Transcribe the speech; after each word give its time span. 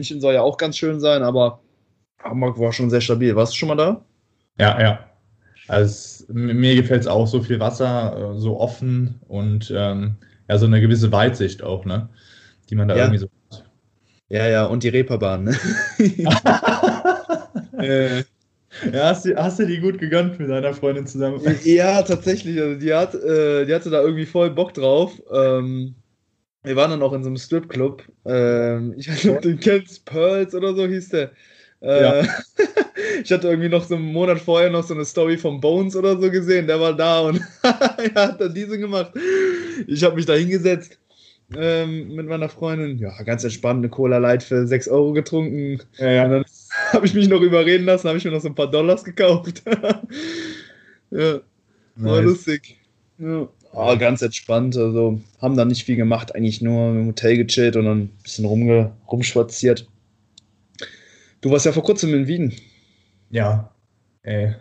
München 0.00 0.20
soll 0.20 0.34
ja 0.34 0.40
auch 0.42 0.56
ganz 0.56 0.78
schön 0.78 0.98
sein, 0.98 1.22
aber 1.22 1.60
Hamburg 2.22 2.58
war 2.58 2.72
schon 2.72 2.88
sehr 2.90 3.00
stabil. 3.02 3.36
Warst 3.36 3.52
du 3.52 3.56
schon 3.56 3.68
mal 3.68 3.76
da? 3.76 4.04
Ja, 4.58 4.80
ja. 4.80 5.10
Also 5.68 6.24
mir 6.32 6.74
gefällt 6.74 7.02
es 7.02 7.06
auch 7.06 7.26
so 7.26 7.42
viel 7.42 7.60
Wasser, 7.60 8.32
äh, 8.34 8.38
so 8.38 8.58
offen 8.58 9.20
und 9.28 9.72
ähm, 9.76 10.16
ja, 10.48 10.58
so 10.58 10.66
eine 10.66 10.80
gewisse 10.80 11.12
Weitsicht 11.12 11.62
auch, 11.62 11.84
ne? 11.84 12.08
Die 12.70 12.74
man 12.74 12.88
da 12.88 12.96
Ja. 12.96 13.04
irgendwie 13.04 13.18
so 13.18 13.28
hat. 13.50 13.64
Ja, 14.28 14.48
ja, 14.48 14.64
und 14.66 14.82
die 14.82 14.88
Reeperbahn, 14.88 15.44
ne? 15.44 15.56
äh, 17.78 18.24
Ja, 18.92 19.08
hast 19.08 19.24
du, 19.24 19.36
hast 19.36 19.58
du 19.58 19.66
die 19.66 19.78
gut 19.78 19.98
gegönnt 19.98 20.38
mit 20.38 20.48
deiner 20.48 20.72
Freundin 20.72 21.06
zusammen? 21.06 21.40
Ja, 21.64 22.02
tatsächlich. 22.02 22.60
Also 22.60 22.78
die, 22.78 22.94
hat, 22.94 23.14
äh, 23.14 23.66
die 23.66 23.74
hatte 23.74 23.90
da 23.90 24.00
irgendwie 24.00 24.26
voll 24.26 24.50
Bock 24.50 24.74
drauf. 24.74 25.12
Ähm, 25.32 25.96
wir 26.62 26.76
waren 26.76 26.90
dann 26.90 27.02
auch 27.02 27.12
in 27.12 27.22
so 27.22 27.28
einem 27.28 27.36
Stripclub. 27.36 28.02
Ähm, 28.26 28.94
ich 28.96 29.08
weiß 29.08 29.24
nicht, 29.24 29.34
ob 29.34 29.42
du 29.42 29.48
den 29.48 29.60
kennst. 29.60 30.04
Pearls 30.04 30.54
oder 30.54 30.74
so 30.74 30.86
hieß 30.86 31.08
der. 31.10 31.32
Äh, 31.80 32.02
Ja. 32.02 32.22
ich 33.24 33.32
hatte 33.32 33.48
irgendwie 33.48 33.68
noch 33.70 33.84
so 33.84 33.94
einen 33.96 34.12
Monat 34.12 34.38
vorher 34.40 34.68
noch 34.70 34.82
so 34.84 34.94
eine 34.94 35.04
Story 35.04 35.38
von 35.38 35.60
Bones 35.60 35.96
oder 35.96 36.20
so 36.20 36.30
gesehen. 36.30 36.66
Der 36.66 36.78
war 36.80 36.94
da 36.94 37.20
und 37.20 37.40
er 37.62 38.14
hat 38.28 38.40
dann 38.40 38.52
diese 38.54 38.78
gemacht. 38.78 39.12
Ich 39.86 40.04
habe 40.04 40.16
mich 40.16 40.26
da 40.26 40.34
hingesetzt 40.34 40.98
ähm, 41.56 42.14
mit 42.14 42.26
meiner 42.26 42.48
Freundin. 42.50 42.98
Ja, 42.98 43.20
ganz 43.22 43.42
entspannt. 43.44 43.78
Eine 43.78 43.88
Cola 43.88 44.18
Light 44.18 44.42
für 44.42 44.66
6 44.66 44.88
Euro 44.88 45.12
getrunken. 45.12 45.80
Ja, 45.96 46.24
Und 46.26 46.30
dann 46.30 46.44
habe 46.92 47.06
ich 47.06 47.14
mich 47.14 47.28
noch 47.28 47.40
überreden 47.40 47.86
lassen, 47.86 48.08
habe 48.08 48.18
ich 48.18 48.24
mir 48.24 48.30
noch 48.32 48.40
so 48.42 48.48
ein 48.48 48.54
paar 48.54 48.70
Dollars 48.70 49.02
gekauft. 49.02 49.62
ja. 51.10 51.40
War 51.96 52.16
Nice. 52.20 52.24
lustig. 52.24 52.78
Ja. 53.18 53.48
Aber 53.72 53.96
ganz 53.96 54.22
entspannt. 54.22 54.76
Also 54.76 55.20
haben 55.40 55.56
da 55.56 55.64
nicht 55.64 55.84
viel 55.84 55.96
gemacht, 55.96 56.34
eigentlich 56.34 56.60
nur 56.60 56.90
im 56.90 57.06
Hotel 57.08 57.36
gechillt 57.36 57.76
und 57.76 57.84
dann 57.84 57.98
ein 58.00 58.08
bisschen 58.22 58.44
rumge 58.44 58.92
rumspaziert. 59.10 59.88
Du 61.40 61.50
warst 61.50 61.66
ja 61.66 61.72
vor 61.72 61.84
kurzem 61.84 62.12
in 62.14 62.26
Wien. 62.26 62.52
Ja, 63.30 63.70
ey. 64.22 64.54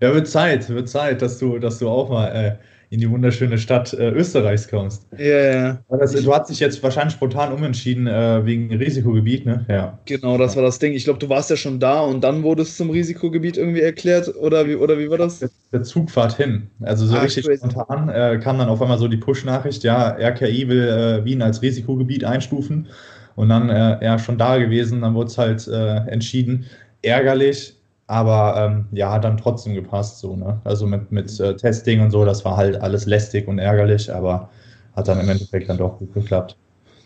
Ja, 0.00 0.14
wird 0.14 0.28
Zeit, 0.28 0.68
wird 0.68 0.88
Zeit, 0.88 1.22
dass 1.22 1.38
du, 1.38 1.58
dass 1.58 1.78
du 1.78 1.88
auch 1.88 2.08
mal 2.08 2.28
äh, 2.28 2.56
in 2.94 3.00
die 3.00 3.10
wunderschöne 3.10 3.58
Stadt 3.58 3.92
äh, 3.92 4.10
Österreichs 4.10 4.68
kommst. 4.68 5.06
Ja, 5.18 5.24
ja. 5.26 5.84
Aber 5.88 5.98
Das, 5.98 6.12
du 6.12 6.32
hast 6.34 6.48
dich 6.50 6.60
jetzt 6.60 6.82
wahrscheinlich 6.82 7.14
spontan 7.14 7.52
umentschieden 7.52 8.06
äh, 8.06 8.44
wegen 8.46 8.72
Risikogebiet, 8.74 9.44
ne? 9.46 9.64
Ja. 9.68 9.98
Genau, 10.04 10.38
das 10.38 10.54
war 10.56 10.62
das 10.62 10.78
Ding. 10.78 10.92
Ich 10.92 11.04
glaube, 11.04 11.18
du 11.18 11.28
warst 11.28 11.50
ja 11.50 11.56
schon 11.56 11.80
da 11.80 12.00
und 12.00 12.22
dann 12.22 12.42
wurde 12.42 12.62
es 12.62 12.76
zum 12.76 12.90
Risikogebiet 12.90 13.56
irgendwie 13.56 13.80
erklärt. 13.80 14.34
Oder 14.36 14.66
wie, 14.68 14.76
oder 14.76 14.98
wie 14.98 15.10
war 15.10 15.18
das? 15.18 15.40
Der, 15.72 15.82
Zugfahrt 15.82 16.36
hin. 16.36 16.70
Also 16.82 17.06
so 17.06 17.16
Ah, 17.16 17.22
richtig 17.22 17.44
crazy. 17.44 17.58
spontan 17.58 18.08
äh, 18.08 18.38
kam 18.42 18.58
dann 18.58 18.68
auf 18.68 18.80
einmal 18.80 18.98
so 18.98 19.08
die 19.08 19.16
Push-Nachricht, 19.16 19.82
ja, 19.82 20.10
RKI 20.16 20.68
will 20.68 20.88
äh, 20.88 21.24
Wien 21.24 21.42
als 21.42 21.62
Risikogebiet 21.62 22.24
einstufen. 22.24 22.88
Und 23.36 23.48
dann 23.48 23.68
äh, 23.70 24.04
ja 24.04 24.18
schon 24.18 24.38
da 24.38 24.58
gewesen, 24.58 25.00
dann 25.02 25.14
wurde 25.14 25.28
es 25.28 25.38
halt 25.38 25.66
äh, 25.66 25.96
entschieden. 26.08 26.66
Ärgerlich, 27.02 27.76
aber 28.06 28.54
ähm, 28.58 28.86
ja, 28.92 29.12
hat 29.12 29.24
dann 29.24 29.36
trotzdem 29.36 29.74
gepasst 29.74 30.18
so, 30.18 30.36
ne? 30.36 30.60
Also 30.64 30.86
mit, 30.86 31.10
mit 31.10 31.38
äh, 31.40 31.56
Testing 31.56 32.00
und 32.00 32.10
so, 32.10 32.24
das 32.24 32.44
war 32.44 32.56
halt 32.56 32.80
alles 32.80 33.06
lästig 33.06 33.48
und 33.48 33.58
ärgerlich, 33.58 34.12
aber 34.12 34.50
hat 34.94 35.08
dann 35.08 35.20
im 35.20 35.28
Endeffekt 35.28 35.68
dann 35.68 35.78
doch 35.78 35.98
gut 35.98 36.12
geklappt. 36.14 36.56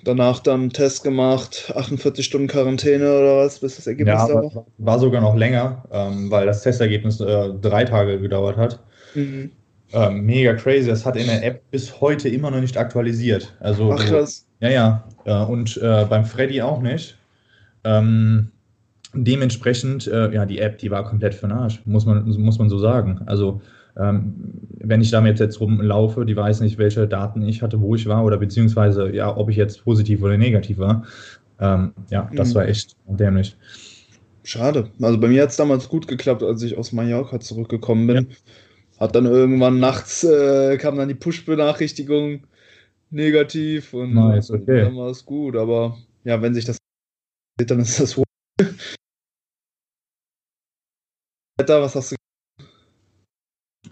Danach 0.05 0.41
dann 0.41 0.71
Test 0.71 1.03
gemacht, 1.03 1.73
48 1.75 2.25
Stunden 2.25 2.49
Quarantäne 2.49 3.05
oder 3.05 3.37
was, 3.39 3.59
bis 3.59 3.77
das 3.77 3.87
Ergebnis 3.87 4.15
Ja, 4.15 4.27
da 4.29 4.35
war. 4.35 4.55
war, 4.55 4.67
war 4.79 4.99
sogar 4.99 5.21
noch 5.21 5.35
länger, 5.35 5.85
ähm, 5.91 6.31
weil 6.31 6.47
das 6.47 6.63
Testergebnis 6.63 7.21
äh, 7.21 7.51
drei 7.61 7.85
Tage 7.85 8.21
gedauert 8.21 8.57
hat. 8.57 8.81
Mhm. 9.15 9.51
Ähm, 9.93 10.23
mega 10.25 10.55
crazy. 10.55 10.89
Das 10.89 11.05
hat 11.07 11.17
in 11.17 11.27
der 11.27 11.43
App 11.45 11.63
bis 11.71 12.01
heute 12.01 12.29
immer 12.29 12.51
noch 12.51 12.61
nicht 12.61 12.77
aktualisiert. 12.77 13.55
Also, 13.61 13.93
Ach 13.93 14.05
krass. 14.05 14.47
ja, 14.61 14.69
ja. 14.69 15.05
Äh, 15.25 15.45
und 15.45 15.77
äh, 15.79 16.05
beim 16.05 16.25
Freddy 16.25 16.61
auch 16.63 16.81
nicht. 16.81 17.17
Ähm, 17.85 18.51
dementsprechend, 19.15 20.07
äh, 20.07 20.33
ja, 20.33 20.47
die 20.47 20.59
App, 20.59 20.79
die 20.79 20.91
war 20.91 21.05
komplett 21.05 21.35
für 21.35 21.47
den 21.49 21.53
Arsch, 21.53 21.81
muss 21.85 22.07
man, 22.07 22.29
muss 22.29 22.59
man 22.59 22.69
so 22.69 22.79
sagen. 22.79 23.21
Also, 23.27 23.61
ähm, 23.97 24.35
wenn 24.81 25.01
ich 25.01 25.11
damit 25.11 25.41
jetzt 25.41 25.61
rumlaufe, 25.61 26.25
die 26.25 26.37
weiß 26.37 26.61
nicht, 26.61 26.79
welche 26.79 27.09
Daten 27.09 27.43
ich 27.43 27.63
hatte, 27.63 27.81
wo 27.81 27.95
ich 27.95 28.07
war 28.07 28.25
oder 28.25 28.37
beziehungsweise, 28.37 29.11
ja, 29.15 29.35
ob 29.37 29.51
ich 29.51 29.57
jetzt 29.57 29.85
positiv 29.85 30.23
oder 30.23 30.37
negativ 30.37 30.79
war. 30.79 31.05
Ähm, 31.61 31.93
ja, 32.11 32.31
das 32.35 32.51
Mhm. 32.51 32.55
war 32.55 32.69
echt 32.69 32.93
dämlich. 33.09 33.57
Schade. 34.45 34.91
Also 35.03 35.19
bei 35.21 35.29
mir 35.29 35.43
hat 35.43 35.51
es 35.51 35.57
damals 35.57 35.89
gut 35.89 36.07
geklappt, 36.09 36.43
als 36.43 36.63
ich 36.63 36.79
aus 36.79 36.93
Mallorca 36.93 37.41
zurückgekommen 37.41 38.07
bin. 38.07 38.29
Hat 38.99 39.15
dann 39.15 39.27
irgendwann 39.27 39.79
nachts 39.79 40.25
äh, 40.25 40.77
kam 40.79 40.97
dann 40.97 41.09
die 41.09 41.15
Push-Benachrichtigung 41.15 42.45
negativ 43.11 43.95
und 43.95 44.15
Nice, 44.15 44.51
okay. 44.51 44.83
dann 44.83 44.97
war 44.97 45.11
es 45.11 45.25
gut. 45.25 45.57
Aber 45.57 45.97
ja, 46.25 46.41
wenn 46.41 46.55
sich 46.55 46.65
das 46.65 46.79
dann 47.59 47.81
ist 47.81 48.01
das 48.01 48.17
wohl. 48.17 48.25
Wetter, 51.59 51.83
was 51.83 51.95
hast 51.95 52.13
du? 52.13 52.17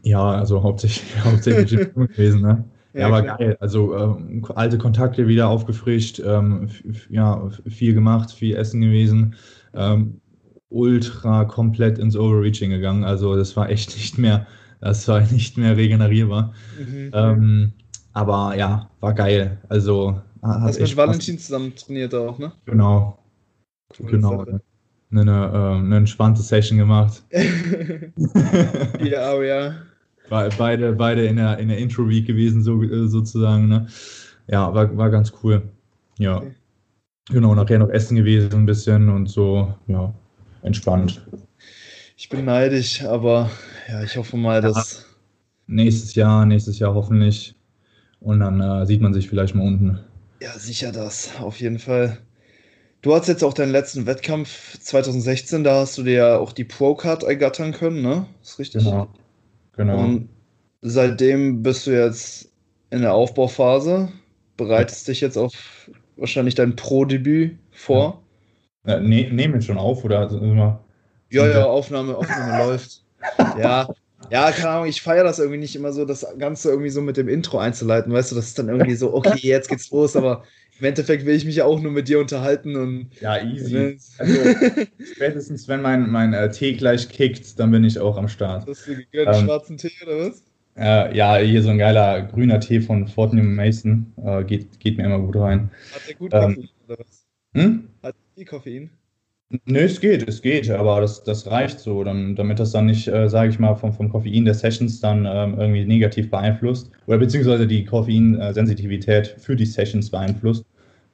Ja, 0.03 0.31
also 0.31 0.63
hauptsächlich, 0.63 1.05
hauptsächlich 1.25 1.93
gewesen, 1.95 2.43
ne? 2.43 2.65
Ja, 2.95 3.11
war 3.11 3.23
klar. 3.23 3.39
geil. 3.39 3.57
Also 3.61 3.95
ähm, 3.97 4.47
alte 4.55 4.79
Kontakte 4.79 5.29
wieder 5.29 5.49
aufgefrischt, 5.49 6.21
ähm, 6.25 6.71
ja, 7.11 7.51
viel 7.69 7.93
gemacht, 7.93 8.31
viel 8.33 8.57
Essen 8.57 8.81
gewesen, 8.81 9.35
ähm, 9.75 10.21
ultra 10.71 11.45
komplett 11.45 11.99
ins 11.99 12.17
Overreaching 12.17 12.71
gegangen. 12.71 13.05
Also 13.05 13.37
das 13.37 13.55
war 13.57 13.69
echt 13.69 13.95
nicht 13.97 14.17
mehr, 14.17 14.47
das 14.81 15.07
war 15.09 15.21
nicht 15.21 15.59
mehr 15.59 15.77
regenerierbar. 15.77 16.55
Mhm. 16.79 17.11
Ähm, 17.13 17.73
aber 18.15 18.57
ja, 18.57 18.89
war 19.01 19.13
geil. 19.13 19.59
Also 19.69 20.23
Hast 20.41 20.81
mit 20.81 20.97
Valentin 20.97 21.39
zusammen 21.39 21.75
trainiert 21.75 22.15
auch, 22.15 22.39
ne? 22.39 22.53
Genau, 22.65 23.19
Coole 23.89 24.11
genau. 24.13 24.45
Sache. 24.45 24.61
Eine, 25.11 25.21
eine, 25.21 25.53
ähm, 25.55 25.85
eine 25.87 25.97
entspannte 25.99 26.43
Session 26.43 26.79
gemacht. 26.79 27.23
ja, 29.05 29.33
aber 29.33 29.45
ja. 29.45 29.75
Be- 30.29 30.51
beide, 30.59 30.93
beide 30.93 31.27
in 31.27 31.37
der, 31.37 31.59
in 31.59 31.69
der 31.69 31.79
Intro-Week 31.79 32.27
gewesen, 32.27 32.63
so, 32.63 32.83
äh, 32.83 33.07
sozusagen. 33.09 33.69
Ne? 33.69 33.87
Ja, 34.49 34.75
war, 34.75 34.97
war 34.97 35.11
ganz 35.11 35.33
cool. 35.43 35.63
Ja. 36.19 36.39
Okay. 36.39 36.55
Genau, 37.29 37.55
nachher 37.55 37.79
noch 37.79 37.91
essen 37.91 38.17
gewesen 38.17 38.53
ein 38.55 38.67
bisschen 38.67 39.09
und 39.09 39.27
so, 39.29 39.75
ja, 39.89 40.15
entspannt. 40.63 41.27
Ich 42.17 42.29
bin 42.29 42.45
neidisch, 42.45 43.03
aber 43.05 43.51
ja, 43.89 44.03
ich 44.03 44.17
hoffe 44.17 44.37
mal, 44.37 44.61
dass. 44.61 45.05
Nächstes 45.67 46.15
Jahr, 46.15 46.47
nächstes 46.47 46.79
Jahr 46.79 46.95
hoffentlich. 46.95 47.57
Und 48.21 48.41
dann 48.41 48.61
äh, 48.61 48.87
sieht 48.87 49.01
man 49.01 49.13
sich 49.13 49.29
vielleicht 49.29 49.55
mal 49.55 49.67
unten. 49.67 49.99
Ja, 50.41 50.59
sicher 50.59 50.93
das, 50.93 51.37
auf 51.41 51.61
jeden 51.61 51.79
Fall. 51.79 52.26
Du 53.07 53.15
hast 53.15 53.29
jetzt 53.29 53.45
auch 53.45 53.55
deinen 53.55 53.71
letzten 53.71 54.05
Wettkampf 54.05 54.81
2016, 54.81 55.63
da 55.63 55.77
hast 55.77 55.97
du 55.97 56.03
dir 56.03 56.13
ja 56.13 56.39
auch 56.39 56.53
die 56.53 56.65
Pro-Card 56.65 57.23
ergattern 57.23 57.71
können, 57.71 58.03
ne? 58.03 58.27
Ist 58.43 58.59
richtig? 58.59 58.83
Genau. 58.83 59.07
Genau. 59.77 59.97
Und 60.03 60.29
seitdem 60.83 61.63
bist 61.63 61.87
du 61.87 61.93
jetzt 61.93 62.51
in 62.91 63.03
der 63.03 63.15
Aufbauphase, 63.15 64.09
bereitest 64.57 65.07
dich 65.07 65.21
jetzt 65.21 65.37
auf 65.39 65.53
wahrscheinlich 66.17 66.57
dein 66.57 66.75
Pro-Debüt 66.75 67.57
vor. 67.71 68.25
äh, 68.85 68.99
ne, 68.99 69.31
nehmen 69.31 69.55
wir 69.55 69.61
schon 69.61 69.79
auf, 69.79 70.03
oder? 70.03 70.19
Also 70.19 70.41
immer, 70.41 70.81
Ja, 71.31 71.47
ja, 71.47 71.65
Aufnahme, 71.65 72.17
Aufnahme 72.17 72.59
läuft. 72.65 73.05
Ja, 73.57 73.87
ja, 74.31 74.51
keine 74.51 74.71
Ahnung, 74.71 74.89
ich 74.89 75.01
feiere 75.01 75.23
das 75.23 75.39
irgendwie 75.39 75.61
nicht 75.61 75.77
immer 75.77 75.93
so, 75.93 76.05
das 76.05 76.27
Ganze 76.39 76.71
irgendwie 76.71 76.91
so 76.91 77.03
mit 77.03 77.17
dem 77.17 77.29
Intro 77.29 77.59
einzuleiten, 77.59 78.13
weißt 78.13 78.33
du, 78.33 78.35
das 78.35 78.47
ist 78.49 78.59
dann 78.59 78.69
irgendwie 78.69 78.97
so, 78.97 79.15
okay, 79.15 79.39
jetzt 79.43 79.69
geht's 79.69 79.91
los, 79.93 80.17
aber 80.17 80.43
im 80.79 80.85
Endeffekt 80.85 81.25
will 81.25 81.35
ich 81.35 81.45
mich 81.45 81.57
ja 81.57 81.65
auch 81.65 81.81
nur 81.81 81.93
mit 81.93 82.09
dir 82.09 82.19
unterhalten 82.19 82.77
und 82.77 83.09
ja, 83.21 83.43
easy. 83.43 83.73
Ne? 83.73 83.97
Also, 84.19 84.35
spätestens 85.15 85.69
wenn 85.69 85.81
mein, 85.83 86.11
mein 86.11 86.33
äh, 86.33 86.51
Tee 86.51 86.75
gleich 86.75 87.09
kickt, 87.09 87.59
dann 87.59 87.71
bin 87.71 87.85
ich 87.85 87.99
auch 87.99 88.17
am 88.17 88.29
Start. 88.29 88.67
Hast 88.67 88.87
du 88.87 88.97
gegönnt 88.97 89.35
Ähm, 89.35 89.45
schwarzen 89.45 89.79
Tee 89.79 89.93
oder 90.03 90.29
was? 90.29 90.43
Äh, 90.77 91.17
ja, 91.17 91.37
hier 91.39 91.63
so 91.63 91.71
ein 91.71 91.79
geiler 91.79 92.23
grüner 92.23 92.61
Tee 92.61 92.81
von 92.81 93.09
Fortnum 93.09 93.55
Mason. 93.55 94.13
Äh, 94.23 94.45
geht, 94.45 94.79
geht 94.79 94.99
mir 94.99 95.05
immer 95.05 95.21
gut 95.21 95.37
rein. 95.37 95.71
Hat 95.95 96.07
der 96.07 96.15
gut 96.15 96.33
ähm, 96.35 96.55
Koffein 96.55 96.69
oder 96.87 96.99
was? 96.99 97.27
Hm? 97.55 97.89
Hat 98.03 98.15
viel 98.35 98.45
Koffein? 98.45 98.91
Nö, 99.65 99.79
es 99.79 100.01
geht, 100.01 100.29
es 100.29 100.43
geht, 100.43 100.69
aber 100.71 101.01
das, 101.01 101.23
das 101.23 101.49
reicht 101.49 101.79
so, 101.79 102.03
dann, 102.03 102.35
damit 102.35 102.59
das 102.59 102.73
dann 102.73 102.87
nicht, 102.87 103.07
äh, 103.07 103.29
sage 103.29 103.51
ich 103.51 103.61
mal, 103.61 103.77
vom, 103.77 103.93
vom 103.93 104.09
Koffein 104.09 104.45
der 104.45 104.55
Sessions 104.55 105.01
dann 105.01 105.25
ähm, 105.25 105.59
irgendwie 105.59 105.85
negativ 105.85 106.31
beeinflusst 106.31 106.91
oder 107.07 107.19
beziehungsweise 107.19 107.67
die 107.67 107.85
Koffeinsensitivität 107.85 109.37
für 109.39 109.55
die 109.55 109.67
Sessions 109.67 110.11
beeinflusst. 110.11 110.65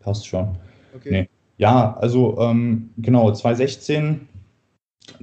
Passt 0.00 0.26
schon. 0.26 0.56
Okay. 0.96 1.10
Nee. 1.10 1.28
Ja, 1.58 1.94
also 1.98 2.38
ähm, 2.40 2.90
genau, 2.96 3.30
2016, 3.30 4.26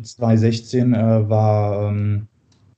2016 0.04 0.94
äh, 0.94 1.30
war 1.30 1.90
ähm, 1.90 2.28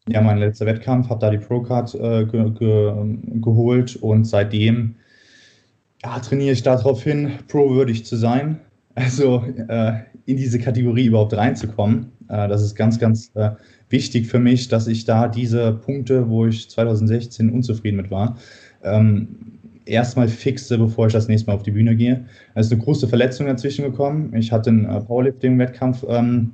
ja 0.07 0.21
mein 0.21 0.37
letzter 0.37 0.65
Wettkampf, 0.65 1.09
habe 1.09 1.19
da 1.19 1.29
die 1.29 1.39
Pro-Card 1.39 1.93
äh, 1.95 2.25
ge 2.25 2.49
ge 2.51 3.17
geholt 3.41 3.97
und 3.97 4.23
seitdem 4.23 4.95
ja, 6.03 6.19
trainiere 6.19 6.53
ich 6.53 6.63
darauf 6.63 7.03
hin, 7.03 7.33
pro-würdig 7.49 8.05
zu 8.05 8.15
sein. 8.15 8.61
Also 8.95 9.43
äh, 9.67 9.93
in 10.31 10.37
diese 10.37 10.59
Kategorie 10.59 11.05
überhaupt 11.05 11.33
reinzukommen. 11.33 12.11
Äh, 12.29 12.47
das 12.47 12.63
ist 12.63 12.75
ganz, 12.75 12.99
ganz 12.99 13.31
äh, 13.35 13.51
wichtig 13.89 14.27
für 14.27 14.39
mich, 14.39 14.67
dass 14.67 14.87
ich 14.87 15.05
da 15.05 15.27
diese 15.27 15.73
Punkte, 15.73 16.29
wo 16.29 16.45
ich 16.45 16.69
2016 16.69 17.49
unzufrieden 17.49 17.97
mit 17.97 18.09
war, 18.09 18.37
ähm, 18.83 19.27
erstmal 19.85 20.27
fixe, 20.27 20.77
bevor 20.77 21.07
ich 21.07 21.13
das 21.13 21.27
nächste 21.27 21.47
Mal 21.47 21.55
auf 21.55 21.63
die 21.63 21.71
Bühne 21.71 21.95
gehe. 21.95 22.25
Es 22.55 22.67
ist 22.67 22.71
eine 22.73 22.81
große 22.81 23.07
Verletzung 23.07 23.47
dazwischen 23.47 23.83
gekommen. 23.83 24.33
Ich 24.35 24.51
hatte 24.51 24.69
einen 24.69 24.85
äh, 24.85 25.01
Powerlifting-Wettkampf 25.01 26.05
ähm, 26.07 26.53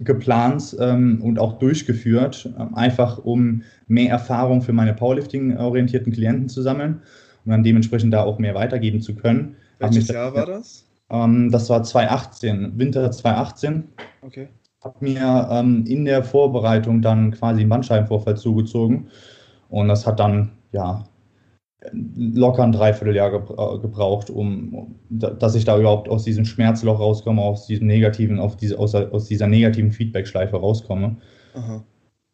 geplant 0.00 0.76
ähm, 0.80 1.20
und 1.22 1.38
auch 1.38 1.58
durchgeführt, 1.58 2.50
ähm, 2.58 2.74
einfach 2.74 3.18
um 3.18 3.62
mehr 3.86 4.10
Erfahrung 4.10 4.62
für 4.62 4.72
meine 4.72 4.94
Powerlifting-orientierten 4.94 6.12
Klienten 6.12 6.48
zu 6.48 6.62
sammeln 6.62 7.00
und 7.44 7.52
dann 7.52 7.62
dementsprechend 7.62 8.12
da 8.12 8.22
auch 8.22 8.38
mehr 8.38 8.54
weitergeben 8.54 9.00
zu 9.00 9.14
können. 9.14 9.56
Welches 9.78 10.08
Jahr 10.08 10.34
war 10.34 10.46
das? 10.46 10.84
Ähm, 11.14 11.50
das 11.50 11.70
war 11.70 11.82
2018, 11.82 12.78
Winter 12.78 13.10
2018. 13.10 13.84
Okay. 14.22 14.48
Habe 14.82 14.96
mir 15.00 15.48
ähm, 15.50 15.84
in 15.86 16.04
der 16.04 16.24
Vorbereitung 16.24 17.00
dann 17.00 17.30
quasi 17.30 17.60
einen 17.60 17.70
Bandscheibenvorfall 17.70 18.36
zugezogen 18.36 19.08
und 19.68 19.88
das 19.88 20.06
hat 20.06 20.20
dann 20.20 20.52
ja 20.72 21.04
locker 21.92 22.62
ein 22.62 22.72
Dreivierteljahr 22.72 23.32
äh, 23.34 23.78
gebraucht, 23.78 24.30
um, 24.30 24.94
dass 25.10 25.54
ich 25.54 25.64
da 25.64 25.78
überhaupt 25.78 26.08
aus 26.08 26.24
diesem 26.24 26.44
Schmerzloch 26.44 26.98
rauskomme, 26.98 27.42
aus 27.42 27.66
diesem 27.66 27.86
negativen, 27.86 28.38
auf 28.38 28.56
diese, 28.56 28.78
aus, 28.78 28.94
aus 28.94 29.26
dieser 29.26 29.46
negativen 29.46 29.92
Feedback-Schleife 29.92 30.56
rauskomme. 30.56 31.16
Aha. 31.54 31.84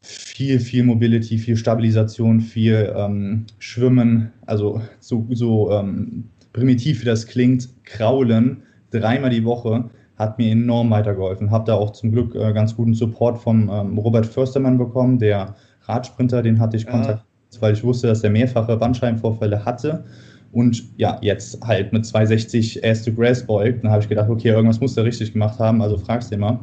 Viel, 0.02 0.60
viel 0.60 0.84
Mobility, 0.84 1.36
viel 1.36 1.56
Stabilisation, 1.56 2.40
viel 2.40 2.92
ähm, 2.96 3.46
Schwimmen, 3.58 4.32
also 4.46 4.80
so, 5.00 5.26
so 5.30 5.70
ähm, 5.72 6.30
primitiv 6.52 7.02
wie 7.02 7.06
das 7.06 7.26
klingt, 7.26 7.68
Kraulen 7.84 8.62
dreimal 8.90 9.30
die 9.30 9.44
Woche 9.44 9.90
hat 10.16 10.38
mir 10.38 10.52
enorm 10.52 10.90
weitergeholfen. 10.90 11.50
Habe 11.50 11.64
da 11.64 11.74
auch 11.74 11.90
zum 11.90 12.12
Glück 12.12 12.34
äh, 12.34 12.52
ganz 12.52 12.76
guten 12.76 12.94
Support 12.94 13.38
vom 13.38 13.70
ähm, 13.70 13.98
Robert 13.98 14.26
Förstermann 14.26 14.78
bekommen, 14.78 15.18
der 15.18 15.54
Radsprinter, 15.82 16.42
den 16.42 16.60
hatte 16.60 16.76
ich 16.76 16.84
ja. 16.84 16.90
kontaktiert 16.90 17.24
weil 17.58 17.72
ich 17.72 17.82
wusste, 17.82 18.06
dass 18.06 18.22
er 18.22 18.30
mehrfache 18.30 18.76
Bandscheibenvorfälle 18.76 19.64
hatte. 19.64 20.04
Und 20.52 20.82
ja, 20.96 21.18
jetzt 21.22 21.60
halt 21.66 21.92
mit 21.92 22.04
260 22.04 22.82
erste 22.82 23.12
Grass 23.12 23.46
beugt. 23.46 23.84
Dann 23.84 23.90
habe 23.90 24.02
ich 24.02 24.08
gedacht, 24.08 24.28
okay, 24.28 24.48
irgendwas 24.48 24.80
muss 24.80 24.96
er 24.96 25.04
richtig 25.04 25.32
gemacht 25.32 25.58
haben, 25.58 25.80
also 25.82 25.96
fragst 25.96 26.32
du 26.32 26.38
mal. 26.38 26.58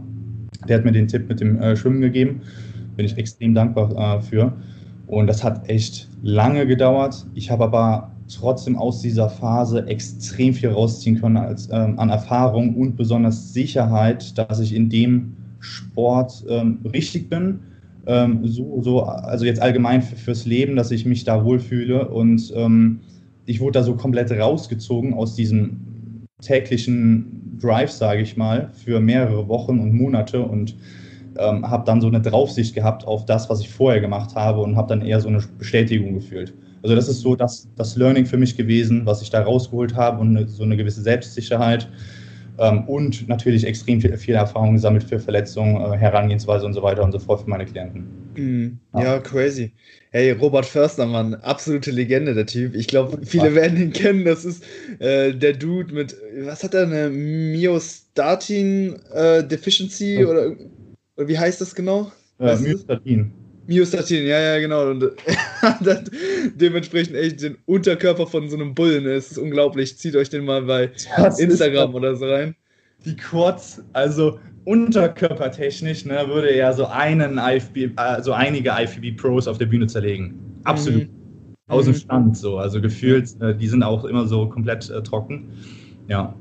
Der 0.68 0.78
hat 0.78 0.86
mir 0.86 0.92
den 0.92 1.08
Tipp 1.08 1.28
mit 1.30 1.40
dem 1.40 1.62
äh, 1.62 1.76
Schwimmen 1.76 2.02
gegeben. 2.02 2.42
Bin 2.96 3.06
ich 3.06 3.18
extrem 3.18 3.54
dankbar 3.54 4.18
äh, 4.18 4.22
für. 4.22 4.54
Und 5.08 5.28
das 5.28 5.44
hat 5.44 5.70
echt 5.70 6.10
lange 6.22 6.68
gedauert. 6.68 7.26
Ich 7.34 7.50
habe 7.50 7.64
aber 7.64 8.12
trotzdem 8.28 8.76
aus 8.76 9.02
dieser 9.02 9.30
Phase 9.30 9.88
extrem 9.88 10.54
viel 10.54 10.70
rausziehen 10.70 11.20
können 11.20 11.38
als, 11.38 11.70
ähm, 11.72 11.98
an 12.00 12.10
Erfahrung 12.10 12.76
und 12.76 12.96
besonders 12.96 13.54
Sicherheit, 13.54 14.38
dass 14.38 14.60
ich 14.60 14.74
in 14.74 14.90
dem 14.90 15.34
Sport 15.60 16.46
ähm, 16.50 16.80
richtig 16.94 17.30
bin 17.30 17.60
ähm, 18.08 18.48
so, 18.48 18.82
so, 18.82 19.04
also 19.04 19.46
jetzt 19.46 19.62
allgemein 19.62 20.02
fürs 20.02 20.46
Leben, 20.46 20.78
dass 20.78 20.92
ich 20.92 21.06
mich 21.06 21.26
da 21.26 21.44
wohlfühle 21.44 22.08
und 22.08 22.54
ähm, 22.56 23.02
ich 23.46 23.60
wurde 23.60 23.80
da 23.80 23.84
so 23.84 23.96
komplett 23.96 24.32
rausgezogen 24.32 25.14
aus 25.14 25.36
diesem 25.36 26.26
täglichen 26.42 27.58
Drive, 27.60 27.92
sage 27.92 28.22
ich 28.22 28.38
mal, 28.38 28.70
für 28.72 29.02
mehrere 29.02 29.48
Wochen 29.50 29.80
und 29.80 29.94
Monate 29.94 30.42
und 30.42 30.76
ähm, 31.38 31.70
habe 31.70 31.84
dann 31.86 32.00
so 32.00 32.08
eine 32.08 32.22
Draufsicht 32.22 32.74
gehabt 32.74 33.06
auf 33.06 33.26
das, 33.26 33.50
was 33.50 33.60
ich 33.60 33.70
vorher 33.70 34.00
gemacht 34.00 34.36
habe 34.36 34.62
und 34.62 34.78
habe 34.78 34.88
dann 34.88 35.02
eher 35.02 35.20
so 35.20 35.28
eine 35.28 35.44
Bestätigung 35.58 36.14
gefühlt. 36.14 36.54
Also 36.88 36.96
das 36.96 37.10
ist 37.10 37.20
so 37.20 37.36
das, 37.36 37.68
das 37.76 37.98
Learning 37.98 38.26
für 38.26 38.38
mich 38.38 38.56
gewesen, 38.56 39.06
was 39.06 39.22
ich 39.22 39.30
da 39.30 39.42
rausgeholt 39.42 39.94
habe 39.94 40.22
und 40.22 40.48
so 40.48 40.64
eine 40.64 40.78
gewisse 40.78 41.02
Selbstsicherheit 41.02 41.90
ähm, 42.60 42.88
und 42.88 43.28
natürlich 43.28 43.68
extrem 43.68 44.00
viel, 44.00 44.16
viel, 44.16 44.36
Erfahrung 44.36 44.72
gesammelt 44.72 45.04
für 45.04 45.20
Verletzungen, 45.20 45.76
äh, 45.82 45.98
Herangehensweise 45.98 46.66
und 46.66 46.72
so 46.72 46.82
weiter 46.82 47.04
und 47.04 47.12
so 47.12 47.20
fort 47.20 47.42
für 47.42 47.50
meine 47.50 47.66
Klienten. 47.66 48.08
Mm, 48.38 48.80
ja. 48.94 49.04
ja. 49.04 49.20
crazy. 49.20 49.74
Hey, 50.12 50.32
Robert 50.32 50.66
Förstermann, 50.66 51.36
absolute 51.36 51.92
Legende, 51.92 52.34
der 52.34 52.46
Typ. 52.46 52.74
Ich 52.74 52.88
glaube, 52.88 53.20
viele 53.26 53.54
werden 53.54 53.78
ihn 53.78 53.92
kennen. 53.92 54.24
Das 54.24 54.46
ist 54.46 54.64
äh, 55.00 55.34
der 55.34 55.56
Dude 55.56 55.94
mit, 55.94 56.16
was 56.46 56.64
hat 56.64 56.74
er, 56.74 56.84
eine 56.84 57.10
Myostatin 57.10 58.96
äh, 59.14 59.44
Deficiency 59.44 60.24
oder, 60.24 60.56
oder, 61.18 61.28
wie 61.28 61.38
heißt 61.38 61.60
das 61.60 61.76
genau? 61.76 62.14
Äh, 62.40 62.56
Myostatin. 62.56 63.34
Myostatin, 63.68 64.26
ja, 64.26 64.40
ja, 64.40 64.60
genau. 64.60 64.90
Und 64.90 65.04
hat 65.62 66.12
dementsprechend 66.56 67.16
echt 67.16 67.42
den 67.42 67.58
Unterkörper 67.66 68.26
von 68.26 68.50
so 68.50 68.56
einem 68.56 68.74
Bullen. 68.74 69.06
Es 69.06 69.32
ist 69.32 69.38
unglaublich. 69.38 69.98
Zieht 69.98 70.16
euch 70.16 70.30
den 70.30 70.46
mal 70.46 70.64
bei 70.64 70.92
das 71.18 71.40
Instagram 71.40 71.94
oder 71.94 72.16
so 72.16 72.26
rein. 72.26 72.56
Die 73.06 73.16
Quads, 73.16 73.84
also 73.94 74.40
unterkörpertechnisch, 74.66 76.06
ne, 76.06 76.26
würde 76.28 76.50
er 76.50 76.74
so 76.74 76.86
einen 76.88 77.38
IFB, 77.38 77.92
also 77.96 78.34
einige 78.34 78.72
IFBB 78.72 79.16
Pros 79.16 79.48
auf 79.48 79.58
der 79.58 79.68
Bühne 79.68 79.88
zerlegen. 79.88 80.40
Absolut. 80.64 81.04
Mhm. 81.04 81.10
Aus 81.68 81.86
dem 81.86 81.94
mhm. 81.94 81.98
Stand 81.98 82.38
so. 82.38 82.58
Also 82.58 82.82
gefühlt, 82.82 83.30
äh, 83.42 83.56
die 83.56 83.68
sind 83.68 83.84
auch 83.84 84.06
immer 84.06 84.26
so 84.26 84.48
komplett 84.50 84.90
äh, 84.90 85.04
trocken. 85.04 85.50
Ja 86.08 86.34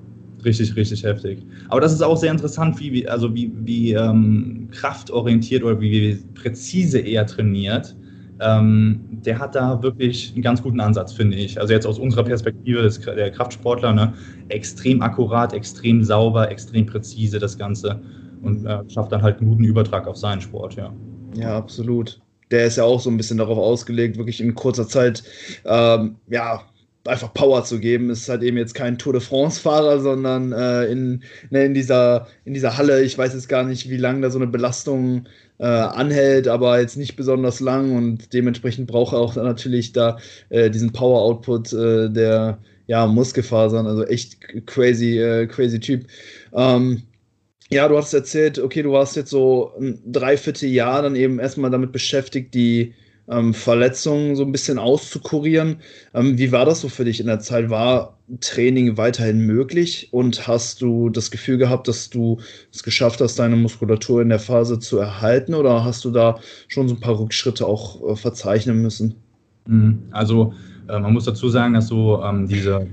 richtig, 0.46 0.74
richtig 0.76 1.04
heftig. 1.04 1.46
Aber 1.68 1.80
das 1.80 1.92
ist 1.92 2.02
auch 2.02 2.16
sehr 2.16 2.30
interessant, 2.32 2.80
wie, 2.80 3.08
also 3.08 3.34
wie, 3.34 3.52
wie 3.54 3.92
ähm, 3.92 4.68
kraftorientiert 4.70 5.62
oder 5.64 5.80
wie 5.80 6.24
präzise 6.34 6.98
er 7.00 7.26
trainiert. 7.26 7.96
Ähm, 8.38 9.06
der 9.10 9.38
hat 9.38 9.54
da 9.54 9.82
wirklich 9.82 10.32
einen 10.34 10.42
ganz 10.42 10.62
guten 10.62 10.80
Ansatz, 10.80 11.12
finde 11.12 11.36
ich. 11.36 11.60
Also 11.60 11.72
jetzt 11.72 11.86
aus 11.86 11.98
unserer 11.98 12.24
Perspektive 12.24 12.82
des, 12.82 13.00
der 13.00 13.30
Kraftsportler, 13.30 13.92
ne, 13.92 14.14
extrem 14.48 15.02
akkurat, 15.02 15.52
extrem 15.52 16.04
sauber, 16.04 16.50
extrem 16.50 16.86
präzise 16.86 17.38
das 17.38 17.56
Ganze 17.58 18.02
und 18.42 18.64
äh, 18.66 18.82
schafft 18.88 19.12
dann 19.12 19.22
halt 19.22 19.40
einen 19.40 19.48
guten 19.50 19.64
Übertrag 19.64 20.06
auf 20.06 20.16
seinen 20.16 20.40
Sport, 20.40 20.76
ja. 20.76 20.92
Ja, 21.34 21.56
absolut. 21.56 22.20
Der 22.50 22.66
ist 22.66 22.76
ja 22.76 22.84
auch 22.84 23.00
so 23.00 23.10
ein 23.10 23.16
bisschen 23.16 23.38
darauf 23.38 23.58
ausgelegt, 23.58 24.18
wirklich 24.18 24.40
in 24.40 24.54
kurzer 24.54 24.86
Zeit 24.86 25.24
ähm, 25.64 26.16
ja, 26.28 26.62
einfach 27.08 27.32
Power 27.34 27.64
zu 27.64 27.78
geben. 27.80 28.10
Ist 28.10 28.28
halt 28.28 28.42
eben 28.42 28.56
jetzt 28.56 28.74
kein 28.74 28.98
Tour 28.98 29.12
de 29.12 29.22
France-Fahrer, 29.22 30.00
sondern 30.00 30.52
äh, 30.52 30.86
in, 30.86 31.22
ne, 31.50 31.64
in, 31.64 31.74
dieser, 31.74 32.26
in 32.44 32.54
dieser 32.54 32.76
Halle, 32.76 33.02
ich 33.02 33.16
weiß 33.16 33.34
jetzt 33.34 33.48
gar 33.48 33.64
nicht, 33.64 33.90
wie 33.90 33.96
lange 33.96 34.22
da 34.22 34.30
so 34.30 34.38
eine 34.38 34.46
Belastung 34.46 35.26
äh, 35.58 35.64
anhält, 35.64 36.48
aber 36.48 36.80
jetzt 36.80 36.96
nicht 36.96 37.16
besonders 37.16 37.60
lang 37.60 37.96
und 37.96 38.32
dementsprechend 38.32 38.86
braucht 38.86 39.14
er 39.14 39.20
auch 39.20 39.36
natürlich 39.36 39.92
da 39.92 40.18
äh, 40.50 40.70
diesen 40.70 40.92
Power-Output 40.92 41.72
äh, 41.72 42.10
der 42.10 42.58
ja, 42.86 43.06
Muskelfasern, 43.06 43.86
also 43.86 44.04
echt 44.04 44.38
crazy, 44.66 45.18
äh, 45.18 45.46
crazy 45.46 45.80
Typ. 45.80 46.06
Ähm, 46.52 47.02
ja, 47.70 47.88
du 47.88 47.96
hast 47.96 48.14
erzählt, 48.14 48.58
okay, 48.60 48.82
du 48.82 48.92
warst 48.92 49.16
jetzt 49.16 49.30
so 49.30 49.72
ein 49.78 50.00
Dreivierteljahr 50.06 51.02
dann 51.02 51.16
eben 51.16 51.40
erstmal 51.40 51.70
damit 51.70 51.90
beschäftigt, 51.90 52.54
die 52.54 52.94
ähm, 53.28 53.54
Verletzungen 53.54 54.36
so 54.36 54.44
ein 54.44 54.52
bisschen 54.52 54.78
auszukurieren. 54.78 55.78
Ähm, 56.14 56.38
wie 56.38 56.52
war 56.52 56.64
das 56.64 56.80
so 56.80 56.88
für 56.88 57.04
dich 57.04 57.20
in 57.20 57.26
der 57.26 57.40
Zeit? 57.40 57.70
War 57.70 58.16
Training 58.40 58.96
weiterhin 58.96 59.40
möglich 59.40 60.08
und 60.12 60.48
hast 60.48 60.82
du 60.82 61.10
das 61.10 61.30
Gefühl 61.30 61.58
gehabt, 61.58 61.86
dass 61.86 62.10
du 62.10 62.38
es 62.72 62.82
geschafft 62.82 63.20
hast, 63.20 63.38
deine 63.38 63.56
Muskulatur 63.56 64.20
in 64.20 64.28
der 64.28 64.40
Phase 64.40 64.78
zu 64.78 64.98
erhalten 64.98 65.54
oder 65.54 65.84
hast 65.84 66.04
du 66.04 66.10
da 66.10 66.40
schon 66.66 66.88
so 66.88 66.94
ein 66.96 67.00
paar 67.00 67.18
Rückschritte 67.18 67.66
auch 67.66 68.02
äh, 68.08 68.16
verzeichnen 68.16 68.82
müssen? 68.82 69.14
Mhm. 69.66 70.02
Also 70.10 70.54
äh, 70.88 70.98
man 70.98 71.12
muss 71.12 71.24
dazu 71.24 71.48
sagen, 71.48 71.74
dass 71.74 71.88
so 71.88 72.22
ähm, 72.22 72.48
diese, 72.48 72.86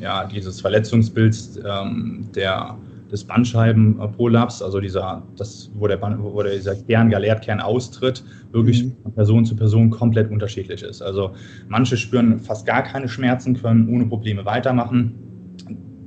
ja, 0.00 0.26
dieses 0.26 0.60
Verletzungsbild 0.60 1.36
ähm, 1.66 2.26
der 2.34 2.76
des 3.10 3.24
Bandscheibenprolaps, 3.24 4.62
also 4.62 4.80
dieser, 4.80 5.22
das, 5.36 5.70
wo, 5.74 5.86
der 5.88 5.96
Band, 5.96 6.22
wo 6.22 6.42
dieser 6.42 6.76
Kern, 6.76 7.10
Galertkern 7.10 7.60
austritt, 7.60 8.22
wirklich 8.52 8.84
mhm. 8.84 8.96
von 9.02 9.12
Person 9.12 9.44
zu 9.44 9.56
Person 9.56 9.90
komplett 9.90 10.30
unterschiedlich 10.30 10.82
ist. 10.82 11.02
Also 11.02 11.32
manche 11.68 11.96
spüren 11.96 12.38
fast 12.38 12.66
gar 12.66 12.82
keine 12.82 13.08
Schmerzen, 13.08 13.60
können 13.60 13.88
ohne 13.88 14.06
Probleme 14.06 14.44
weitermachen. 14.44 15.14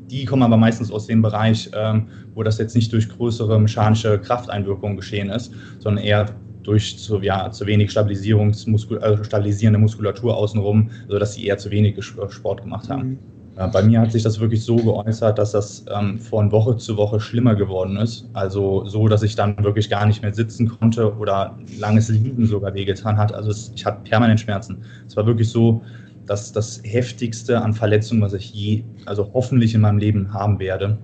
Die 0.10 0.26
kommen 0.26 0.44
aber 0.44 0.58
meistens 0.58 0.92
aus 0.92 1.08
dem 1.08 1.22
Bereich, 1.22 1.72
ähm, 1.76 2.08
wo 2.34 2.44
das 2.44 2.58
jetzt 2.58 2.76
nicht 2.76 2.92
durch 2.94 3.10
größere 3.10 3.60
mechanische 3.60 4.20
Krafteinwirkungen 4.20 4.96
geschehen 4.96 5.30
ist, 5.30 5.54
sondern 5.80 6.04
eher 6.04 6.28
durch 6.64 6.98
zu, 6.98 7.20
ja, 7.22 7.52
zu 7.52 7.66
wenig 7.66 7.92
Stabilisierungsmuskul 7.92 8.98
äh, 8.98 9.24
stabilisierende 9.24 9.80
Muskulatur 9.80 10.36
außenrum, 10.38 10.90
sodass 11.10 11.34
sie 11.34 11.46
eher 11.46 11.58
zu 11.58 11.72
wenig 11.72 12.02
Sport 12.04 12.62
gemacht 12.62 12.90
haben. 12.90 13.10
Mhm. 13.10 13.20
Ja, 13.56 13.68
bei 13.68 13.84
mir 13.84 14.02
hat 14.02 14.12
sich 14.12 14.24
das 14.24 14.40
wirklich 14.40 14.64
so 14.64 14.78
geäußert, 14.78 15.38
dass 15.38 15.52
das 15.52 15.86
ähm, 15.94 16.18
von 16.18 16.52
Woche 16.52 16.76
zu 16.78 16.98
Woche 16.98 17.20
schlimmer 17.20 17.54
geworden 17.54 17.98
ist. 17.98 18.28
Also 18.34 18.86
so, 18.86 19.08
dass 19.08 19.22
ich 19.22 19.36
dann 19.36 19.64
wirklich 19.64 19.92
gar 19.92 20.08
nicht 20.08 20.24
mehr 20.24 20.34
sitzen 20.34 20.68
konnte 20.68 21.16
oder 21.18 21.56
langes 21.78 22.10
Liegen 22.10 22.48
sogar 22.48 22.74
wehgetan 22.74 23.18
hat. 23.18 23.32
Also 23.32 23.52
es, 23.52 23.72
ich 23.76 23.86
hatte 23.86 24.02
permanent 24.10 24.40
Schmerzen. 24.40 24.84
Es 25.06 25.16
war 25.16 25.28
wirklich 25.28 25.50
so, 25.50 25.84
dass 26.26 26.52
das 26.52 26.82
heftigste 26.84 27.62
an 27.62 27.74
Verletzungen, 27.74 28.22
was 28.22 28.34
ich 28.34 28.52
je, 28.54 28.84
also 29.06 29.30
hoffentlich 29.34 29.76
in 29.76 29.82
meinem 29.82 30.00
Leben 30.00 30.34
haben 30.34 30.58
werde. 30.58 30.98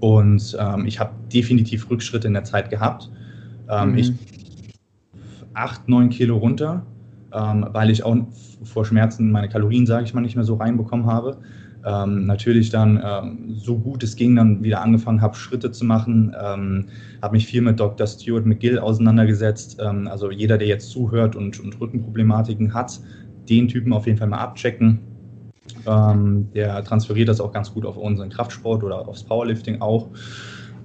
Und 0.00 0.56
ähm, 0.58 0.84
ich 0.84 0.98
habe 0.98 1.12
definitiv 1.32 1.88
Rückschritte 1.90 2.26
in 2.26 2.34
der 2.34 2.44
Zeit 2.44 2.70
gehabt. 2.70 3.08
Ähm, 3.70 3.92
mhm. 3.92 3.98
Ich 3.98 4.12
acht, 5.54 5.88
neun 5.88 6.08
Kilo 6.08 6.38
runter, 6.38 6.84
ähm, 7.32 7.68
weil 7.70 7.90
ich 7.90 8.02
auch 8.02 8.16
vor 8.64 8.84
Schmerzen 8.84 9.30
meine 9.30 9.48
Kalorien, 9.48 9.86
sage 9.86 10.04
ich 10.04 10.12
mal, 10.12 10.22
nicht 10.22 10.34
mehr 10.34 10.44
so 10.44 10.56
reinbekommen 10.56 11.06
habe 11.06 11.36
ähm, 11.84 12.26
natürlich 12.26 12.70
dann 12.70 13.00
ähm, 13.04 13.54
so 13.54 13.78
gut 13.78 14.02
es 14.02 14.16
ging 14.16 14.36
dann 14.36 14.62
wieder 14.62 14.82
angefangen 14.82 15.20
habe, 15.20 15.36
Schritte 15.36 15.70
zu 15.70 15.84
machen, 15.84 16.34
ähm, 16.40 16.86
habe 17.22 17.36
mich 17.36 17.46
viel 17.46 17.62
mit 17.62 17.78
Dr. 17.78 18.06
Stuart 18.06 18.46
McGill 18.46 18.78
auseinandergesetzt. 18.78 19.78
Ähm, 19.80 20.08
also 20.08 20.30
jeder, 20.30 20.58
der 20.58 20.68
jetzt 20.68 20.90
zuhört 20.90 21.36
und, 21.36 21.60
und 21.60 21.80
Rückenproblematiken 21.80 22.74
hat, 22.74 23.00
den 23.48 23.68
Typen 23.68 23.92
auf 23.92 24.06
jeden 24.06 24.18
Fall 24.18 24.28
mal 24.28 24.38
abchecken. 24.38 25.00
Ähm, 25.86 26.50
der 26.54 26.82
transferiert 26.84 27.28
das 27.28 27.40
auch 27.40 27.52
ganz 27.52 27.72
gut 27.72 27.86
auf 27.86 27.96
unseren 27.96 28.30
Kraftsport 28.30 28.82
oder 28.82 29.08
aufs 29.08 29.24
Powerlifting 29.24 29.80
auch. 29.80 30.08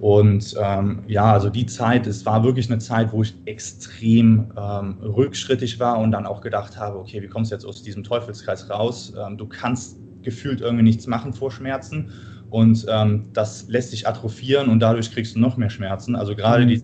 Und 0.00 0.54
ähm, 0.60 1.02
ja, 1.06 1.32
also 1.32 1.48
die 1.48 1.66
Zeit, 1.66 2.06
es 2.06 2.26
war 2.26 2.44
wirklich 2.44 2.70
eine 2.70 2.78
Zeit, 2.78 3.12
wo 3.12 3.22
ich 3.22 3.34
extrem 3.46 4.52
ähm, 4.56 4.98
rückschrittig 5.00 5.80
war 5.80 5.98
und 5.98 6.12
dann 6.12 6.26
auch 6.26 6.40
gedacht 6.40 6.78
habe, 6.78 6.98
okay, 6.98 7.22
wie 7.22 7.28
kommst 7.28 7.50
du 7.50 7.54
jetzt 7.54 7.64
aus 7.64 7.82
diesem 7.82 8.04
Teufelskreis 8.04 8.68
raus? 8.68 9.14
Ähm, 9.18 9.38
du 9.38 9.46
kannst 9.46 9.98
gefühlt 10.24 10.60
irgendwie 10.60 10.84
nichts 10.84 11.06
machen 11.06 11.32
vor 11.32 11.50
Schmerzen 11.50 12.10
und 12.50 12.86
ähm, 12.88 13.26
das 13.32 13.66
lässt 13.68 13.90
sich 13.90 14.06
atrophieren 14.06 14.68
und 14.68 14.80
dadurch 14.80 15.10
kriegst 15.10 15.34
du 15.34 15.40
noch 15.40 15.56
mehr 15.56 15.70
Schmerzen. 15.70 16.14
Also 16.14 16.36
gerade 16.36 16.64
mhm. 16.64 16.68
die, 16.68 16.82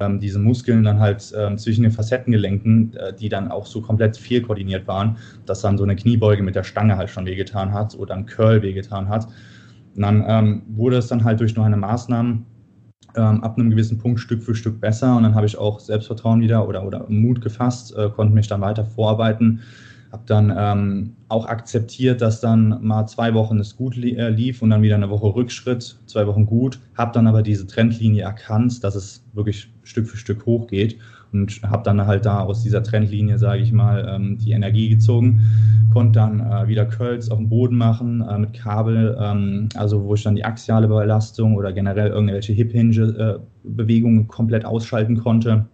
ähm, 0.00 0.18
diese 0.18 0.38
Muskeln 0.38 0.82
dann 0.82 0.98
halt 0.98 1.32
ähm, 1.36 1.58
zwischen 1.58 1.82
den 1.82 1.92
Facettengelenken, 1.92 2.96
äh, 2.96 3.14
die 3.14 3.28
dann 3.28 3.50
auch 3.50 3.66
so 3.66 3.82
komplett 3.82 4.16
viel 4.16 4.40
koordiniert 4.40 4.86
waren, 4.86 5.18
dass 5.44 5.60
dann 5.60 5.76
so 5.76 5.84
eine 5.84 5.94
Kniebeuge 5.94 6.42
mit 6.42 6.54
der 6.54 6.64
Stange 6.64 6.96
halt 6.96 7.10
schon 7.10 7.26
wehgetan 7.26 7.72
hat 7.72 7.94
oder 7.98 8.14
ein 8.14 8.26
Curl 8.26 8.62
wehgetan 8.62 9.08
hat. 9.08 9.26
Und 9.94 10.02
dann 10.02 10.24
ähm, 10.26 10.62
wurde 10.68 10.96
es 10.96 11.08
dann 11.08 11.22
halt 11.22 11.40
durch 11.40 11.54
nur 11.54 11.66
eine 11.66 11.76
Maßnahme 11.76 12.42
ähm, 13.16 13.44
ab 13.44 13.58
einem 13.58 13.70
gewissen 13.70 13.98
Punkt 13.98 14.20
Stück 14.20 14.42
für 14.42 14.54
Stück 14.54 14.80
besser 14.80 15.16
und 15.16 15.22
dann 15.22 15.34
habe 15.34 15.46
ich 15.46 15.56
auch 15.58 15.80
Selbstvertrauen 15.80 16.40
wieder 16.40 16.66
oder, 16.66 16.84
oder 16.84 17.04
Mut 17.08 17.40
gefasst, 17.40 17.94
äh, 17.96 18.10
konnte 18.10 18.34
mich 18.34 18.48
dann 18.48 18.60
weiter 18.60 18.84
vorarbeiten, 18.84 19.60
habe 20.14 20.22
dann 20.26 20.54
ähm, 20.56 21.16
auch 21.28 21.46
akzeptiert, 21.46 22.20
dass 22.20 22.40
dann 22.40 22.78
mal 22.80 23.04
zwei 23.06 23.34
Wochen 23.34 23.58
es 23.58 23.74
gut 23.74 23.96
äh, 23.96 24.28
lief 24.28 24.62
und 24.62 24.70
dann 24.70 24.80
wieder 24.80 24.94
eine 24.94 25.10
Woche 25.10 25.34
Rückschritt, 25.34 25.98
zwei 26.06 26.28
Wochen 26.28 26.46
gut, 26.46 26.78
habe 26.96 27.10
dann 27.12 27.26
aber 27.26 27.42
diese 27.42 27.66
Trendlinie 27.66 28.22
erkannt, 28.22 28.84
dass 28.84 28.94
es 28.94 29.24
wirklich 29.32 29.72
Stück 29.82 30.06
für 30.06 30.16
Stück 30.16 30.46
hochgeht 30.46 30.98
und 31.32 31.60
habe 31.64 31.82
dann 31.82 32.06
halt 32.06 32.26
da 32.26 32.38
aus 32.38 32.62
dieser 32.62 32.84
Trendlinie, 32.84 33.38
sage 33.38 33.62
ich 33.62 33.72
mal, 33.72 34.08
ähm, 34.08 34.38
die 34.38 34.52
Energie 34.52 34.88
gezogen, 34.88 35.40
konnte 35.92 36.20
dann 36.20 36.38
äh, 36.38 36.68
wieder 36.68 36.86
Curls 36.86 37.28
auf 37.32 37.38
dem 37.38 37.48
Boden 37.48 37.76
machen 37.76 38.20
äh, 38.20 38.38
mit 38.38 38.52
Kabel, 38.52 39.18
ähm, 39.20 39.68
also 39.74 40.04
wo 40.04 40.14
ich 40.14 40.22
dann 40.22 40.36
die 40.36 40.44
axiale 40.44 40.86
Belastung 40.86 41.56
oder 41.56 41.72
generell 41.72 42.10
irgendwelche 42.10 42.52
Hip-Hinge-Bewegungen 42.52 44.22
äh, 44.22 44.26
komplett 44.28 44.64
ausschalten 44.64 45.16
konnte 45.16 45.66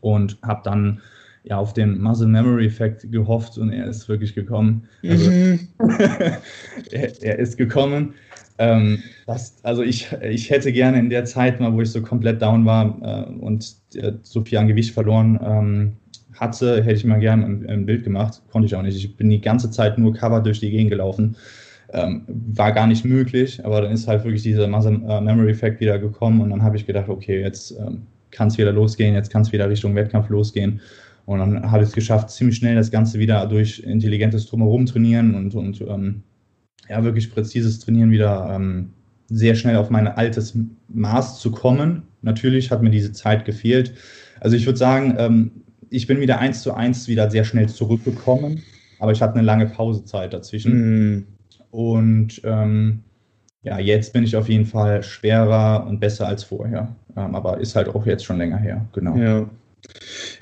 und 0.00 0.38
habe 0.42 0.62
dann 0.64 1.00
ja 1.48 1.56
auf 1.56 1.72
den 1.72 2.00
Muscle 2.00 2.28
Memory 2.28 2.66
Effekt 2.66 3.10
gehofft 3.10 3.58
und 3.58 3.72
er 3.72 3.86
ist 3.86 4.08
wirklich 4.08 4.34
gekommen. 4.34 4.86
Also, 5.02 5.30
mhm. 5.30 5.60
er, 6.90 7.22
er, 7.22 7.38
ist 7.38 7.56
gekommen. 7.56 8.14
Ähm, 8.58 9.02
das, 9.26 9.56
also 9.62 9.82
ich, 9.82 10.08
ich 10.22 10.50
hätte 10.50 10.72
gerne 10.72 10.98
in 10.98 11.10
der 11.10 11.24
Zeit 11.24 11.60
mal, 11.60 11.72
wo 11.72 11.80
ich 11.80 11.90
so 11.90 12.02
komplett 12.02 12.42
down 12.42 12.64
war 12.64 12.98
äh, 13.02 13.32
und 13.40 13.74
äh, 13.94 14.12
so 14.22 14.42
viel 14.42 14.58
an 14.58 14.68
Gewicht 14.68 14.92
verloren 14.92 15.38
ähm, 15.42 15.92
hatte, 16.34 16.82
hätte 16.82 16.96
ich 16.96 17.04
mal 17.04 17.20
gerne 17.20 17.46
ein, 17.46 17.68
ein, 17.68 17.86
Bild 17.86 18.04
gemacht. 18.04 18.42
Konnte 18.50 18.66
ich 18.66 18.74
auch 18.74 18.82
nicht. 18.82 18.96
Ich 18.96 19.16
bin 19.16 19.30
die 19.30 19.40
ganze 19.40 19.70
Zeit 19.70 19.96
nur 19.98 20.12
Cover 20.12 20.40
durch 20.40 20.60
die 20.60 20.70
Gegend 20.70 20.90
gelaufen. 20.90 21.36
Ähm, 21.92 22.22
war 22.26 22.72
gar 22.72 22.86
nicht 22.86 23.06
möglich, 23.06 23.64
aber 23.64 23.80
dann 23.80 23.92
ist 23.92 24.06
halt 24.06 24.22
wirklich 24.24 24.42
dieser 24.42 24.66
Muscle 24.66 25.00
äh, 25.08 25.20
Memory 25.22 25.50
Effekt 25.50 25.80
wieder 25.80 25.98
gekommen 25.98 26.42
und 26.42 26.50
dann 26.50 26.62
habe 26.62 26.76
ich 26.76 26.84
gedacht, 26.84 27.08
okay, 27.08 27.40
jetzt 27.40 27.70
ähm, 27.78 28.02
kann 28.30 28.48
es 28.48 28.58
wieder 28.58 28.72
losgehen, 28.72 29.14
jetzt 29.14 29.30
kann 29.30 29.40
es 29.42 29.52
wieder 29.52 29.70
Richtung 29.70 29.94
Wettkampf 29.94 30.28
losgehen. 30.28 30.80
Und 31.28 31.40
dann 31.40 31.70
habe 31.70 31.82
ich 31.82 31.90
es 31.90 31.94
geschafft, 31.94 32.30
ziemlich 32.30 32.56
schnell 32.56 32.74
das 32.74 32.90
Ganze 32.90 33.18
wieder 33.18 33.44
durch 33.44 33.80
intelligentes 33.80 34.46
Drumherum 34.46 34.86
trainieren 34.86 35.34
und, 35.34 35.54
und 35.54 35.78
ähm, 35.82 36.22
ja, 36.88 37.04
wirklich 37.04 37.30
präzises 37.30 37.80
Trainieren 37.80 38.10
wieder 38.10 38.50
ähm, 38.50 38.94
sehr 39.28 39.54
schnell 39.54 39.76
auf 39.76 39.90
mein 39.90 40.08
altes 40.08 40.58
Maß 40.88 41.38
zu 41.38 41.50
kommen. 41.50 42.04
Natürlich 42.22 42.70
hat 42.70 42.80
mir 42.80 42.88
diese 42.88 43.12
Zeit 43.12 43.44
gefehlt. 43.44 43.92
Also 44.40 44.56
ich 44.56 44.64
würde 44.64 44.78
sagen, 44.78 45.16
ähm, 45.18 45.50
ich 45.90 46.06
bin 46.06 46.18
wieder 46.20 46.38
eins 46.38 46.62
zu 46.62 46.72
eins 46.72 47.08
wieder 47.08 47.30
sehr 47.30 47.44
schnell 47.44 47.68
zurückgekommen, 47.68 48.62
aber 48.98 49.12
ich 49.12 49.20
hatte 49.20 49.34
eine 49.34 49.44
lange 49.44 49.66
Pausezeit 49.66 50.32
dazwischen. 50.32 51.16
Mm. 51.18 51.26
Und 51.70 52.40
ähm, 52.44 53.00
ja, 53.64 53.78
jetzt 53.78 54.14
bin 54.14 54.24
ich 54.24 54.34
auf 54.34 54.48
jeden 54.48 54.64
Fall 54.64 55.02
schwerer 55.02 55.86
und 55.86 56.00
besser 56.00 56.26
als 56.26 56.42
vorher. 56.42 56.96
Ähm, 57.18 57.34
aber 57.34 57.60
ist 57.60 57.76
halt 57.76 57.90
auch 57.90 58.06
jetzt 58.06 58.24
schon 58.24 58.38
länger 58.38 58.56
her, 58.56 58.86
genau. 58.94 59.14
Ja. 59.14 59.46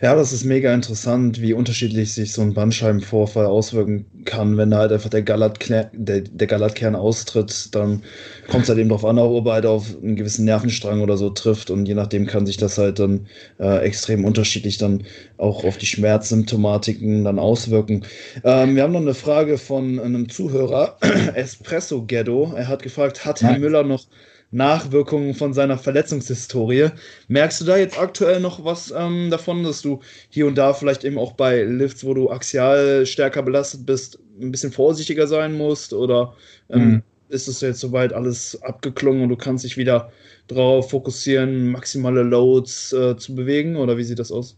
Ja, 0.03 0.15
das 0.15 0.33
ist 0.33 0.45
mega 0.45 0.75
interessant, 0.75 1.41
wie 1.41 1.55
unterschiedlich 1.55 2.13
sich 2.13 2.33
so 2.33 2.43
ein 2.43 2.55
Bandscheibenvorfall 2.55 3.47
auswirken 3.47 4.07
kann. 4.25 4.57
Wenn 4.57 4.71
da 4.71 4.79
halt 4.79 4.93
einfach 4.93 5.09
der, 5.09 5.23
Galatkern, 5.23 5.89
der, 5.93 6.21
der 6.21 6.47
Galatkern 6.47 6.95
austritt, 6.95 7.75
dann 7.75 8.03
kommt 8.49 8.65
es 8.65 8.69
halt 8.69 8.79
eben 8.79 8.89
darauf 8.89 9.05
an, 9.05 9.19
ob 9.19 9.47
er 9.47 9.53
halt 9.55 9.67
auf 9.67 9.97
einen 10.03 10.17
gewissen 10.17 10.45
Nervenstrang 10.45 11.01
oder 11.01 11.17
so 11.17 11.31
trifft. 11.31 11.71
Und 11.71 11.87
je 11.87 11.95
nachdem 11.95 12.27
kann 12.27 12.47
sich 12.47 12.57
das 12.57 12.77
halt 12.79 12.99
dann 12.99 13.27
äh, 13.59 13.79
extrem 13.85 14.25
unterschiedlich 14.25 14.79
dann 14.79 15.05
auch 15.39 15.65
auf 15.65 15.79
die 15.79 15.87
Schmerzsymptomatiken 15.87 17.25
dann 17.25 17.39
auswirken. 17.39 18.05
Ähm, 18.45 18.77
wir 18.77 18.83
haben 18.83 18.93
noch 18.93 19.01
eine 19.01 19.15
Frage 19.15 19.59
von 19.59 19.99
einem 19.99 20.29
Zuhörer, 20.29 20.99
Espresso 21.35 22.05
Ghetto. 22.05 22.53
Er 22.55 22.69
hat 22.69 22.83
gefragt, 22.83 23.25
hat 23.25 23.41
Herr 23.43 23.59
Müller 23.59 23.83
noch 23.83 24.07
Nachwirkungen 24.51 25.35
von 25.35 25.53
seiner 25.53 25.79
Verletzungshistorie. 25.79 26.91
Merkst 27.29 27.61
du 27.61 27.65
da 27.65 27.77
jetzt 27.77 27.99
aktuell 27.99 28.41
noch 28.41 28.65
was 28.65 28.93
ähm, 28.97 29.31
davon, 29.31 29.65
dass 29.65 29.83
du 29.83 30.01
hier 30.29 30.47
und 30.47 30.57
da 30.57 30.73
vielleicht 30.73 31.05
eben 31.05 31.19
auch 31.19 31.33
bei 31.33 31.63
Lifts, 31.63 32.05
wo 32.05 32.15
du 32.15 32.31
axial 32.31 33.05
stärker 33.07 33.43
belastet 33.43 33.87
bist, 33.87 34.19
ein 34.41 34.53
bisschen 34.53 34.73
vorsichtiger 34.73 35.27
sein 35.27 35.57
musst? 35.57 35.93
Oder 35.93 36.35
ähm, 36.71 36.89
mhm. 36.89 37.03
ist 37.29 37.49
es 37.49 37.61
jetzt 37.61 37.81
soweit 37.81 38.13
alles 38.13 38.61
abgeklungen 38.63 39.23
und 39.23 39.29
du 39.31 39.37
kannst 39.37 39.65
dich 39.65 39.77
wieder 39.77 40.13
darauf 40.47 40.91
fokussieren, 40.91 41.71
maximale 41.71 42.23
Loads 42.23 42.93
äh, 42.93 43.17
zu 43.17 43.35
bewegen? 43.35 43.77
Oder 43.77 43.97
wie 43.97 44.05
sieht 44.05 44.21
das 44.21 44.31
aus? 44.31 44.57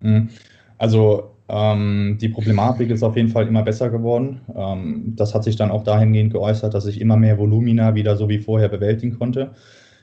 Mhm. 0.00 0.30
Also 0.78 1.35
ähm, 1.48 2.18
die 2.20 2.28
Problematik 2.28 2.90
ist 2.90 3.02
auf 3.02 3.16
jeden 3.16 3.28
Fall 3.28 3.46
immer 3.46 3.62
besser 3.62 3.90
geworden. 3.90 4.40
Ähm, 4.54 5.12
das 5.16 5.34
hat 5.34 5.44
sich 5.44 5.56
dann 5.56 5.70
auch 5.70 5.84
dahingehend 5.84 6.32
geäußert, 6.32 6.74
dass 6.74 6.86
ich 6.86 7.00
immer 7.00 7.16
mehr 7.16 7.38
Volumina 7.38 7.94
wieder 7.94 8.16
so 8.16 8.28
wie 8.28 8.38
vorher 8.38 8.68
bewältigen 8.68 9.16
konnte. 9.18 9.52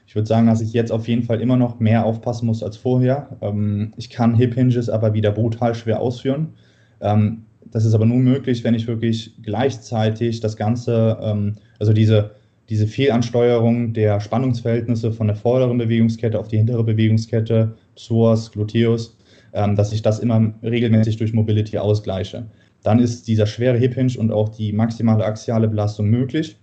Ich 0.07 0.15
würde 0.15 0.27
sagen, 0.27 0.47
dass 0.47 0.61
ich 0.61 0.73
jetzt 0.73 0.91
auf 0.91 1.07
jeden 1.07 1.23
Fall 1.23 1.41
immer 1.41 1.57
noch 1.57 1.79
mehr 1.79 2.05
aufpassen 2.05 2.45
muss 2.45 2.63
als 2.63 2.77
vorher. 2.77 3.37
Ähm, 3.41 3.93
ich 3.97 4.09
kann 4.09 4.35
Hip 4.35 4.53
Hinges 4.53 4.89
aber 4.89 5.13
wieder 5.13 5.31
brutal 5.31 5.75
schwer 5.75 5.99
ausführen. 5.99 6.53
Ähm, 7.01 7.45
das 7.65 7.85
ist 7.85 7.93
aber 7.93 8.05
nur 8.05 8.19
möglich, 8.19 8.63
wenn 8.63 8.75
ich 8.75 8.87
wirklich 8.87 9.33
gleichzeitig 9.41 10.39
das 10.39 10.55
Ganze, 10.55 11.17
ähm, 11.21 11.55
also 11.79 11.91
diese, 11.91 12.31
diese 12.69 12.87
Fehlansteuerung 12.87 13.93
der 13.93 14.21
Spannungsverhältnisse 14.21 15.11
von 15.11 15.27
der 15.27 15.35
vorderen 15.35 15.77
Bewegungskette 15.77 16.39
auf 16.39 16.47
die 16.47 16.57
hintere 16.57 16.83
Bewegungskette, 16.83 17.75
Psoas, 17.95 18.51
Gluteus, 18.51 19.17
dass 19.53 19.93
ich 19.93 20.01
das 20.01 20.19
immer 20.19 20.53
regelmäßig 20.63 21.17
durch 21.17 21.31
Mobility 21.31 21.77
ausgleiche. 21.77 22.47
Dann 22.83 22.99
ist 22.99 23.27
dieser 23.27 23.45
schwere 23.45 23.77
Hip 23.77 23.93
Hinge 23.93 24.17
und 24.17 24.31
auch 24.31 24.49
die 24.49 24.73
maximale 24.73 25.23
axiale 25.23 25.67
Belastung 25.67 26.09
möglich. 26.09 26.57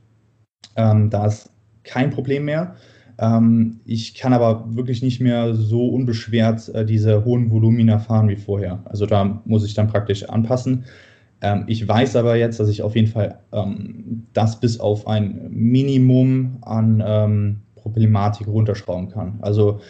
Ähm, 0.76 1.08
da 1.08 1.26
ist 1.26 1.50
kein 1.82 2.10
Problem 2.10 2.44
mehr. 2.44 2.74
Ähm, 3.18 3.80
ich 3.84 4.14
kann 4.14 4.32
aber 4.32 4.64
wirklich 4.74 5.02
nicht 5.02 5.20
mehr 5.20 5.54
so 5.54 5.88
unbeschwert 5.88 6.68
äh, 6.70 6.84
diese 6.84 7.24
hohen 7.24 7.50
Volumina 7.50 7.98
fahren 7.98 8.28
wie 8.28 8.36
vorher. 8.36 8.82
Also 8.84 9.06
da 9.06 9.42
muss 9.44 9.64
ich 9.64 9.74
dann 9.74 9.88
praktisch 9.88 10.24
anpassen. 10.24 10.84
Ähm, 11.42 11.64
ich 11.66 11.86
weiß 11.86 12.16
aber 12.16 12.36
jetzt, 12.36 12.60
dass 12.60 12.68
ich 12.68 12.82
auf 12.82 12.96
jeden 12.96 13.08
Fall 13.08 13.40
ähm, 13.52 14.26
das 14.32 14.60
bis 14.60 14.80
auf 14.80 15.06
ein 15.06 15.48
Minimum 15.50 16.58
an 16.62 17.02
ähm, 17.04 17.60
Problematik 17.76 18.46
runterschrauben 18.46 19.08
kann. 19.08 19.38
Also 19.40 19.80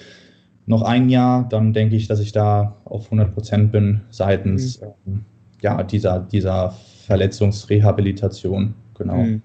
noch 0.71 0.83
ein 0.83 1.09
Jahr, 1.09 1.49
dann 1.50 1.73
denke 1.73 1.97
ich, 1.97 2.07
dass 2.07 2.21
ich 2.21 2.31
da 2.31 2.77
auf 2.85 3.07
100 3.07 3.35
Prozent 3.35 3.73
bin 3.73 4.03
seitens 4.09 4.81
mhm. 5.05 5.25
ja, 5.61 5.83
dieser, 5.83 6.21
dieser 6.21 6.77
Verletzungsrehabilitation. 7.07 8.75
Genau. 8.97 9.17
Mhm. 9.17 9.43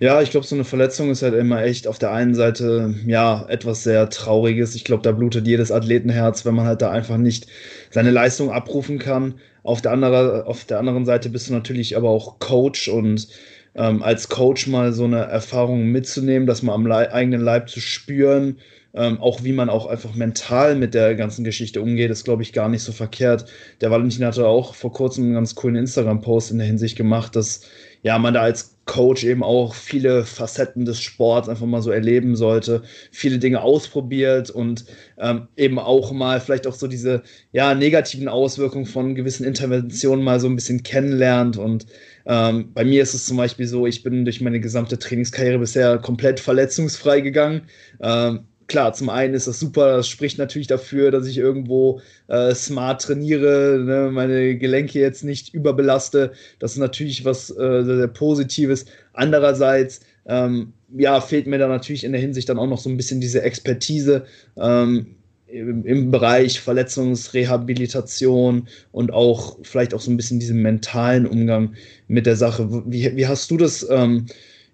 Ja, 0.00 0.22
ich 0.22 0.30
glaube, 0.30 0.46
so 0.46 0.54
eine 0.54 0.62
Verletzung 0.62 1.10
ist 1.10 1.22
halt 1.22 1.34
immer 1.34 1.64
echt 1.64 1.88
auf 1.88 1.98
der 1.98 2.12
einen 2.12 2.36
Seite 2.36 2.94
ja 3.04 3.44
etwas 3.48 3.82
sehr 3.82 4.08
Trauriges. 4.10 4.76
Ich 4.76 4.84
glaube, 4.84 5.02
da 5.02 5.10
blutet 5.10 5.44
jedes 5.44 5.72
Athletenherz, 5.72 6.44
wenn 6.44 6.54
man 6.54 6.66
halt 6.66 6.82
da 6.82 6.92
einfach 6.92 7.16
nicht 7.16 7.48
seine 7.90 8.12
Leistung 8.12 8.52
abrufen 8.52 9.00
kann. 9.00 9.34
Auf 9.64 9.82
der, 9.82 9.90
andere, 9.90 10.46
auf 10.46 10.64
der 10.66 10.78
anderen 10.78 11.04
Seite 11.04 11.30
bist 11.30 11.48
du 11.48 11.52
natürlich 11.52 11.96
aber 11.96 12.10
auch 12.10 12.38
Coach 12.38 12.86
und 12.86 13.26
ähm, 13.74 14.04
als 14.04 14.28
Coach 14.28 14.68
mal 14.68 14.92
so 14.92 15.02
eine 15.02 15.22
Erfahrung 15.22 15.86
mitzunehmen, 15.86 16.46
das 16.46 16.62
mal 16.62 16.74
am 16.74 16.86
Le 16.86 17.12
eigenen 17.12 17.40
Leib 17.40 17.68
zu 17.68 17.80
spüren, 17.80 18.58
ähm, 18.94 19.20
auch 19.20 19.44
wie 19.44 19.52
man 19.52 19.68
auch 19.68 19.86
einfach 19.86 20.14
mental 20.14 20.74
mit 20.74 20.94
der 20.94 21.14
ganzen 21.14 21.44
Geschichte 21.44 21.82
umgeht, 21.82 22.10
ist, 22.10 22.24
glaube 22.24 22.42
ich, 22.42 22.52
gar 22.52 22.68
nicht 22.68 22.82
so 22.82 22.92
verkehrt. 22.92 23.46
Der 23.80 23.90
Valentin 23.90 24.24
hatte 24.24 24.46
auch 24.46 24.74
vor 24.74 24.92
kurzem 24.92 25.24
einen 25.24 25.34
ganz 25.34 25.54
coolen 25.54 25.76
Instagram-Post 25.76 26.50
in 26.50 26.58
der 26.58 26.66
Hinsicht 26.66 26.96
gemacht, 26.96 27.36
dass 27.36 27.62
ja, 28.02 28.18
man 28.18 28.34
da 28.34 28.42
als 28.42 28.76
Coach 28.84 29.24
eben 29.24 29.42
auch 29.42 29.74
viele 29.74 30.24
Facetten 30.24 30.84
des 30.84 31.00
Sports 31.00 31.48
einfach 31.48 31.66
mal 31.66 31.82
so 31.82 31.90
erleben 31.90 32.36
sollte, 32.36 32.82
viele 33.10 33.38
Dinge 33.38 33.60
ausprobiert 33.60 34.50
und 34.50 34.86
ähm, 35.18 35.48
eben 35.56 35.78
auch 35.78 36.12
mal 36.12 36.40
vielleicht 36.40 36.66
auch 36.66 36.74
so 36.74 36.86
diese 36.86 37.22
ja, 37.52 37.74
negativen 37.74 38.28
Auswirkungen 38.28 38.86
von 38.86 39.14
gewissen 39.14 39.44
Interventionen 39.44 40.24
mal 40.24 40.40
so 40.40 40.46
ein 40.46 40.54
bisschen 40.54 40.82
kennenlernt. 40.82 41.58
Und 41.58 41.86
ähm, 42.24 42.72
bei 42.72 42.84
mir 42.84 43.02
ist 43.02 43.14
es 43.14 43.26
zum 43.26 43.36
Beispiel 43.36 43.66
so, 43.66 43.86
ich 43.86 44.02
bin 44.02 44.24
durch 44.24 44.40
meine 44.40 44.60
gesamte 44.60 44.98
Trainingskarriere 44.98 45.58
bisher 45.58 45.98
komplett 45.98 46.40
verletzungsfrei 46.40 47.20
gegangen. 47.20 47.62
Ähm, 48.00 48.44
klar, 48.68 48.92
zum 48.92 49.08
einen 49.08 49.34
ist 49.34 49.48
das 49.48 49.58
super, 49.58 49.96
das 49.96 50.08
spricht 50.08 50.38
natürlich 50.38 50.68
dafür, 50.68 51.10
dass 51.10 51.26
ich 51.26 51.38
irgendwo 51.38 52.00
äh, 52.28 52.54
smart 52.54 53.02
trainiere, 53.02 53.82
ne, 53.82 54.10
meine 54.12 54.56
Gelenke 54.56 55.00
jetzt 55.00 55.24
nicht 55.24 55.54
überbelaste. 55.54 56.32
Das 56.58 56.72
ist 56.72 56.78
natürlich 56.78 57.24
was 57.24 57.50
äh, 57.50 57.82
sehr, 57.82 57.96
sehr 57.96 58.08
Positives. 58.08 58.84
Andererseits, 59.14 60.00
ähm, 60.26 60.74
ja, 60.96 61.20
fehlt 61.20 61.46
mir 61.46 61.58
da 61.58 61.66
natürlich 61.66 62.04
in 62.04 62.12
der 62.12 62.20
Hinsicht 62.20 62.48
dann 62.48 62.58
auch 62.58 62.68
noch 62.68 62.78
so 62.78 62.88
ein 62.88 62.96
bisschen 62.96 63.20
diese 63.20 63.42
Expertise. 63.42 64.26
Ähm, 64.56 65.14
im, 65.48 65.84
im, 65.86 66.10
Bereich 66.10 66.60
Verletzungsrehabilitation 66.60 68.68
und 68.92 69.12
auch 69.14 69.56
vielleicht 69.62 69.94
auch 69.94 70.00
so 70.02 70.10
ein 70.10 70.18
bisschen 70.18 70.40
diesen 70.40 70.60
mentalen 70.60 71.26
Umgang 71.26 71.74
mit 72.06 72.26
der 72.26 72.36
Sache. 72.36 72.68
Wie, 72.86 73.16
wie 73.16 73.26
hast 73.26 73.50
du 73.50 73.56
das 73.56 73.88
ähm, 73.88 74.26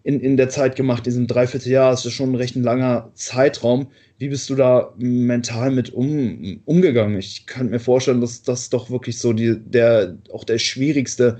in, 0.04 0.20
in 0.20 0.36
der 0.36 0.50
Zeit 0.50 0.76
gemacht, 0.76 1.06
diesen 1.06 1.26
Dreivierteljahr, 1.26 1.94
ist 1.94 2.08
schon 2.12 2.32
ein 2.32 2.36
recht 2.36 2.54
langer 2.54 3.10
Zeitraum. 3.14 3.88
Wie 4.18 4.28
bist 4.28 4.50
du 4.50 4.54
da 4.54 4.92
mental 4.98 5.70
mit 5.70 5.92
um, 5.92 6.60
umgegangen? 6.66 7.18
Ich 7.18 7.46
kann 7.46 7.70
mir 7.70 7.80
vorstellen, 7.80 8.20
dass 8.20 8.42
das 8.42 8.68
doch 8.68 8.90
wirklich 8.90 9.18
so 9.18 9.32
die, 9.32 9.58
der, 9.58 10.18
auch 10.32 10.44
der 10.44 10.58
schwierigste 10.58 11.38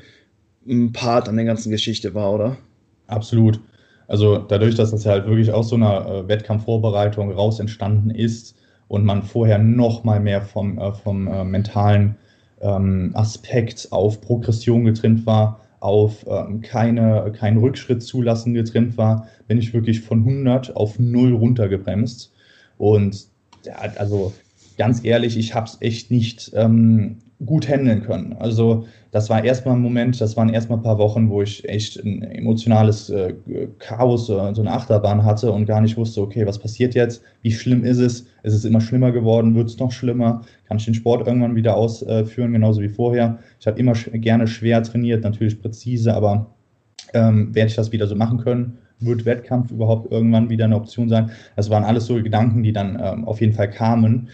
hm, 0.67 0.93
Part 0.93 1.29
an 1.29 1.37
der 1.37 1.45
ganzen 1.45 1.71
Geschichte 1.71 2.15
war, 2.15 2.33
oder? 2.33 2.57
Absolut. 3.07 3.61
Also 4.09 4.39
dadurch, 4.39 4.75
dass 4.75 4.91
das 4.91 5.05
ja 5.05 5.13
halt 5.13 5.27
wirklich 5.27 5.53
aus 5.53 5.69
so 5.69 5.77
einer 5.77 6.07
äh, 6.07 6.29
Wettkampfvorbereitung 6.29 7.33
raus 7.33 7.61
entstanden 7.61 8.11
ist 8.11 8.57
und 8.89 9.05
man 9.05 9.23
vorher 9.23 9.59
noch 9.59 10.05
mal 10.05 10.21
mehr 10.21 10.41
vom, 10.41 10.79
äh, 10.79 10.93
vom 10.93 11.29
äh, 11.29 11.45
mentalen 11.45 12.17
ähm, 12.63 13.11
Aspekt 13.15 13.89
auf 13.91 14.23
Progression 14.23 14.87
getrennt 14.87 15.27
war, 15.27 15.61
auf 15.85 16.25
ähm, 16.27 16.63
keine, 16.63 17.31
keinen 17.37 17.59
Rückschritt 17.59 18.03
zulassen 18.03 18.55
getrennt 18.55 18.97
war, 18.97 19.29
bin 19.47 19.59
ich 19.59 19.75
wirklich 19.75 20.01
von 20.01 20.21
100 20.21 20.75
auf 20.75 20.99
0 20.99 21.35
runtergebremst. 21.35 22.33
Und 22.79 23.27
ja, 23.65 23.77
also 23.97 24.33
ganz 24.79 25.05
ehrlich, 25.05 25.37
ich 25.37 25.55
habe 25.55 25.67
es 25.67 25.77
echt 25.81 26.11
nicht 26.11 26.53
ähm, 26.55 27.19
gut 27.45 27.69
handeln 27.69 28.03
können. 28.03 28.35
Also 28.39 28.87
das 29.11 29.29
war 29.29 29.45
erstmal 29.45 29.75
ein 29.75 29.81
Moment, 29.81 30.21
das 30.21 30.37
waren 30.37 30.49
erstmal 30.49 30.79
ein 30.79 30.83
paar 30.83 30.99
Wochen, 30.99 31.29
wo 31.31 31.43
ich 31.43 31.69
echt 31.69 32.03
ein 32.05 32.23
emotionales 32.23 33.11
äh, 33.11 33.35
Chaos, 33.79 34.27
so 34.27 34.39
eine 34.39 34.71
Achterbahn 34.71 35.25
hatte 35.25 35.51
und 35.51 35.67
gar 35.67 35.81
nicht 35.81 35.97
wusste, 35.97 36.21
okay, 36.21 36.47
was 36.47 36.59
passiert 36.59 36.95
jetzt? 36.95 37.23
Wie 37.43 37.53
schlimm 37.53 37.85
ist 37.85 37.99
es? 37.99 38.27
Ist 38.43 38.55
es 38.55 38.65
immer 38.65 38.81
schlimmer 38.81 39.13
geworden? 39.13 39.55
Wird 39.55 39.69
es 39.69 39.79
noch 39.79 39.93
schlimmer? 39.93 40.43
Kann 40.67 40.79
ich 40.79 40.85
den 40.85 40.95
Sport 40.95 41.27
irgendwann 41.27 41.57
wieder 41.57 41.77
ausführen, 41.77 42.53
genauso 42.53 42.81
wie 42.81 42.89
vorher? 42.89 43.39
Ich 43.61 43.67
habe 43.67 43.79
immer 43.79 43.95
sch 43.95 44.11
gerne 44.13 44.47
schwer 44.47 44.83
trainiert, 44.83 45.25
natürlich 45.25 45.61
präzise, 45.61 46.15
aber 46.15 46.47
ähm, 47.15 47.55
werde 47.55 47.69
ich 47.69 47.77
das 47.77 47.93
wieder 47.93 48.07
so 48.07 48.17
machen 48.17 48.39
können? 48.39 48.79
Wird 49.01 49.25
Wettkampf 49.27 49.71
überhaupt 49.71 50.11
irgendwann 50.11 50.51
wieder 50.51 50.65
eine 50.65 50.77
Option 50.77 51.09
sein? 51.09 51.31
Das 51.57 51.69
waren 51.69 51.85
alles 51.85 52.07
so 52.07 52.15
Gedanken, 52.23 52.63
die 52.63 52.73
dann 52.73 52.99
ähm, 53.03 53.25
auf 53.25 53.41
jeden 53.41 53.53
Fall 53.53 53.71
kamen 53.71 54.29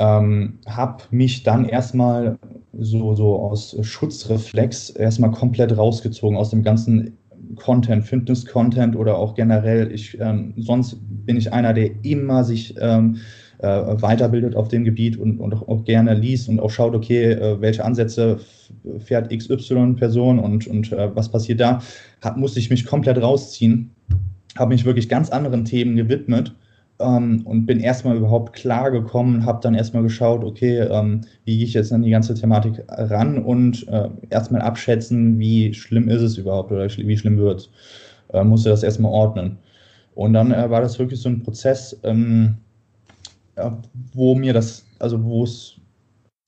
ähm, 0.00 0.58
habe 0.66 1.04
mich 1.10 1.42
dann 1.42 1.66
erstmal 1.66 2.38
so, 2.72 3.14
so 3.14 3.36
aus 3.36 3.76
Schutzreflex 3.82 4.90
erstmal 4.90 5.30
komplett 5.30 5.76
rausgezogen 5.76 6.38
aus 6.38 6.50
dem 6.50 6.62
ganzen 6.62 7.18
Content, 7.56 8.04
Fitness-Content 8.04 8.96
oder 8.96 9.18
auch 9.18 9.34
generell. 9.34 9.92
Ich, 9.92 10.18
ähm, 10.18 10.54
sonst 10.56 10.96
bin 11.26 11.36
ich 11.36 11.52
einer, 11.52 11.74
der 11.74 11.90
immer 12.02 12.44
sich 12.44 12.74
ähm, 12.80 13.18
äh, 13.58 13.66
weiterbildet 13.68 14.56
auf 14.56 14.68
dem 14.68 14.84
Gebiet 14.84 15.18
und, 15.18 15.38
und 15.38 15.52
auch, 15.52 15.84
gerne 15.84 16.14
liest 16.14 16.48
und 16.48 16.60
auch 16.60 16.70
schaut, 16.70 16.94
okay, 16.94 17.32
äh, 17.32 17.60
welche 17.60 17.84
Ansätze 17.84 18.40
fährt 19.00 19.30
XY-Person 19.30 20.38
und, 20.38 20.66
und 20.66 20.92
äh, 20.92 21.14
was 21.14 21.30
passiert 21.30 21.60
da. 21.60 21.82
Hab, 22.22 22.38
musste 22.38 22.58
ich 22.58 22.70
mich 22.70 22.86
komplett 22.86 23.20
rausziehen, 23.20 23.90
habe 24.56 24.72
mich 24.72 24.86
wirklich 24.86 25.10
ganz 25.10 25.28
anderen 25.28 25.66
Themen 25.66 25.94
gewidmet 25.94 26.54
ähm, 27.00 27.42
und 27.44 27.66
bin 27.66 27.80
erstmal 27.80 28.16
überhaupt 28.16 28.52
klar 28.52 28.90
gekommen, 28.90 29.44
habe 29.44 29.60
dann 29.62 29.74
erstmal 29.74 30.02
geschaut, 30.02 30.44
okay, 30.44 30.78
ähm, 30.80 31.22
wie 31.44 31.56
gehe 31.56 31.64
ich 31.64 31.74
jetzt 31.74 31.92
an 31.92 32.02
die 32.02 32.10
ganze 32.10 32.34
Thematik 32.34 32.84
ran 32.88 33.38
und 33.38 33.88
äh, 33.88 34.08
erstmal 34.30 34.62
abschätzen, 34.62 35.38
wie 35.38 35.74
schlimm 35.74 36.08
ist 36.08 36.22
es 36.22 36.38
überhaupt 36.38 36.70
oder 36.72 36.88
wie 36.88 37.16
schlimm 37.16 37.38
wird 37.38 37.60
es. 37.60 37.70
Äh, 38.32 38.44
musste 38.44 38.68
das 38.70 38.82
erstmal 38.82 39.12
ordnen. 39.12 39.58
Und 40.14 40.34
dann 40.34 40.52
äh, 40.52 40.70
war 40.70 40.80
das 40.80 40.98
wirklich 40.98 41.20
so 41.20 41.28
ein 41.28 41.42
Prozess, 41.42 41.98
ähm, 42.04 42.56
wo 44.12 44.34
mir 44.34 44.52
das, 44.52 44.86
also 44.98 45.22
wo 45.22 45.44
es 45.44 45.79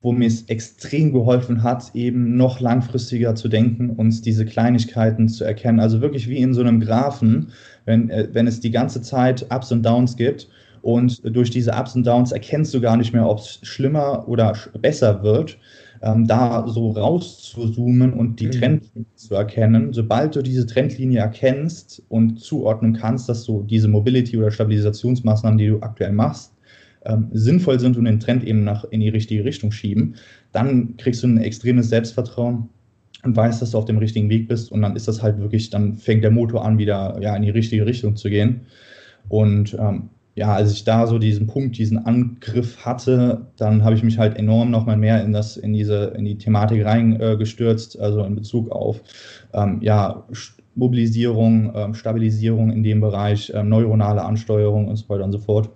wo 0.02 0.12
mir 0.12 0.26
es 0.26 0.42
extrem 0.42 1.12
geholfen 1.12 1.62
hat, 1.62 1.94
eben 1.94 2.36
noch 2.36 2.60
langfristiger 2.60 3.34
zu 3.34 3.48
denken 3.48 3.90
und 3.90 4.26
diese 4.26 4.44
Kleinigkeiten 4.44 5.28
zu 5.28 5.44
erkennen. 5.44 5.80
Also 5.80 6.00
wirklich 6.00 6.28
wie 6.28 6.38
in 6.38 6.54
so 6.54 6.60
einem 6.60 6.80
Graphen, 6.80 7.52
wenn, 7.84 8.10
äh, 8.10 8.28
wenn 8.32 8.46
es 8.46 8.60
die 8.60 8.72
ganze 8.72 9.00
Zeit 9.00 9.46
Ups 9.50 9.70
und 9.70 9.86
Downs 9.86 10.16
gibt 10.16 10.48
und 10.82 11.22
durch 11.24 11.50
diese 11.50 11.72
Ups 11.72 11.94
und 11.94 12.04
Downs 12.04 12.32
erkennst 12.32 12.74
du 12.74 12.80
gar 12.80 12.96
nicht 12.96 13.12
mehr, 13.12 13.28
ob 13.28 13.38
es 13.38 13.60
schlimmer 13.62 14.28
oder 14.28 14.54
besser 14.80 15.22
wird, 15.22 15.56
ähm, 16.02 16.26
da 16.26 16.66
so 16.66 16.90
rauszuzoomen 16.90 18.12
und 18.12 18.40
die 18.40 18.46
mhm. 18.46 18.52
Trendlinie 18.52 19.06
zu 19.14 19.34
erkennen. 19.36 19.92
Sobald 19.92 20.34
du 20.34 20.42
diese 20.42 20.66
Trendlinie 20.66 21.20
erkennst 21.20 22.02
und 22.08 22.40
zuordnen 22.40 22.94
kannst, 22.94 23.28
dass 23.28 23.44
du 23.44 23.62
diese 23.62 23.86
Mobility- 23.86 24.36
oder 24.36 24.50
Stabilisationsmaßnahmen, 24.50 25.58
die 25.58 25.68
du 25.68 25.80
aktuell 25.80 26.12
machst, 26.12 26.51
ähm, 27.04 27.28
sinnvoll 27.32 27.80
sind 27.80 27.96
und 27.96 28.04
den 28.04 28.20
Trend 28.20 28.44
eben 28.44 28.64
nach, 28.64 28.84
in 28.84 29.00
die 29.00 29.08
richtige 29.08 29.44
Richtung 29.44 29.72
schieben, 29.72 30.16
dann 30.52 30.96
kriegst 30.96 31.22
du 31.22 31.28
ein 31.28 31.38
extremes 31.38 31.88
Selbstvertrauen 31.88 32.68
und 33.24 33.36
weißt, 33.36 33.62
dass 33.62 33.70
du 33.70 33.78
auf 33.78 33.84
dem 33.84 33.98
richtigen 33.98 34.28
Weg 34.30 34.48
bist 34.48 34.72
und 34.72 34.82
dann 34.82 34.96
ist 34.96 35.08
das 35.08 35.22
halt 35.22 35.38
wirklich, 35.38 35.70
dann 35.70 35.94
fängt 35.94 36.24
der 36.24 36.30
Motor 36.30 36.64
an, 36.64 36.78
wieder 36.78 37.18
ja, 37.20 37.36
in 37.36 37.42
die 37.42 37.50
richtige 37.50 37.86
Richtung 37.86 38.16
zu 38.16 38.28
gehen. 38.28 38.62
Und 39.28 39.76
ähm, 39.78 40.10
ja, 40.34 40.54
als 40.54 40.72
ich 40.72 40.84
da 40.84 41.06
so 41.06 41.18
diesen 41.18 41.46
Punkt, 41.46 41.76
diesen 41.76 41.98
Angriff 41.98 42.84
hatte, 42.84 43.46
dann 43.56 43.84
habe 43.84 43.94
ich 43.94 44.02
mich 44.02 44.18
halt 44.18 44.36
enorm 44.36 44.70
nochmal 44.70 44.96
mehr 44.96 45.22
in 45.22 45.32
das, 45.32 45.56
in 45.56 45.72
diese, 45.72 46.14
in 46.16 46.24
die 46.24 46.38
Thematik 46.38 46.84
reingestürzt, 46.84 47.96
äh, 47.96 48.00
also 48.00 48.24
in 48.24 48.34
Bezug 48.34 48.70
auf 48.70 49.02
ähm, 49.52 49.78
ja, 49.82 50.26
Mobilisierung, 50.74 51.72
ähm, 51.74 51.94
Stabilisierung 51.94 52.70
in 52.70 52.82
dem 52.82 53.00
Bereich, 53.00 53.52
ähm, 53.54 53.68
neuronale 53.68 54.22
Ansteuerung 54.22 54.88
und 54.88 54.96
so 54.96 55.08
weiter 55.10 55.24
und 55.24 55.32
so 55.32 55.38
fort. 55.38 55.70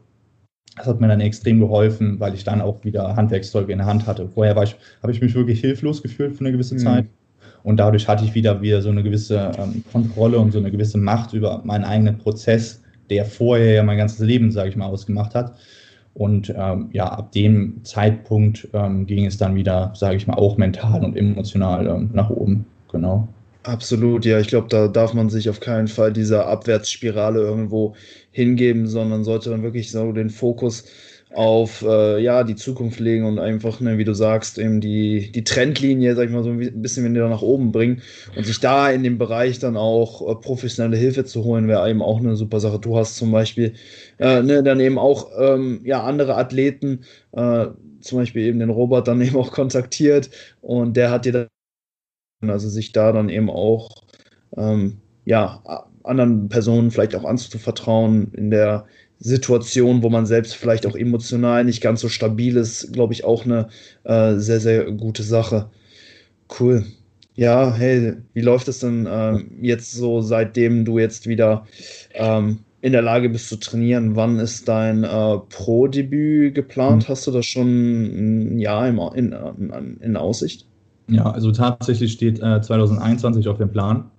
Das 0.77 0.87
hat 0.87 1.01
mir 1.01 1.09
dann 1.09 1.21
extrem 1.21 1.59
geholfen, 1.59 2.21
weil 2.21 2.35
ich 2.35 2.45
dann 2.45 2.61
auch 2.61 2.85
wieder 2.85 3.17
Handwerkszeuge 3.17 3.73
in 3.73 3.79
der 3.79 3.87
Hand 3.87 4.07
hatte. 4.07 4.29
Vorher 4.29 4.55
habe 4.55 5.12
ich 5.12 5.21
mich 5.21 5.35
wirklich 5.35 5.61
hilflos 5.61 6.03
gefühlt 6.03 6.35
für 6.35 6.41
eine 6.41 6.53
gewisse 6.53 6.75
mhm. 6.75 6.79
Zeit. 6.79 7.07
Und 7.62 7.79
dadurch 7.79 8.07
hatte 8.07 8.25
ich 8.25 8.35
wieder, 8.35 8.62
wieder 8.62 8.81
so 8.81 8.91
eine 8.91 9.03
gewisse 9.03 9.51
ähm, 9.59 9.83
Kontrolle 9.91 10.39
und 10.39 10.53
so 10.53 10.59
eine 10.59 10.71
gewisse 10.71 10.99
Macht 10.99 11.33
über 11.33 11.62
meinen 11.65 11.85
eigenen 11.85 12.19
Prozess, 12.19 12.83
der 13.11 13.25
vorher 13.25 13.73
ja 13.75 13.83
mein 13.83 13.99
ganzes 13.99 14.21
Leben, 14.21 14.53
sage 14.53 14.69
ich 14.69 14.77
mal, 14.77 14.87
ausgemacht 14.87 15.35
hat. 15.35 15.57
Und 16.15 16.55
ähm, 16.57 16.91
ja, 16.93 17.07
ab 17.07 17.33
dem 17.33 17.81
Zeitpunkt 17.85 18.69
ähm, 18.73 19.07
ging 19.07 19.27
es 19.27 19.37
dann 19.37 19.55
wieder, 19.55 19.93
sage 19.95 20.17
ich 20.17 20.27
mal, 20.27 20.35
auch 20.35 20.57
mental 20.57 21.05
und 21.05 21.17
emotional 21.17 21.87
ähm, 21.87 22.11
nach 22.12 22.31
oben. 22.31 22.67
Genau. 22.93 23.29
Absolut, 23.66 24.24
ja. 24.24 24.38
Ich 24.38 24.46
glaube, 24.46 24.68
da 24.68 24.87
darf 24.87 25.12
man 25.12 25.29
sich 25.29 25.48
auf 25.50 25.59
keinen 25.59 25.88
Fall 25.88 26.12
dieser 26.12 26.46
Abwärtsspirale 26.46 27.40
irgendwo 27.40 27.96
hingeben, 28.31 28.87
sondern 28.87 29.24
sollte 29.24 29.50
dann 29.50 29.62
wirklich 29.64 29.90
so 29.90 30.12
den 30.12 30.31
Fokus 30.31 30.85
auf 31.35 31.83
äh, 31.83 32.20
ja, 32.22 32.44
die 32.44 32.55
Zukunft 32.55 33.00
legen 33.00 33.24
und 33.24 33.40
einfach, 33.40 33.81
ne, 33.81 33.98
wie 33.98 34.05
du 34.05 34.14
sagst, 34.14 34.59
eben 34.59 34.81
die, 34.81 35.33
die 35.33 35.42
Trendlinie, 35.42 36.14
sag 36.14 36.26
ich 36.26 36.31
mal, 36.31 36.44
so 36.44 36.50
ein 36.50 36.81
bisschen 36.81 37.12
wieder 37.12 37.29
nach 37.29 37.42
oben 37.42 37.72
bringen 37.72 38.02
und 38.37 38.46
sich 38.46 38.61
da 38.61 38.88
in 38.90 39.02
dem 39.02 39.18
Bereich 39.18 39.59
dann 39.59 39.76
auch 39.76 40.22
äh, 40.31 40.37
professionelle 40.37 40.96
Hilfe 40.96 41.24
zu 41.24 41.42
holen, 41.44 41.66
wäre 41.66 41.90
eben 41.90 42.02
auch 42.02 42.20
eine 42.20 42.37
super 42.37 42.61
Sache. 42.61 42.79
Du 42.79 42.96
hast 42.96 43.16
zum 43.16 43.33
Beispiel 43.33 43.74
äh, 44.18 44.42
ne, 44.42 44.62
dann 44.62 44.79
eben 44.81 44.98
auch 44.98 45.31
ähm, 45.38 45.81
ja, 45.85 46.05
andere 46.05 46.37
Athleten, 46.37 47.00
äh, 47.33 47.66
zum 48.00 48.18
Beispiel 48.18 48.44
eben 48.46 48.61
den 48.61 48.70
Robert 48.70 49.09
dann 49.09 49.20
eben 49.22 49.37
auch 49.37 49.50
kontaktiert 49.52 50.31
und 50.62 50.96
der 50.96 51.11
hat 51.11 51.24
dir 51.24 51.33
dann 51.33 51.46
also 52.42 52.68
sich 52.68 52.92
da 52.92 53.12
dann 53.12 53.29
eben 53.29 53.51
auch 53.51 54.03
ähm, 54.57 54.99
ja, 55.25 55.62
anderen 56.03 56.49
Personen 56.49 56.90
vielleicht 56.90 57.14
auch 57.14 57.25
anzuvertrauen 57.25 58.33
in 58.33 58.51
der 58.51 58.87
Situation, 59.18 60.03
wo 60.03 60.11
man 60.11 60.27
selbst 60.27 60.55
vielleicht 60.55 60.87
auch 60.87 60.94
emotional 60.94 61.64
nicht 61.64 61.81
ganz 61.81 62.01
so 62.01 62.09
stabil 62.09 62.57
ist, 62.57 62.92
glaube 62.92 63.14
ich, 63.14 63.25
auch 63.25 63.44
eine 63.44 63.68
äh, 64.05 64.35
sehr, 64.37 64.61
sehr 64.61 64.90
gute 64.92 65.22
Sache. 65.22 65.70
Cool. 66.61 66.85
Ja, 67.35 67.75
hey, 67.75 68.14
wie 68.35 68.40
läuft 68.40 68.68
es 68.68 68.81
denn 68.81 69.07
äh, 69.07 69.38
jetzt 69.61 69.92
so, 69.92 70.20
seitdem 70.20 70.85
du 70.85 70.99
jetzt 70.99 71.27
wieder 71.27 71.66
ähm, 72.14 72.61
in 72.83 72.92
der 72.92 73.03
Lage 73.03 73.29
bist 73.29 73.49
zu 73.49 73.57
trainieren? 73.57 74.16
Wann 74.16 74.38
ist 74.38 74.68
dein 74.68 75.05
äh, 75.05 75.38
Pro-Debüt 75.49 76.55
geplant? 76.55 77.05
Mhm. 77.05 77.09
Hast 77.09 77.27
du 77.27 77.31
das 77.31 77.46
schon 77.46 78.55
ein 78.55 78.59
Jahr 78.59 78.87
in, 78.88 79.33
in, 79.33 79.99
in 80.01 80.16
Aussicht? 80.16 80.65
Ja, 81.09 81.31
also 81.31 81.53
tatsächlich 81.53 82.12
steht 82.12 82.40
äh, 82.40 82.61
2021 82.61 83.49
auf 83.49 83.59
dem 83.59 83.71
Plan. 83.71 84.11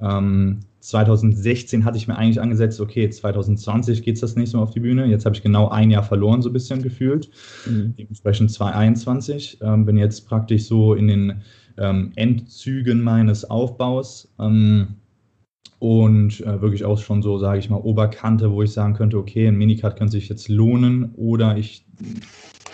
Ähm, 0.00 0.60
2016 0.80 1.84
hatte 1.84 1.96
ich 1.96 2.06
mir 2.06 2.16
eigentlich 2.16 2.40
angesetzt, 2.40 2.80
okay, 2.80 3.08
2020 3.08 4.02
geht 4.02 4.14
es 4.14 4.20
das 4.20 4.36
nächste 4.36 4.56
Mal 4.56 4.62
auf 4.62 4.70
die 4.70 4.80
Bühne. 4.80 5.06
Jetzt 5.06 5.24
habe 5.24 5.34
ich 5.34 5.42
genau 5.42 5.68
ein 5.68 5.90
Jahr 5.90 6.04
verloren, 6.04 6.42
so 6.42 6.50
ein 6.50 6.52
bisschen 6.52 6.82
gefühlt. 6.82 7.30
Mhm. 7.66 7.94
Dementsprechend 7.98 8.52
2021. 8.52 9.58
Ähm, 9.62 9.84
bin 9.84 9.96
jetzt 9.96 10.28
praktisch 10.28 10.66
so 10.66 10.94
in 10.94 11.08
den 11.08 11.42
ähm, 11.78 12.12
Endzügen 12.14 13.02
meines 13.02 13.44
Aufbaus. 13.44 14.32
Ähm, 14.38 14.96
und 15.78 16.40
äh, 16.40 16.60
wirklich 16.62 16.84
auch 16.84 16.98
schon 16.98 17.20
so, 17.22 17.38
sage 17.38 17.58
ich 17.58 17.68
mal, 17.68 17.76
Oberkante, 17.76 18.50
wo 18.50 18.62
ich 18.62 18.72
sagen 18.72 18.94
könnte, 18.94 19.18
okay, 19.18 19.48
ein 19.48 19.56
Minicut 19.56 19.96
könnte 19.96 20.12
sich 20.12 20.28
jetzt 20.28 20.48
lohnen 20.48 21.12
oder 21.16 21.58
ich 21.58 21.84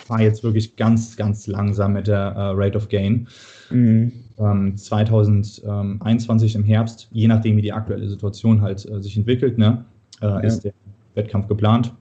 fahre 0.05 0.23
jetzt 0.23 0.43
wirklich 0.43 0.75
ganz, 0.75 1.15
ganz 1.15 1.47
langsam 1.47 1.93
mit 1.93 2.07
der 2.07 2.33
äh, 2.35 2.51
Rate 2.53 2.77
of 2.77 2.89
Gain. 2.89 3.27
Mhm. 3.69 4.11
Ähm, 4.37 4.75
2021 4.75 6.55
im 6.55 6.63
Herbst, 6.63 7.07
je 7.11 7.27
nachdem, 7.27 7.57
wie 7.57 7.61
die 7.61 7.73
aktuelle 7.73 8.07
Situation 8.07 8.61
halt 8.61 8.85
äh, 8.89 9.01
sich 9.01 9.15
entwickelt, 9.17 9.57
ne, 9.57 9.85
äh, 10.21 10.25
ja. 10.25 10.39
ist 10.39 10.61
der 10.61 10.73
Wettkampf 11.15 11.47
geplant. 11.47 11.93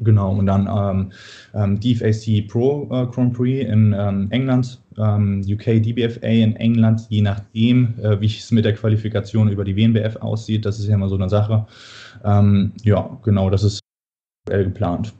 Genau, 0.00 0.32
und 0.32 0.46
dann 0.46 0.68
ähm, 0.68 1.12
ähm, 1.54 1.80
DFAC 1.80 2.48
Pro 2.48 2.88
äh, 2.90 3.06
Grand 3.06 3.32
Prix 3.34 3.70
in 3.70 3.94
ähm, 3.96 4.28
England, 4.30 4.82
ähm, 4.98 5.42
UK 5.48 5.82
DBFA 5.82 6.26
in 6.26 6.56
England, 6.56 7.06
je 7.08 7.22
nachdem, 7.22 7.94
äh, 8.02 8.20
wie 8.20 8.26
es 8.26 8.50
mit 8.50 8.64
der 8.64 8.74
Qualifikation 8.74 9.48
über 9.48 9.64
die 9.64 9.76
WNBF 9.76 10.16
aussieht. 10.16 10.66
Das 10.66 10.78
ist 10.78 10.88
ja 10.88 10.96
immer 10.96 11.08
so 11.08 11.14
eine 11.14 11.30
Sache. 11.30 11.66
Ähm, 12.24 12.72
ja, 12.82 13.18
genau, 13.22 13.48
das 13.48 13.62
ist 13.62 13.80
geplant. 14.46 15.14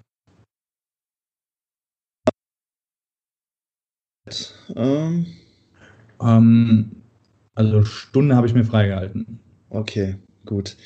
Ähm. 4.74 5.26
also 7.54 7.84
Stunde 7.84 8.36
habe 8.36 8.46
ich 8.46 8.54
mir 8.54 8.64
freigehalten. 8.64 9.40
Okay. 9.70 10.16
Gut. 10.46 10.76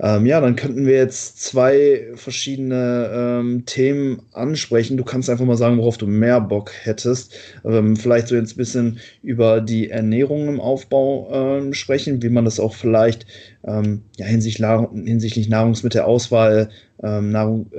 Ähm, 0.00 0.26
ja, 0.26 0.40
dann 0.40 0.56
könnten 0.56 0.86
wir 0.86 0.96
jetzt 0.96 1.40
zwei 1.40 2.08
verschiedene 2.16 3.10
ähm, 3.14 3.64
Themen 3.64 4.22
ansprechen. 4.32 4.96
Du 4.96 5.04
kannst 5.04 5.30
einfach 5.30 5.44
mal 5.44 5.56
sagen, 5.56 5.78
worauf 5.78 5.98
du 5.98 6.08
mehr 6.08 6.40
Bock 6.40 6.72
hättest. 6.82 7.32
Ähm, 7.64 7.96
vielleicht 7.96 8.26
so 8.26 8.34
jetzt 8.34 8.54
ein 8.54 8.56
bisschen 8.56 8.98
über 9.22 9.60
die 9.60 9.88
Ernährung 9.88 10.48
im 10.48 10.60
Aufbau 10.60 11.30
ähm, 11.32 11.74
sprechen, 11.74 12.22
wie 12.24 12.28
man 12.28 12.44
das 12.44 12.58
auch 12.58 12.74
vielleicht 12.74 13.26
ähm, 13.64 14.02
ja, 14.16 14.26
hinsichtlich, 14.26 14.66
hinsichtlich 14.92 15.48
Nahrungsmittelauswahl, 15.48 16.70
ähm, 17.02 17.30
Nahrung, 17.30 17.70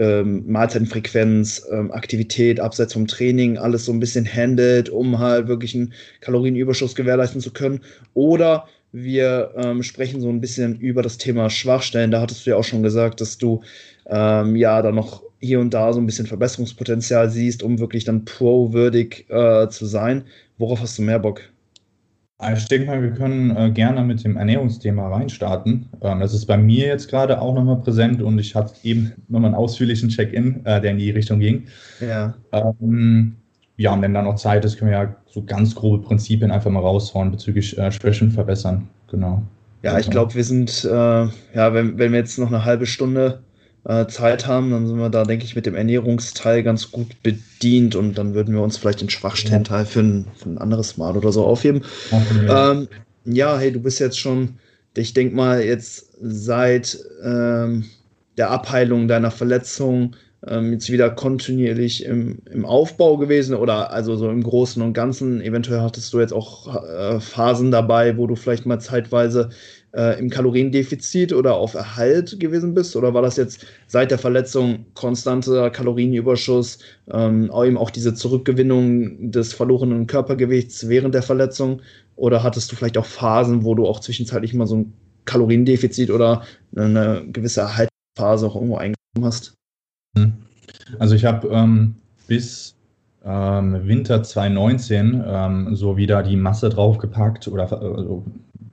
Mahlzeitenfrequenz, 0.48 1.68
Aktivität, 1.90 2.62
abseits 2.62 2.94
vom 2.94 3.08
Training, 3.08 3.58
alles 3.58 3.86
so 3.86 3.92
ein 3.92 4.00
bisschen 4.00 4.26
handelt, 4.26 4.90
um 4.90 5.20
halt 5.20 5.48
wirklich 5.50 5.76
einen 5.76 5.94
Kalorienüberschuss 6.22 6.96
gewährleisten 6.96 7.42
zu 7.42 7.52
können. 7.52 7.82
Oder 8.14 8.68
wir 8.96 9.52
ähm, 9.58 9.84
sprechen 9.84 10.22
so 10.22 10.30
ein 10.30 10.40
bisschen 10.40 10.80
über 10.80 11.02
das 11.02 11.18
Thema 11.18 11.50
Schwachstellen. 11.50 12.12
Da 12.12 12.22
hattest 12.22 12.46
du 12.46 12.52
ja 12.52 12.56
auch 12.56 12.64
schon 12.64 12.82
gesagt, 12.82 13.20
dass 13.20 13.38
du 13.38 13.62
ähm, 14.06 14.56
ja 14.56 14.82
da 14.82 14.92
noch 14.94 15.22
hier 15.42 15.60
und 15.60 15.74
da 15.74 15.92
so 15.92 16.00
ein 16.00 16.06
bisschen 16.06 16.28
Verbesserungspotenzial 16.28 17.30
siehst, 17.30 17.62
um 17.62 17.78
wirklich 17.80 18.06
dann 18.06 18.24
pro-würdig 18.24 19.30
äh, 19.30 19.68
zu 19.68 19.86
sein. 19.86 20.24
Worauf 20.58 20.80
hast 20.80 20.98
du 20.98 21.02
mehr 21.02 21.20
Bock? 21.20 21.42
Ich 22.54 22.68
denke 22.68 22.88
mal, 22.88 23.02
wir 23.02 23.12
können 23.12 23.56
äh, 23.56 23.70
gerne 23.72 24.02
mit 24.02 24.24
dem 24.24 24.38
Ernährungsthema 24.38 25.10
reinstarten. 25.10 25.90
Ähm, 26.02 26.22
das 26.22 26.34
ist 26.34 26.46
bei 26.46 26.58
mir 26.58 26.88
jetzt 26.88 27.10
gerade 27.10 27.42
auch 27.42 27.54
nochmal 27.54 27.82
präsent 27.82 28.22
und 28.22 28.40
ich 28.40 28.56
hatte 28.56 28.76
eben 28.84 29.12
nochmal 29.28 29.50
einen 29.50 29.56
ausführlichen 29.56 30.08
Check-in, 30.08 30.66
äh, 30.66 30.80
der 30.80 30.92
in 30.92 30.98
die 30.98 31.12
Richtung 31.12 31.42
ging. 31.42 31.66
Ja. 32.00 32.34
Ähm, 32.54 33.36
ja, 33.78 33.94
und 33.94 34.02
wenn 34.02 34.14
da 34.14 34.22
noch 34.22 34.36
Zeit 34.36 34.64
ist, 34.64 34.78
können 34.78 34.92
wir 34.92 34.98
ja 34.98 35.16
so 35.36 35.44
ganz 35.44 35.76
grobe 35.76 36.02
Prinzipien 36.02 36.50
einfach 36.50 36.72
mal 36.72 36.80
raushauen 36.80 37.30
bezüglich 37.30 37.78
äh, 37.78 37.92
Schwächen 37.92 38.32
verbessern. 38.32 38.88
Genau. 39.12 39.44
Ja, 39.84 40.00
ich 40.00 40.10
glaube, 40.10 40.34
wir 40.34 40.46
sind, 40.46 40.86
äh, 40.86 40.90
ja, 40.90 41.74
wenn, 41.74 41.98
wenn 41.98 42.14
wir 42.14 42.20
jetzt 42.20 42.40
noch 42.40 42.48
eine 42.48 42.64
halbe 42.64 42.86
Stunde 42.86 43.42
äh, 43.84 44.08
Zeit 44.08 44.48
haben, 44.48 44.72
dann 44.72 44.88
sind 44.88 44.98
wir 44.98 45.10
da, 45.10 45.26
denke 45.26 45.44
ich, 45.44 45.54
mit 45.54 45.66
dem 45.66 45.76
Ernährungsteil 45.76 46.64
ganz 46.64 46.90
gut 46.90 47.22
bedient 47.22 47.96
und 47.96 48.18
dann 48.18 48.34
würden 48.34 48.56
wir 48.56 48.64
uns 48.64 48.78
vielleicht 48.78 49.02
den 49.02 49.10
Schwachstellenteil 49.10 49.86
für 49.86 50.00
ein, 50.00 50.26
für 50.38 50.50
ein 50.50 50.58
anderes 50.58 50.96
Mal 50.96 51.18
oder 51.18 51.34
so 51.34 51.46
aufheben. 51.46 51.84
Ähm, 52.50 52.88
ja, 53.26 53.58
hey, 53.58 53.74
du 53.74 53.82
bist 53.82 54.00
jetzt 54.00 54.18
schon, 54.18 54.56
ich 54.96 55.14
denke 55.14 55.36
mal, 55.36 55.62
jetzt 55.62 56.14
seit 56.22 56.98
ähm, 57.22 57.84
der 58.38 58.52
Abheilung 58.52 59.10
deiner 59.10 59.32
Verletzung 59.32 60.16
ähm, 60.48 60.74
jetzt 60.74 60.92
wieder 60.92 61.10
kontinuierlich 61.10 62.06
im, 62.06 62.40
im 62.52 62.66
Aufbau 62.66 63.18
gewesen 63.18 63.56
oder 63.56 63.92
also 63.92 64.16
so 64.16 64.30
im 64.30 64.44
Großen 64.44 64.82
und 64.82 64.94
Ganzen. 64.94 65.42
Eventuell 65.42 65.82
hattest 65.82 66.14
du 66.14 66.20
jetzt 66.20 66.34
auch 66.34 66.84
äh, 66.84 67.20
Phasen 67.20 67.72
dabei, 67.72 68.18
wo 68.18 68.28
du 68.28 68.36
vielleicht 68.36 68.66
mal 68.66 68.80
zeitweise 68.80 69.50
äh, 69.96 70.20
im 70.20 70.30
Kaloriendefizit 70.30 71.34
oder 71.34 71.56
auf 71.56 71.74
Erhalt 71.74 72.40
gewesen 72.40 72.74
bist? 72.74 72.96
Oder 72.96 73.14
war 73.14 73.22
das 73.22 73.38
jetzt 73.38 73.66
seit 73.88 74.12
der 74.12 74.20
Verletzung 74.20 74.86
konstanter 74.94 75.70
Kalorienüberschuss, 75.70 76.80
ähm, 77.12 77.52
eben 77.64 77.78
auch 77.78 77.90
diese 77.90 78.14
Zurückgewinnung 78.14 79.32
des 79.32 79.54
verlorenen 79.54 80.08
Körpergewichts 80.08 80.88
während 80.90 81.16
der 81.16 81.24
Verletzung? 81.24 81.82
Oder 82.16 82.44
hattest 82.44 82.72
du 82.72 82.76
vielleicht 82.76 82.98
auch 82.98 83.06
Phasen, 83.06 83.64
wo 83.64 83.76
du 83.76 83.88
auch 83.88 84.00
zwischenzeitlich 84.00 84.54
mal 84.54 84.68
so 84.68 84.78
ein 84.78 84.94
Kaloriendefizit 85.26 86.12
oder 86.12 86.44
eine 86.76 87.26
gewisse 87.32 87.62
Erhaltsphase 87.62 88.48
auch 88.48 88.56
irgendwo 88.56 88.78
eingenommen 88.78 89.24
hast? 89.24 89.56
Also 91.00 91.16
ich 91.16 91.26
habe 91.26 91.48
ähm, 91.50 91.96
bis 92.28 92.76
ähm, 93.24 93.88
Winter 93.88 94.24
2019 94.24 95.24
ähm, 95.26 95.76
so 95.76 95.98
wieder 95.98 96.24
die 96.24 96.36
Masse 96.36 96.70
draufgepackt 96.70 97.48
oder 97.48 97.72
also 97.72 98.24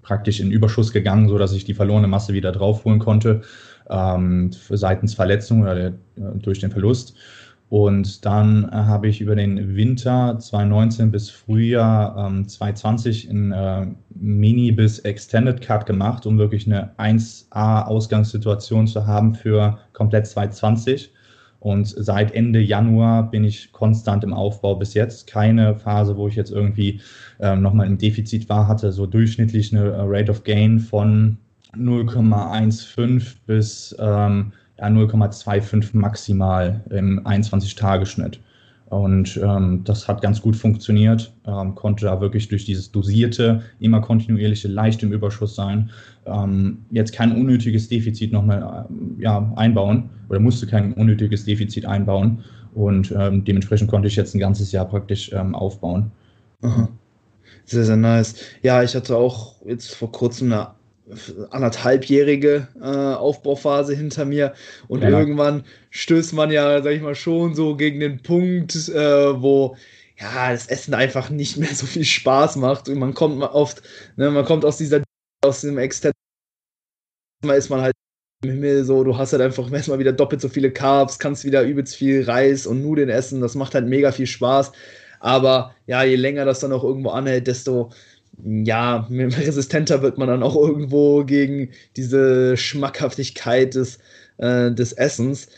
praktisch 0.03 0.41
in 0.41 0.51
Überschuss 0.51 0.93
gegangen, 0.93 1.29
sodass 1.29 1.53
ich 1.53 1.65
die 1.65 1.75
verlorene 1.75 2.09
Masse 2.09 2.33
wieder 2.35 2.53
draufholen 2.53 2.99
konnte, 2.99 3.43
ähm, 3.89 4.51
seitens 4.71 5.15
Verletzung 5.15 5.63
oder 5.63 5.75
der, 5.75 5.89
äh, 5.89 6.39
durch 6.41 6.59
den 6.59 6.71
Verlust. 6.71 7.17
Und 7.69 8.27
dann 8.27 8.65
äh, 8.65 8.73
habe 8.73 9.09
ich 9.09 9.23
über 9.23 9.35
den 9.35 9.75
Winter 9.77 10.39
2019 10.39 11.11
bis 11.11 11.31
Frühjahr 11.31 12.27
ähm, 12.27 12.47
2020 12.47 13.31
ein 13.31 13.53
äh, 13.53 13.87
Mini- 14.15 14.73
bis 14.73 14.99
Extended 14.99 15.63
Cut 15.63 15.87
gemacht, 15.87 16.27
um 16.27 16.37
wirklich 16.37 16.67
eine 16.67 16.91
1A-Ausgangssituation 16.99 18.87
zu 18.87 19.07
haben 19.07 19.35
für 19.35 19.79
komplett 19.95 20.27
2020. 20.27 21.13
Und 21.62 21.87
seit 21.87 22.35
Ende 22.35 22.59
Januar 22.59 23.31
bin 23.31 23.44
ich 23.44 23.70
konstant 23.70 24.25
im 24.25 24.35
Aufbau 24.35 24.75
bis 24.75 24.94
jetzt. 24.94 25.29
Keine 25.29 25.77
Phase, 25.77 26.16
wo 26.16 26.27
ich 26.27 26.35
jetzt 26.35 26.51
irgendwie 26.51 27.01
ähm, 27.38 27.62
nochmal 27.62 27.87
im 27.87 27.98
Defizit 27.98 28.48
war, 28.48 28.66
hatte 28.66 28.90
so 28.90 29.07
durchschnittlich 29.07 29.72
eine 29.72 29.94
Rate 29.96 30.33
of 30.33 30.42
Gain 30.42 30.81
von 30.81 31.38
0,15 31.77 33.37
bis 33.46 33.94
ähm, 34.01 34.53
ja, 34.77 34.87
0,25 34.87 35.90
maximal 35.92 36.81
im 36.90 37.20
21-Tage-Schnitt. 37.25 38.40
Und 38.93 39.41
ähm, 39.43 39.81
das 39.85 40.07
hat 40.07 40.21
ganz 40.21 40.43
gut 40.43 40.55
funktioniert, 40.55 41.33
ähm, 41.47 41.75
konnte 41.75 42.05
da 42.05 42.21
wirklich 42.21 42.49
durch 42.49 42.67
dieses 42.67 42.93
dosierte, 42.93 43.63
immer 43.81 44.03
kontinuierliche, 44.03 44.69
leicht 44.69 45.03
im 45.03 45.13
Überschuss 45.13 45.55
sein, 45.55 45.89
ähm, 46.27 46.85
jetzt 46.91 47.15
kein 47.15 47.33
unnötiges 47.33 47.89
Defizit 47.89 48.33
nochmal 48.33 48.87
äh, 48.91 49.23
ja, 49.23 49.51
einbauen 49.57 50.11
oder 50.29 50.41
musste 50.41 50.67
kein 50.67 50.93
unnötiges 50.93 51.47
Defizit 51.47 51.87
einbauen. 51.87 52.45
Und 52.75 53.15
ähm, 53.17 53.43
dementsprechend 53.47 53.91
konnte 53.91 54.09
ich 54.09 54.17
jetzt 54.17 54.35
ein 54.35 54.41
ganzes 54.41 54.73
Jahr 54.73 54.85
praktisch 54.85 55.33
ähm, 55.33 55.55
aufbauen. 55.55 56.13
Aha. 56.61 56.87
Sehr, 57.65 57.85
sehr 57.85 57.97
nice. 57.97 58.35
Ja, 58.61 58.83
ich 58.83 58.95
hatte 58.95 59.17
auch 59.17 59.55
jetzt 59.65 59.95
vor 59.95 60.13
kurzem 60.13 60.53
eine 60.53 60.69
anderthalbjährige 61.51 62.68
äh, 62.81 62.85
Aufbauphase 62.87 63.94
hinter 63.94 64.25
mir 64.25 64.55
und 64.88 65.03
ja. 65.03 65.11
irgendwann 65.11 65.64
stößt 65.90 66.33
man 66.33 66.51
ja, 66.51 66.83
sag 66.83 66.92
ich 66.92 67.03
mal, 67.03 67.14
schon 67.14 67.55
so 67.55 67.77
gegen 67.77 68.01
den 68.01 68.22
Punkt, 68.22 68.75
äh, 68.88 69.42
wo 69.42 69.77
ja 70.18 70.53
das 70.53 70.66
Essen 70.66 70.94
einfach 70.94 71.31
nicht 71.31 71.57
mehr 71.57 71.75
so 71.75 71.87
viel 71.87 72.05
Spaß 72.05 72.57
macht 72.57 72.88
und 72.88 72.98
man 72.98 73.14
kommt 73.14 73.42
oft, 73.42 73.83
ne, 74.16 74.31
man 74.31 74.44
kommt 74.44 74.64
aus 74.64 74.79
dieser 74.79 75.03
aus 75.44 75.62
dem 75.62 75.79
Extend 75.79 76.14
ist 77.51 77.70
man 77.70 77.81
halt 77.81 77.94
im 78.44 78.51
Himmel 78.51 78.85
so, 78.85 79.05
du 79.05 79.16
hast 79.16 79.33
halt 79.33 79.42
einfach 79.42 79.70
erstmal 79.70 79.98
wieder 79.98 80.12
doppelt 80.12 80.40
so 80.40 80.48
viele 80.48 80.70
Carbs, 80.70 81.18
kannst 81.18 81.44
wieder 81.44 81.62
übelst 81.62 81.96
viel 81.96 82.25
Reis 82.25 82.66
und 82.66 82.83
Nudeln 82.83 83.09
essen, 83.09 83.40
das 83.40 83.55
macht 83.55 83.75
halt 83.75 83.87
mega 83.87 84.12
viel 84.12 84.27
Spaß. 84.27 84.72
Aber 85.20 85.75
ja, 85.87 86.03
je 86.03 86.16
länger 86.16 86.44
das 86.44 86.61
dann 86.61 86.72
auch 86.72 86.83
irgendwo 86.83 87.11
anhält, 87.11 87.46
desto 87.46 87.90
ja, 88.45 89.07
resistenter 89.11 90.03
wird 90.03 90.18
man 90.18 90.29
dann 90.29 90.42
auch 90.42 90.57
irgendwo 90.57 91.25
gegen 91.25 91.71
diese 91.97 92.57
Schmackhaftigkeit 92.57 93.75
des, 93.75 93.99
äh, 94.38 94.73
des 94.73 94.92
Essens. 94.92 95.49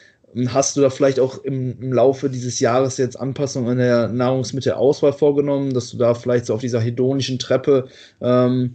Hast 0.49 0.77
du 0.77 0.81
da 0.81 0.91
vielleicht 0.91 1.21
auch 1.21 1.45
im, 1.45 1.81
im, 1.81 1.93
Laufe 1.93 2.29
dieses 2.29 2.59
Jahres 2.59 2.97
jetzt 2.97 3.15
Anpassungen 3.15 3.71
an 3.71 3.79
der 3.79 4.09
Nahrungsmittelauswahl 4.09 5.13
vorgenommen, 5.13 5.73
dass 5.75 5.91
du 5.91 5.97
da 5.97 6.15
vielleicht 6.15 6.47
so 6.47 6.55
auf 6.55 6.61
dieser 6.61 6.81
hedonischen 6.81 7.39
Treppe 7.39 7.87
ähm, 8.21 8.75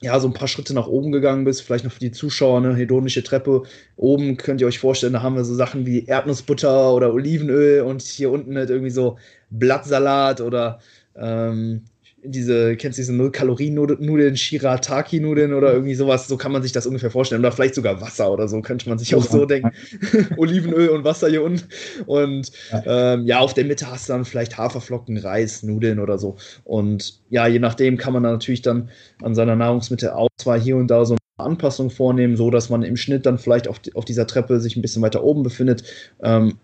ja, 0.00 0.18
so 0.20 0.28
ein 0.28 0.32
paar 0.32 0.48
Schritte 0.48 0.74
nach 0.74 0.86
oben 0.86 1.10
gegangen 1.10 1.44
bist, 1.44 1.62
vielleicht 1.62 1.84
noch 1.84 1.92
für 1.92 2.00
die 2.00 2.12
Zuschauer, 2.12 2.58
eine 2.58 2.74
hedonische 2.76 3.22
Treppe. 3.24 3.64
Oben 3.96 4.36
könnt 4.36 4.60
ihr 4.60 4.66
euch 4.66 4.78
vorstellen, 4.78 5.12
da 5.12 5.22
haben 5.22 5.34
wir 5.34 5.44
so 5.44 5.54
Sachen 5.54 5.86
wie 5.86 6.04
Erdnussbutter 6.04 6.94
oder 6.94 7.12
Olivenöl 7.12 7.82
und 7.82 8.02
hier 8.02 8.30
unten 8.30 8.56
halt 8.56 8.70
irgendwie 8.70 8.90
so 8.90 9.18
Blattsalat 9.50 10.40
oder 10.40 10.78
ähm, 11.16 11.82
diese, 12.24 12.76
kennst 12.76 12.98
du 12.98 13.02
diese 13.02 13.14
Null-Kalorien-Nudeln, 13.14 14.36
Shirataki-Nudeln 14.36 15.54
oder 15.54 15.72
irgendwie 15.72 15.94
sowas, 15.94 16.26
so 16.26 16.36
kann 16.36 16.52
man 16.52 16.62
sich 16.62 16.72
das 16.72 16.86
ungefähr 16.86 17.10
vorstellen. 17.10 17.40
Oder 17.40 17.52
vielleicht 17.52 17.74
sogar 17.74 18.00
Wasser 18.00 18.32
oder 18.32 18.48
so, 18.48 18.60
könnte 18.60 18.88
man 18.88 18.98
sich 18.98 19.14
auch 19.14 19.24
so 19.24 19.46
denken. 19.46 19.70
Olivenöl 20.36 20.88
und 20.88 21.04
Wasser 21.04 21.28
hier 21.28 21.42
unten. 21.42 21.68
Und 22.06 22.50
ja. 22.72 23.14
Ähm, 23.14 23.26
ja, 23.26 23.38
auf 23.38 23.54
der 23.54 23.64
Mitte 23.64 23.90
hast 23.90 24.08
du 24.08 24.12
dann 24.12 24.24
vielleicht 24.24 24.58
Haferflocken, 24.58 25.16
Reis, 25.16 25.62
Nudeln 25.62 26.00
oder 26.00 26.18
so. 26.18 26.36
Und 26.64 27.20
ja, 27.30 27.46
je 27.46 27.58
nachdem 27.58 27.96
kann 27.96 28.12
man 28.12 28.22
dann 28.22 28.32
natürlich 28.32 28.62
dann 28.62 28.90
an 29.22 29.34
seiner 29.34 29.56
Nahrungsmittelauswahl 29.56 30.60
hier 30.60 30.76
und 30.76 30.88
da 30.88 31.04
so 31.04 31.14
ein 31.14 31.18
Anpassungen 31.38 31.90
vornehmen, 31.90 32.36
so 32.36 32.50
dass 32.50 32.68
man 32.68 32.82
im 32.82 32.96
Schnitt 32.96 33.26
dann 33.26 33.38
vielleicht 33.38 33.68
auf, 33.68 33.80
auf 33.94 34.04
dieser 34.04 34.26
Treppe 34.26 34.60
sich 34.60 34.76
ein 34.76 34.82
bisschen 34.82 35.02
weiter 35.02 35.22
oben 35.22 35.42
befindet, 35.44 35.84
ähm, 36.22 36.58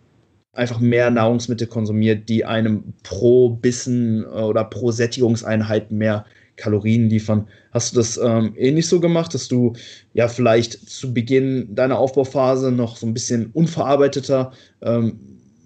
einfach 0.55 0.81
mehr 0.81 1.11
Nahrungsmittel 1.11 1.67
konsumiert, 1.67 2.29
die 2.29 2.45
einem 2.45 2.95
pro 3.03 3.51
Bissen 3.51 4.25
äh, 4.25 4.27
oder 4.27 4.65
pro 4.65 4.91
Sättigungseinheit 4.91 5.91
mehr 5.91 6.25
Kalorien 6.57 7.09
liefern. 7.09 7.49
Hast 7.73 7.93
du 7.93 7.97
das 7.97 8.17
ähm, 8.17 8.55
ähnlich 8.57 8.89
so 8.89 9.01
gemacht, 9.01 9.35
dass 9.35 9.49
du 9.49 9.73
ja 10.13 10.29
vielleicht 10.29 10.89
zu 10.89 11.13
Beginn 11.13 11.75
deiner 11.75 11.99
Aufbauphase 11.99 12.71
noch 12.71 12.97
so 12.97 13.07
ein 13.07 13.15
bisschen 13.15 13.51
unverarbeiteter, 13.53 14.53
ähm, 14.83 15.19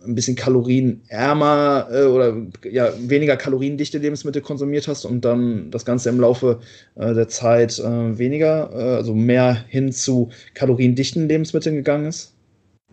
ein 0.07 0.14
bisschen 0.14 0.37
kalorienärmer 0.37 1.88
äh, 1.90 2.05
oder 2.05 2.37
ja, 2.70 2.90
weniger 3.01 3.37
kaloriendichte 3.37 3.98
Lebensmittel 3.98 4.40
konsumiert 4.40 4.88
hast 4.88 5.05
und 5.05 5.24
dann 5.24 5.70
das 5.70 5.85
Ganze 5.85 6.09
im 6.09 6.20
Laufe 6.20 6.61
äh, 6.94 7.12
der 7.12 7.29
Zeit 7.29 7.79
äh, 7.79 8.18
weniger, 8.18 8.70
äh, 8.72 8.96
also 8.96 9.14
mehr 9.14 9.64
hin 9.68 9.92
zu 9.92 10.31
kaloriendichten 10.55 11.29
Lebensmitteln 11.29 11.77
gegangen 11.77 12.07
ist? 12.07 12.38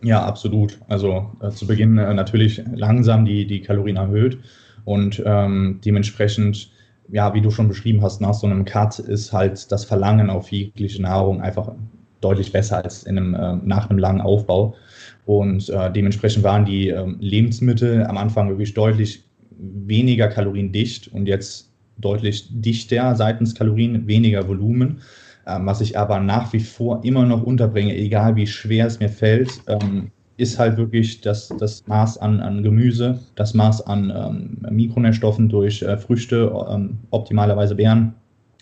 Ja, 0.02 0.24
absolut. 0.24 0.78
Also 0.88 1.30
äh, 1.40 1.50
zu 1.50 1.66
Beginn 1.66 1.98
äh, 1.98 2.12
natürlich 2.14 2.62
langsam 2.74 3.24
die, 3.24 3.46
die 3.46 3.60
Kalorien 3.60 3.96
erhöht 3.96 4.38
und 4.84 5.22
ähm, 5.24 5.80
dementsprechend 5.84 6.70
ja, 7.08 7.34
wie 7.34 7.40
du 7.40 7.50
schon 7.50 7.68
beschrieben 7.68 8.02
hast, 8.02 8.20
nach 8.20 8.34
so 8.34 8.46
einem 8.46 8.64
Cut 8.64 8.98
ist 8.98 9.32
halt 9.32 9.70
das 9.70 9.84
Verlangen 9.84 10.30
auf 10.30 10.50
jegliche 10.50 11.02
Nahrung 11.02 11.40
einfach 11.40 11.72
deutlich 12.20 12.52
besser 12.52 12.82
als 12.82 13.04
in 13.04 13.18
einem, 13.18 13.34
äh, 13.34 13.56
nach 13.64 13.88
einem 13.88 13.98
langen 13.98 14.20
Aufbau. 14.20 14.74
Und 15.24 15.68
äh, 15.68 15.92
dementsprechend 15.92 16.44
waren 16.44 16.64
die 16.64 16.88
äh, 16.88 17.06
Lebensmittel 17.20 18.04
am 18.04 18.16
Anfang 18.16 18.48
wirklich 18.48 18.74
deutlich 18.74 19.24
weniger 19.58 20.28
kaloriendicht 20.28 21.08
und 21.08 21.26
jetzt 21.26 21.70
deutlich 21.98 22.46
dichter 22.50 23.14
seitens 23.14 23.54
Kalorien, 23.54 24.06
weniger 24.06 24.46
Volumen. 24.48 25.00
Ähm, 25.46 25.66
was 25.66 25.80
ich 25.80 25.98
aber 25.98 26.20
nach 26.20 26.52
wie 26.52 26.60
vor 26.60 27.04
immer 27.04 27.24
noch 27.24 27.42
unterbringe, 27.42 27.96
egal 27.96 28.36
wie 28.36 28.46
schwer 28.46 28.86
es 28.86 28.98
mir 28.98 29.08
fällt, 29.08 29.62
ähm, 29.68 30.10
ist 30.36 30.58
halt 30.58 30.76
wirklich 30.76 31.20
das, 31.20 31.48
das 31.58 31.86
Maß 31.86 32.18
an, 32.18 32.40
an 32.40 32.62
Gemüse, 32.62 33.20
das 33.36 33.54
Maß 33.54 33.86
an 33.86 34.12
ähm, 34.14 34.74
Mikronährstoffen 34.74 35.48
durch 35.48 35.82
äh, 35.82 35.96
Früchte, 35.96 36.52
ähm, 36.68 36.98
optimalerweise 37.10 37.74
Beeren. 37.74 38.14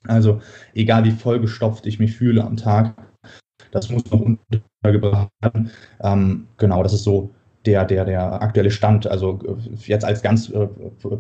Also 0.06 0.40
egal 0.74 1.04
wie 1.04 1.10
vollgestopft 1.10 1.86
ich 1.86 1.98
mich 1.98 2.14
fühle 2.14 2.44
am 2.44 2.56
Tag, 2.56 2.94
das 3.72 3.90
muss 3.90 4.04
noch 4.10 4.20
untergebracht 4.20 5.30
werden. 5.40 5.70
Ähm, 6.02 6.46
genau, 6.58 6.82
das 6.82 6.92
ist 6.92 7.04
so 7.04 7.30
der, 7.66 7.84
der, 7.84 8.04
der 8.04 8.42
aktuelle 8.42 8.70
Stand. 8.70 9.06
Also 9.06 9.40
äh, 9.46 9.76
jetzt 9.86 10.04
als 10.04 10.22
ganz 10.22 10.50
äh, 10.50 10.66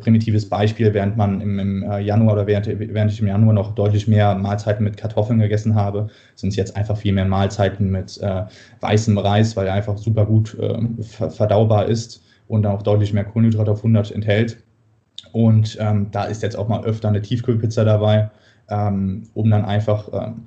primitives 0.00 0.48
Beispiel, 0.48 0.92
während 0.92 1.16
man 1.16 1.40
im, 1.40 1.58
im 1.58 1.82
äh, 1.82 2.00
Januar 2.00 2.34
oder 2.34 2.46
während, 2.46 2.66
während 2.66 3.10
ich 3.10 3.20
im 3.20 3.26
Januar 3.26 3.54
noch 3.54 3.74
deutlich 3.74 4.06
mehr 4.06 4.34
Mahlzeiten 4.34 4.84
mit 4.84 4.96
Kartoffeln 4.96 5.38
gegessen 5.38 5.74
habe, 5.74 6.08
sind 6.34 6.50
es 6.50 6.56
jetzt 6.56 6.76
einfach 6.76 6.96
viel 6.96 7.12
mehr 7.12 7.24
Mahlzeiten 7.24 7.90
mit 7.90 8.18
äh, 8.20 8.44
weißem 8.80 9.16
Reis, 9.16 9.56
weil 9.56 9.66
er 9.66 9.74
einfach 9.74 9.96
super 9.96 10.26
gut 10.26 10.56
äh, 10.58 11.02
verdaubar 11.02 11.86
ist 11.86 12.22
und 12.48 12.66
auch 12.66 12.82
deutlich 12.82 13.12
mehr 13.12 13.24
Kohlenhydrate 13.24 13.70
auf 13.70 13.78
100 13.78 14.12
enthält. 14.12 14.58
Und 15.32 15.76
ähm, 15.80 16.08
da 16.10 16.24
ist 16.24 16.42
jetzt 16.42 16.56
auch 16.56 16.68
mal 16.68 16.84
öfter 16.84 17.08
eine 17.08 17.22
Tiefkühlpizza 17.22 17.84
dabei, 17.84 18.30
ähm, 18.68 19.24
um 19.34 19.50
dann 19.50 19.64
einfach 19.64 20.08
ähm, 20.12 20.44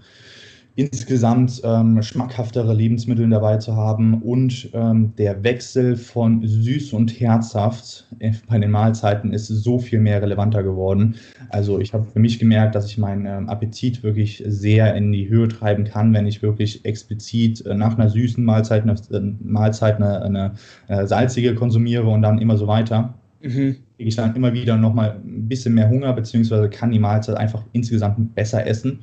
insgesamt 0.77 1.59
ähm, 1.63 2.03
schmackhaftere 2.03 2.71
Lebensmittel 2.71 3.27
dabei 3.27 3.57
zu 3.57 3.75
haben 3.75 4.21
und 4.21 4.69
ähm, 4.73 5.11
der 5.17 5.43
Wechsel 5.43 5.95
von 5.95 6.45
süß 6.45 6.93
und 6.93 7.19
herzhaft 7.19 8.05
äh, 8.19 8.31
bei 8.47 8.59
den 8.59 8.69
Mahlzeiten 8.69 9.33
ist 9.33 9.47
so 9.47 9.79
viel 9.79 9.99
mehr 9.99 10.21
relevanter 10.21 10.61
geworden. 10.61 11.15
Also 11.49 11.79
ich 11.79 11.93
habe 11.93 12.05
für 12.05 12.19
mich 12.19 12.37
gemerkt, 12.37 12.75
dass 12.75 12.85
ich 12.85 12.99
meinen 12.99 13.25
ähm, 13.25 13.49
Appetit 13.49 14.03
wirklich 14.03 14.43
sehr 14.45 14.93
in 14.93 15.11
die 15.11 15.27
Höhe 15.27 15.47
treiben 15.47 15.83
kann, 15.83 16.13
wenn 16.13 16.27
ich 16.27 16.43
wirklich 16.43 16.85
explizit 16.85 17.65
äh, 17.65 17.73
nach 17.73 17.97
einer 17.97 18.11
süßen 18.11 18.45
Mahlzeit 18.45 18.83
eine, 18.83 18.93
äh, 18.93 19.33
Mahlzeit 19.43 19.95
eine, 19.95 20.21
eine, 20.21 20.53
eine 20.87 21.01
äh, 21.01 21.07
salzige 21.07 21.55
konsumiere 21.55 22.05
und 22.05 22.21
dann 22.21 22.37
immer 22.37 22.55
so 22.55 22.67
weiter. 22.67 23.15
Mhm. 23.41 23.77
Kriege 23.95 24.09
ich 24.09 24.15
dann 24.15 24.35
immer 24.35 24.53
wieder 24.53 24.77
nochmal 24.77 25.19
ein 25.25 25.47
bisschen 25.47 25.73
mehr 25.73 25.89
Hunger, 25.89 26.13
beziehungsweise 26.13 26.69
kann 26.69 26.91
die 26.91 26.99
Mahlzeit 26.99 27.35
einfach 27.37 27.63
insgesamt 27.71 28.35
besser 28.35 28.67
essen. 28.67 28.99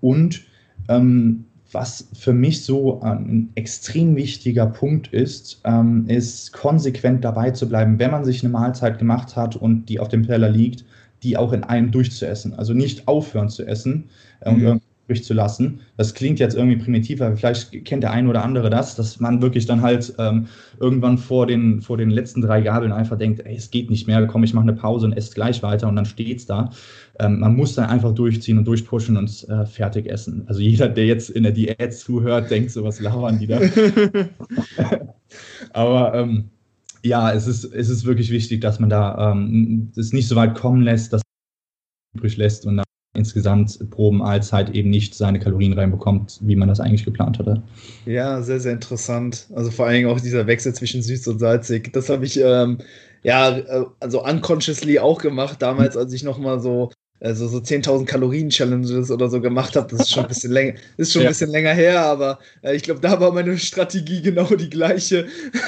Und 0.00 0.46
ähm, 0.88 1.44
was 1.72 2.08
für 2.14 2.32
mich 2.32 2.64
so 2.64 3.00
ein 3.00 3.50
extrem 3.56 4.16
wichtiger 4.16 4.66
Punkt 4.66 5.08
ist, 5.08 5.60
ähm, 5.64 6.04
ist 6.06 6.52
konsequent 6.52 7.24
dabei 7.24 7.50
zu 7.50 7.68
bleiben, 7.68 7.98
wenn 7.98 8.12
man 8.12 8.24
sich 8.24 8.42
eine 8.42 8.52
Mahlzeit 8.52 8.98
gemacht 8.98 9.34
hat 9.34 9.56
und 9.56 9.86
die 9.88 9.98
auf 9.98 10.08
dem 10.08 10.22
Teller 10.24 10.50
liegt, 10.50 10.84
die 11.22 11.36
auch 11.36 11.52
in 11.52 11.64
einem 11.64 11.90
durchzuessen. 11.90 12.54
Also 12.54 12.74
nicht 12.74 13.08
aufhören 13.08 13.48
zu 13.48 13.66
essen 13.66 14.04
äh, 14.40 14.50
und 14.50 14.62
mhm 14.62 14.80
durchzulassen. 15.08 15.80
Das 15.96 16.14
klingt 16.14 16.38
jetzt 16.38 16.56
irgendwie 16.56 16.76
primitiv, 16.76 17.20
aber 17.20 17.36
vielleicht 17.36 17.84
kennt 17.84 18.02
der 18.02 18.12
ein 18.12 18.26
oder 18.26 18.42
andere 18.42 18.70
das, 18.70 18.96
dass 18.96 19.20
man 19.20 19.42
wirklich 19.42 19.66
dann 19.66 19.82
halt 19.82 20.14
ähm, 20.18 20.46
irgendwann 20.80 21.18
vor 21.18 21.46
den, 21.46 21.82
vor 21.82 21.96
den 21.96 22.10
letzten 22.10 22.40
drei 22.40 22.60
Gabeln 22.62 22.92
einfach 22.92 23.18
denkt, 23.18 23.44
ey, 23.44 23.56
es 23.56 23.70
geht 23.70 23.90
nicht 23.90 24.06
mehr, 24.06 24.26
komm, 24.26 24.44
ich 24.44 24.54
mache 24.54 24.62
eine 24.62 24.72
Pause 24.72 25.06
und 25.06 25.12
esse 25.12 25.34
gleich 25.34 25.62
weiter 25.62 25.88
und 25.88 25.96
dann 25.96 26.06
steht's 26.06 26.46
da. 26.46 26.70
Ähm, 27.20 27.40
man 27.40 27.54
muss 27.54 27.74
dann 27.74 27.90
einfach 27.90 28.12
durchziehen 28.12 28.58
und 28.58 28.64
durchpushen 28.64 29.16
und 29.16 29.48
äh, 29.48 29.66
fertig 29.66 30.06
essen. 30.06 30.44
Also 30.46 30.60
jeder, 30.60 30.88
der 30.88 31.06
jetzt 31.06 31.30
in 31.30 31.44
der 31.44 31.52
Diät 31.52 31.94
zuhört, 31.94 32.50
denkt 32.50 32.72
so, 32.72 32.82
was 32.84 33.00
lauern 33.00 33.38
die 33.38 33.46
da? 33.46 33.60
aber 35.72 36.14
ähm, 36.14 36.50
ja, 37.04 37.32
es 37.32 37.46
ist, 37.46 37.64
es 37.64 37.88
ist 37.88 38.04
wirklich 38.04 38.30
wichtig, 38.30 38.60
dass 38.60 38.80
man 38.80 38.90
da 38.90 39.32
ähm, 39.32 39.92
es 39.96 40.12
nicht 40.12 40.26
so 40.26 40.36
weit 40.36 40.54
kommen 40.54 40.82
lässt, 40.82 41.12
dass 41.12 41.22
man 41.22 42.20
übrig 42.20 42.36
lässt 42.36 42.66
und 42.66 42.78
dann 42.78 42.84
insgesamt 43.16 43.78
pro 43.90 44.10
Mahlzeit 44.10 44.70
eben 44.70 44.90
nicht 44.90 45.14
seine 45.14 45.38
Kalorien 45.38 45.74
reinbekommt, 45.74 46.40
wie 46.42 46.56
man 46.56 46.68
das 46.68 46.80
eigentlich 46.80 47.04
geplant 47.04 47.38
hatte. 47.38 47.62
Ja, 48.06 48.42
sehr, 48.42 48.58
sehr 48.58 48.72
interessant. 48.72 49.46
Also 49.54 49.70
vor 49.70 49.86
allen 49.86 49.94
Dingen 49.94 50.08
auch 50.08 50.20
dieser 50.20 50.48
Wechsel 50.48 50.74
zwischen 50.74 51.00
süß 51.00 51.28
und 51.28 51.38
salzig. 51.38 51.92
Das 51.92 52.08
habe 52.08 52.24
ich 52.24 52.40
ähm, 52.40 52.78
ja, 53.24 53.56
äh, 53.56 53.86
also 53.98 54.24
unconsciously 54.24 55.00
auch 55.00 55.20
gemacht, 55.20 55.60
damals, 55.60 55.96
als 55.96 56.12
ich 56.12 56.22
nochmal 56.22 56.60
so 56.60 56.92
also 57.20 57.48
so 57.48 57.58
10.000 57.58 58.04
Kalorien 58.04 58.50
Challenges 58.50 59.10
oder 59.10 59.28
so 59.28 59.40
gemacht 59.40 59.76
habe. 59.76 59.88
Das 59.90 60.00
ist 60.00 60.10
schon 60.10 60.24
ein 60.24 60.28
bisschen 60.28 60.52
länger, 60.52 60.74
ist 60.96 61.12
schon 61.12 61.22
ein 61.22 61.28
bisschen 61.28 61.50
länger 61.50 61.72
her, 61.72 62.00
aber 62.04 62.38
äh, 62.62 62.74
ich 62.74 62.82
glaube, 62.82 63.00
da 63.00 63.18
war 63.20 63.32
meine 63.32 63.56
Strategie 63.56 64.20
genau 64.20 64.46
die 64.54 64.68
gleiche. 64.68 65.26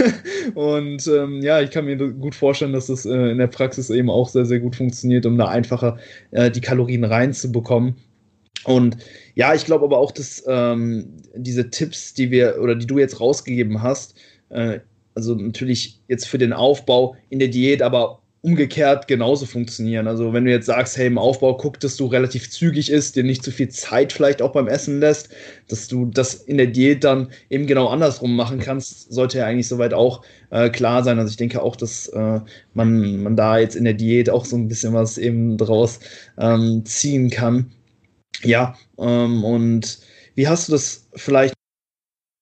und 0.55 1.07
ähm, 1.07 1.43
ja, 1.43 1.61
ich 1.61 1.71
kann 1.71 1.87
mir 1.87 1.97
gut 1.97 2.35
vorstellen, 2.35 2.73
dass 2.73 2.87
das 2.87 3.07
äh, 3.07 3.31
in 3.31 3.39
der 3.39 3.47
Praxis 3.47 3.91
eben 3.91 4.11
auch 4.11 4.29
sehr, 4.29 4.45
sehr 4.45 4.61
gut 4.61 4.77
funktioniert, 4.77 5.25
um 5.25 5.39
da 5.39 5.49
einfacher 5.49 5.99
äh, 6.33 6.51
die 6.51 6.61
Kalorien 6.61 7.05
reinzubekommen. 7.05 7.97
Und 8.65 8.97
ja, 9.35 9.55
ich 9.55 9.65
glaube 9.65 9.85
aber 9.85 9.99
auch, 9.99 10.11
dass 10.11 10.43
ähm, 10.49 11.23
diese 11.37 11.71
Tipps, 11.71 12.15
die 12.15 12.31
wir 12.31 12.59
oder 12.61 12.75
die 12.75 12.87
du 12.87 12.99
jetzt 12.99 13.21
rausgegeben 13.21 13.83
hast, 13.83 14.17
äh, 14.49 14.81
also 15.15 15.35
natürlich 15.35 16.01
jetzt 16.09 16.27
für 16.27 16.39
den 16.39 16.53
Aufbau 16.53 17.17
in 17.31 17.39
der 17.39 17.49
Diät, 17.49 17.81
aber 17.81 18.21
umgekehrt 18.42 19.09
genauso 19.09 19.44
funktionieren. 19.44 20.07
Also 20.07 20.33
wenn 20.33 20.44
du 20.44 20.51
jetzt 20.53 20.66
sagst, 20.66 20.96
hey, 20.96 21.07
im 21.09 21.18
Aufbau 21.18 21.57
guck, 21.57 21.81
dass 21.81 21.96
du 21.96 22.07
relativ 22.07 22.51
zügig 22.51 22.90
isst, 22.90 23.16
dir 23.16 23.25
nicht 23.25 23.42
zu 23.42 23.51
viel 23.51 23.68
Zeit 23.70 24.12
vielleicht 24.12 24.40
auch 24.40 24.53
beim 24.53 24.68
Essen 24.68 25.01
lässt, 25.01 25.31
dass 25.68 25.88
du 25.88 26.07
das 26.07 26.35
in 26.35 26.57
der 26.57 26.68
Diät 26.68 27.03
dann 27.03 27.33
eben 27.51 27.66
genau 27.66 27.88
andersrum 27.88 28.37
machen 28.37 28.61
kannst, 28.61 29.12
sollte 29.12 29.38
ja 29.38 29.46
eigentlich 29.46 29.68
soweit 29.68 29.94
auch 29.94 30.22
äh, 30.51 30.70
klar 30.70 31.03
sein. 31.03 31.18
Also 31.18 31.31
ich 31.31 31.37
denke 31.37 31.61
auch, 31.61 31.75
dass 31.75 32.09
äh, 32.09 32.40
man, 32.75 33.22
man 33.22 33.37
da 33.37 33.59
jetzt 33.59 33.75
in 33.75 33.85
der 33.85 33.94
Diät 33.94 34.31
auch 34.31 34.44
so 34.44 34.57
ein 34.57 34.68
bisschen 34.68 34.94
was 34.94 35.18
eben 35.18 35.57
draus 35.59 35.99
ähm, 36.38 36.85
ziehen 36.85 37.31
kann. 37.31 37.72
Ja, 38.42 38.77
ähm, 38.99 39.44
und 39.44 39.99
wie 40.37 40.46
hast 40.46 40.68
du 40.68 40.72
das 40.72 41.09
vielleicht 41.16 41.55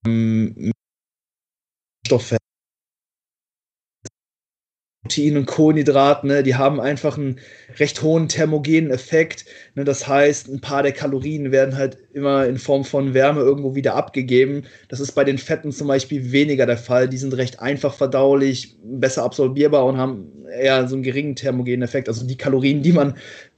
ähm, 0.07 0.73
Stoffverhältnis 2.07 2.44
Protein 5.05 5.37
und 5.37 5.45
Kohlenhydrat, 5.45 6.25
ne, 6.25 6.43
die 6.43 6.55
haben 6.55 6.81
einfach 6.81 7.19
einen 7.19 7.39
recht 7.79 8.03
hohen 8.03 8.27
thermogenen 8.27 8.91
Effekt. 8.91 9.45
Ne, 9.75 9.85
das 9.85 10.09
heißt, 10.09 10.49
ein 10.49 10.63
paar 10.63 10.83
der 10.83 10.93
Kalorien 10.93 11.53
werden 11.53 11.77
halt 11.77 11.99
immer 12.15 12.47
in 12.47 12.57
Form 12.57 12.85
von 12.85 13.13
Wärme 13.13 13.41
irgendwo 13.43 13.75
wieder 13.75 13.97
abgegeben. 13.97 14.63
Das 14.89 15.01
ist 15.01 15.13
bei 15.13 15.25
den 15.25 15.37
Fetten 15.37 15.73
zum 15.73 15.89
Beispiel 15.89 16.33
weniger 16.33 16.65
der 16.65 16.79
Fall. 16.79 17.07
Die 17.07 17.19
sind 17.19 17.37
recht 17.37 17.61
einfach 17.61 17.93
verdaulich, 17.93 18.77
besser 18.83 19.25
absorbierbar 19.25 19.85
und 19.85 19.99
haben 19.99 20.33
eher 20.51 20.89
so 20.89 20.95
einen 20.95 21.03
geringen 21.03 21.37
thermogenen 21.37 21.83
Effekt. 21.83 22.09
Also 22.09 22.27
die 22.27 22.39
Kalorien, 22.39 22.83
die 22.83 22.93
man 22.93 23.15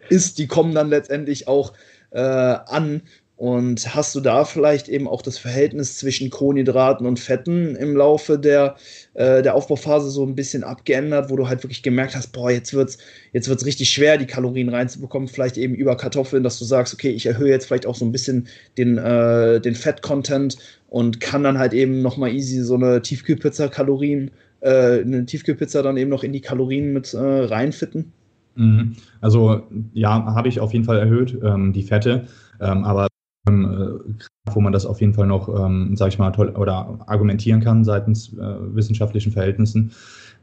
isst, 0.09 0.39
die 0.39 0.49
kommen 0.49 0.75
dann 0.75 0.89
letztendlich 0.89 1.47
auch 1.47 1.75
äh, 2.11 2.19
an 2.21 3.03
und 3.37 3.95
hast 3.95 4.15
du 4.15 4.21
da 4.21 4.47
vielleicht 4.47 4.89
eben 4.89 5.07
auch 5.07 5.21
das 5.21 5.37
Verhältnis 5.37 5.99
zwischen 5.99 6.31
Kohlenhydraten 6.31 7.07
und 7.07 7.21
Fetten 7.21 7.77
im 7.77 7.95
Laufe 7.95 8.39
der, 8.39 8.77
äh, 9.13 9.43
der 9.43 9.55
Aufbauphase 9.55 10.09
so 10.09 10.25
ein 10.25 10.35
bisschen 10.35 10.65
abgeändert, 10.65 11.29
wo 11.29 11.37
du 11.37 11.47
halt 11.47 11.63
wirklich 11.63 11.83
gemerkt 11.83 12.17
hast, 12.17 12.33
boah, 12.33 12.51
jetzt 12.51 12.73
wird's, 12.73 12.97
jetzt 13.33 13.49
wird's 13.49 13.67
richtig 13.67 13.91
schwer, 13.91 14.17
die 14.17 14.27
Kalorien 14.27 14.71
reinzubekommen, 14.71 15.29
vielleicht 15.29 15.59
eben 15.59 15.75
über 15.75 15.99
Kartoffeln, 15.99 16.45
dass 16.45 16.59
du 16.59 16.65
sagst, 16.65 16.95
okay, 16.95 17.11
ich 17.11 17.27
erhöhe 17.27 17.51
jetzt 17.51 17.67
vielleicht 17.67 17.85
auch 17.85 17.95
so 17.95 18.07
ein 18.07 18.13
bisschen 18.13 18.49
den, 18.79 18.97
äh, 18.97 19.61
den 19.61 19.75
Fett-Content 19.75 20.57
und 20.89 21.21
kann 21.21 21.43
dann 21.43 21.59
halt 21.59 21.75
eben 21.75 22.01
nochmal 22.01 22.33
easy 22.33 22.63
so 22.63 22.77
eine 22.77 23.03
Tiefkühlpizza-Kalorien, 23.03 24.31
äh, 24.61 25.01
eine 25.01 25.27
Tiefkühlpizza 25.27 25.83
dann 25.83 25.99
eben 25.99 26.09
noch 26.09 26.25
in 26.25 26.33
die 26.33 26.41
Kalorien 26.41 26.95
mit 26.95 27.13
äh, 27.13 27.19
reinfitten? 27.19 28.13
Mhm. 28.55 28.97
Also 29.21 29.61
ja, 29.93 30.25
habe 30.35 30.49
ich 30.49 30.59
auf 30.59 30.73
jeden 30.73 30.87
Fall 30.87 30.99
erhöht, 30.99 31.37
ähm, 31.45 31.75
die 31.75 31.83
Fette. 31.83 32.29
Ähm, 32.61 32.85
aber 32.85 33.09
wo 33.47 34.61
man 34.61 34.73
das 34.73 34.87
auf 34.87 35.01
jeden 35.01 35.15
Fall 35.15 35.27
noch, 35.27 35.49
ähm, 35.49 35.97
sag 35.97 36.09
ich 36.09 36.19
mal, 36.19 36.31
toll 36.31 36.51
oder 36.51 36.99
argumentieren 37.07 37.61
kann 37.61 37.85
seitens 37.85 38.33
äh, 38.35 38.75
wissenschaftlichen 38.75 39.33
Verhältnissen. 39.33 39.93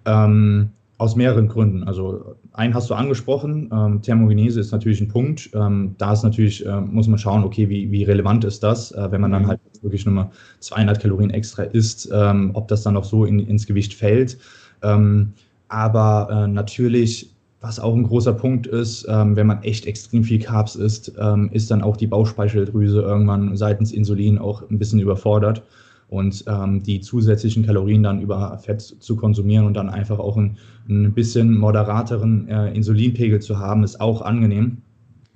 Ähm, 0.05 0.69
aus 0.97 1.15
mehreren 1.15 1.47
Gründen. 1.47 1.83
Also 1.83 2.37
einen 2.53 2.73
hast 2.73 2.89
du 2.89 2.93
angesprochen, 2.93 3.69
ähm, 3.73 4.01
Thermogenese 4.01 4.59
ist 4.59 4.71
natürlich 4.71 5.01
ein 5.01 5.07
Punkt. 5.07 5.49
Ähm, 5.53 5.95
da 5.97 6.13
ist 6.13 6.23
natürlich, 6.23 6.65
äh, 6.65 6.79
muss 6.79 7.07
man 7.07 7.17
schauen, 7.17 7.43
okay, 7.43 7.67
wie, 7.67 7.91
wie 7.91 8.03
relevant 8.03 8.45
ist 8.45 8.63
das, 8.63 8.91
äh, 8.91 9.11
wenn 9.11 9.19
man 9.19 9.31
dann 9.31 9.43
mhm. 9.43 9.47
halt 9.47 9.59
wirklich 9.81 10.05
nur 10.05 10.31
200 10.59 11.01
Kalorien 11.01 11.31
extra 11.31 11.63
isst, 11.63 12.09
ähm, 12.13 12.51
ob 12.53 12.67
das 12.67 12.83
dann 12.83 12.95
auch 12.95 13.03
so 13.03 13.25
in, 13.25 13.39
ins 13.39 13.65
Gewicht 13.65 13.93
fällt. 13.95 14.37
Ähm, 14.81 15.33
aber 15.67 16.29
äh, 16.31 16.47
natürlich 16.47 17.33
was 17.63 17.79
auch 17.79 17.95
ein 17.95 18.03
großer 18.03 18.33
Punkt 18.33 18.67
ist, 18.67 19.07
ähm, 19.09 19.37
wenn 19.37 19.47
man 19.47 19.63
echt 19.63 19.85
extrem 19.85 20.25
viel 20.25 20.37
Carbs 20.37 20.75
isst, 20.75 21.13
ähm, 21.17 21.49
ist 21.53 21.71
dann 21.71 21.81
auch 21.81 21.95
die 21.95 22.07
Bauchspeicheldrüse 22.07 23.01
irgendwann 23.01 23.55
seitens 23.55 23.93
Insulin 23.93 24.37
auch 24.37 24.69
ein 24.69 24.77
bisschen 24.77 24.99
überfordert. 24.99 25.63
Und 26.09 26.43
ähm, 26.47 26.83
die 26.83 26.99
zusätzlichen 26.99 27.65
Kalorien 27.65 28.03
dann 28.03 28.21
über 28.21 28.57
Fett 28.57 28.81
zu 28.81 29.15
konsumieren 29.15 29.65
und 29.65 29.75
dann 29.75 29.89
einfach 29.89 30.19
auch 30.19 30.35
ein, 30.35 30.57
ein 30.89 31.13
bisschen 31.13 31.57
moderateren 31.57 32.49
äh, 32.49 32.73
Insulinpegel 32.73 33.39
zu 33.39 33.57
haben, 33.57 33.85
ist 33.85 34.01
auch 34.01 34.21
angenehm. 34.21 34.79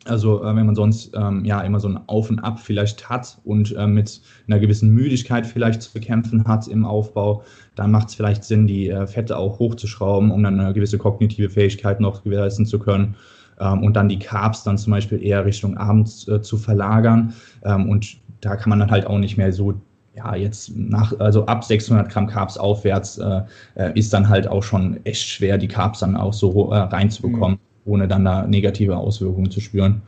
Also 0.09 0.43
äh, 0.43 0.55
wenn 0.55 0.65
man 0.65 0.75
sonst 0.75 1.11
ähm, 1.15 1.45
ja 1.45 1.61
immer 1.61 1.79
so 1.79 1.89
ein 1.89 1.99
Auf 2.07 2.29
und 2.29 2.39
Ab 2.39 2.59
vielleicht 2.59 3.09
hat 3.09 3.37
und 3.43 3.75
äh, 3.75 3.87
mit 3.87 4.21
einer 4.47 4.59
gewissen 4.59 4.89
Müdigkeit 4.93 5.45
vielleicht 5.45 5.81
zu 5.81 5.93
bekämpfen 5.93 6.45
hat 6.47 6.67
im 6.67 6.85
Aufbau, 6.85 7.43
dann 7.75 7.91
macht 7.91 8.09
es 8.09 8.15
vielleicht 8.15 8.43
Sinn, 8.43 8.67
die 8.67 8.89
äh, 8.89 9.07
Fette 9.07 9.37
auch 9.37 9.59
hochzuschrauben, 9.59 10.31
um 10.31 10.43
dann 10.43 10.59
eine 10.59 10.73
gewisse 10.73 10.97
kognitive 10.97 11.49
Fähigkeit 11.49 11.99
noch 11.99 12.23
gewährleisten 12.23 12.65
zu 12.65 12.79
können. 12.79 13.15
Ähm, 13.59 13.83
und 13.83 13.95
dann 13.95 14.09
die 14.09 14.19
Carbs 14.19 14.63
dann 14.63 14.77
zum 14.77 14.91
Beispiel 14.91 15.23
eher 15.23 15.45
Richtung 15.45 15.77
Abends 15.77 16.27
äh, 16.27 16.41
zu 16.41 16.57
verlagern. 16.57 17.33
Ähm, 17.63 17.89
und 17.89 18.17
da 18.41 18.55
kann 18.55 18.69
man 18.69 18.79
dann 18.79 18.91
halt 18.91 19.07
auch 19.07 19.17
nicht 19.17 19.37
mehr 19.37 19.51
so 19.51 19.73
ja, 20.15 20.35
jetzt 20.35 20.75
nach, 20.75 21.17
also 21.19 21.45
ab 21.45 21.63
600 21.63 22.09
Gramm 22.09 22.27
Carbs 22.27 22.57
aufwärts 22.57 23.19
äh, 23.19 23.41
äh, 23.75 23.91
ist 23.93 24.11
dann 24.13 24.27
halt 24.27 24.47
auch 24.47 24.63
schon 24.63 24.99
echt 25.05 25.27
schwer, 25.27 25.57
die 25.59 25.67
Carbs 25.67 25.99
dann 25.99 26.15
auch 26.15 26.33
so 26.33 26.71
äh, 26.71 26.77
reinzubekommen. 26.77 27.59
Ohne 27.87 28.07
dann 28.07 28.25
da 28.25 28.45
negative 28.45 28.97
Auswirkungen 28.97 29.49
zu 29.49 29.61
spüren. 29.61 30.03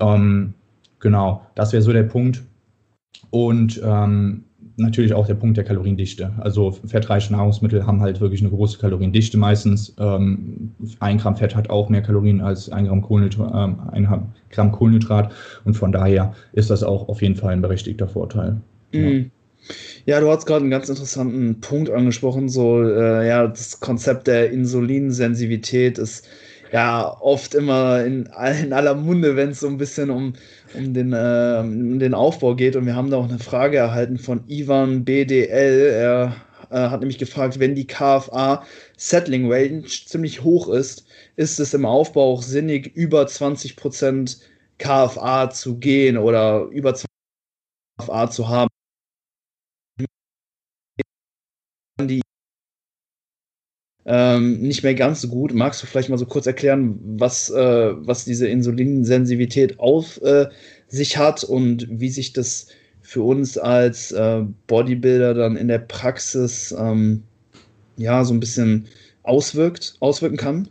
Ähm, 0.00 0.54
genau, 1.00 1.42
das 1.54 1.72
wäre 1.72 1.82
so 1.82 1.92
der 1.92 2.04
Punkt. 2.04 2.42
Und 3.30 3.80
ähm, 3.84 4.44
natürlich 4.78 5.12
auch 5.12 5.26
der 5.26 5.34
Punkt 5.34 5.56
der 5.56 5.64
Kaloriendichte. 5.64 6.32
Also 6.38 6.70
fettreiche 6.70 7.32
Nahrungsmittel 7.32 7.86
haben 7.86 8.00
halt 8.00 8.20
wirklich 8.20 8.40
eine 8.40 8.50
große 8.50 8.78
Kaloriendichte 8.78 9.36
meistens. 9.36 9.94
Ähm, 9.98 10.72
ein 11.00 11.18
Gramm 11.18 11.36
Fett 11.36 11.54
hat 11.56 11.68
auch 11.68 11.88
mehr 11.88 12.02
Kalorien 12.02 12.40
als 12.40 12.70
ein 12.70 12.86
Gramm, 12.86 13.02
Kohlenhydrat, 13.02 13.52
äh, 13.52 13.96
ein 13.96 14.08
Gramm 14.50 14.72
Kohlenhydrat. 14.72 15.32
Und 15.64 15.74
von 15.74 15.92
daher 15.92 16.34
ist 16.52 16.70
das 16.70 16.82
auch 16.82 17.08
auf 17.08 17.22
jeden 17.22 17.34
Fall 17.34 17.52
ein 17.52 17.62
berechtigter 17.62 18.08
Vorteil. 18.08 18.60
Mhm. 18.92 19.30
Ja. 20.06 20.14
ja. 20.14 20.20
du 20.20 20.30
hast 20.30 20.46
gerade 20.46 20.62
einen 20.62 20.70
ganz 20.70 20.88
interessanten 20.88 21.60
Punkt 21.60 21.90
angesprochen. 21.90 22.48
So, 22.48 22.82
äh, 22.82 23.26
ja, 23.26 23.46
das 23.48 23.80
Konzept 23.80 24.28
der 24.28 24.50
Insulinsensitivität 24.52 25.98
ist 25.98 26.26
ja 26.72 27.16
oft 27.20 27.54
immer 27.54 28.04
in, 28.04 28.26
in 28.62 28.72
aller 28.72 28.94
Munde, 28.94 29.36
wenn 29.36 29.50
es 29.50 29.60
so 29.60 29.68
ein 29.68 29.78
bisschen 29.78 30.10
um, 30.10 30.34
um, 30.74 30.94
den, 30.94 31.12
äh, 31.12 31.60
um 31.60 31.98
den 31.98 32.14
Aufbau 32.14 32.54
geht. 32.54 32.76
Und 32.76 32.86
wir 32.86 32.94
haben 32.96 33.10
da 33.10 33.18
auch 33.18 33.28
eine 33.28 33.38
Frage 33.38 33.78
erhalten 33.78 34.18
von 34.18 34.44
Ivan 34.48 35.04
BDL. 35.04 35.90
Er 35.92 36.36
äh, 36.70 36.90
hat 36.90 37.00
nämlich 37.00 37.18
gefragt, 37.18 37.58
wenn 37.58 37.74
die 37.74 37.86
KFA 37.86 38.64
Settling 38.96 39.50
Range 39.50 39.84
ziemlich 39.84 40.42
hoch 40.42 40.68
ist, 40.68 41.06
ist 41.36 41.60
es 41.60 41.74
im 41.74 41.84
Aufbau 41.84 42.32
auch 42.34 42.42
sinnig, 42.42 42.94
über 42.94 43.22
20% 43.24 44.40
KFA 44.78 45.50
zu 45.50 45.78
gehen 45.78 46.18
oder 46.18 46.64
über 46.66 46.90
20% 46.90 47.04
KFA 47.98 48.30
zu 48.30 48.48
haben. 48.48 48.68
Die 52.00 52.20
ähm, 54.10 54.60
nicht 54.60 54.82
mehr 54.82 54.94
ganz 54.94 55.20
so 55.20 55.28
gut. 55.28 55.52
Magst 55.52 55.82
du 55.82 55.86
vielleicht 55.86 56.08
mal 56.08 56.16
so 56.16 56.24
kurz 56.24 56.46
erklären, 56.46 56.98
was, 57.18 57.50
äh, 57.50 57.92
was 57.94 58.24
diese 58.24 58.48
Insulinsensitivität 58.48 59.78
auf 59.78 60.20
äh, 60.22 60.46
sich 60.88 61.18
hat 61.18 61.44
und 61.44 61.86
wie 61.90 62.08
sich 62.08 62.32
das 62.32 62.68
für 63.02 63.22
uns 63.22 63.58
als 63.58 64.10
äh, 64.12 64.44
Bodybuilder 64.66 65.34
dann 65.34 65.56
in 65.56 65.68
der 65.68 65.80
Praxis 65.80 66.74
ähm, 66.78 67.22
ja 67.98 68.24
so 68.24 68.32
ein 68.32 68.40
bisschen 68.40 68.86
auswirkt, 69.24 69.96
auswirken 70.00 70.38
kann? 70.38 70.68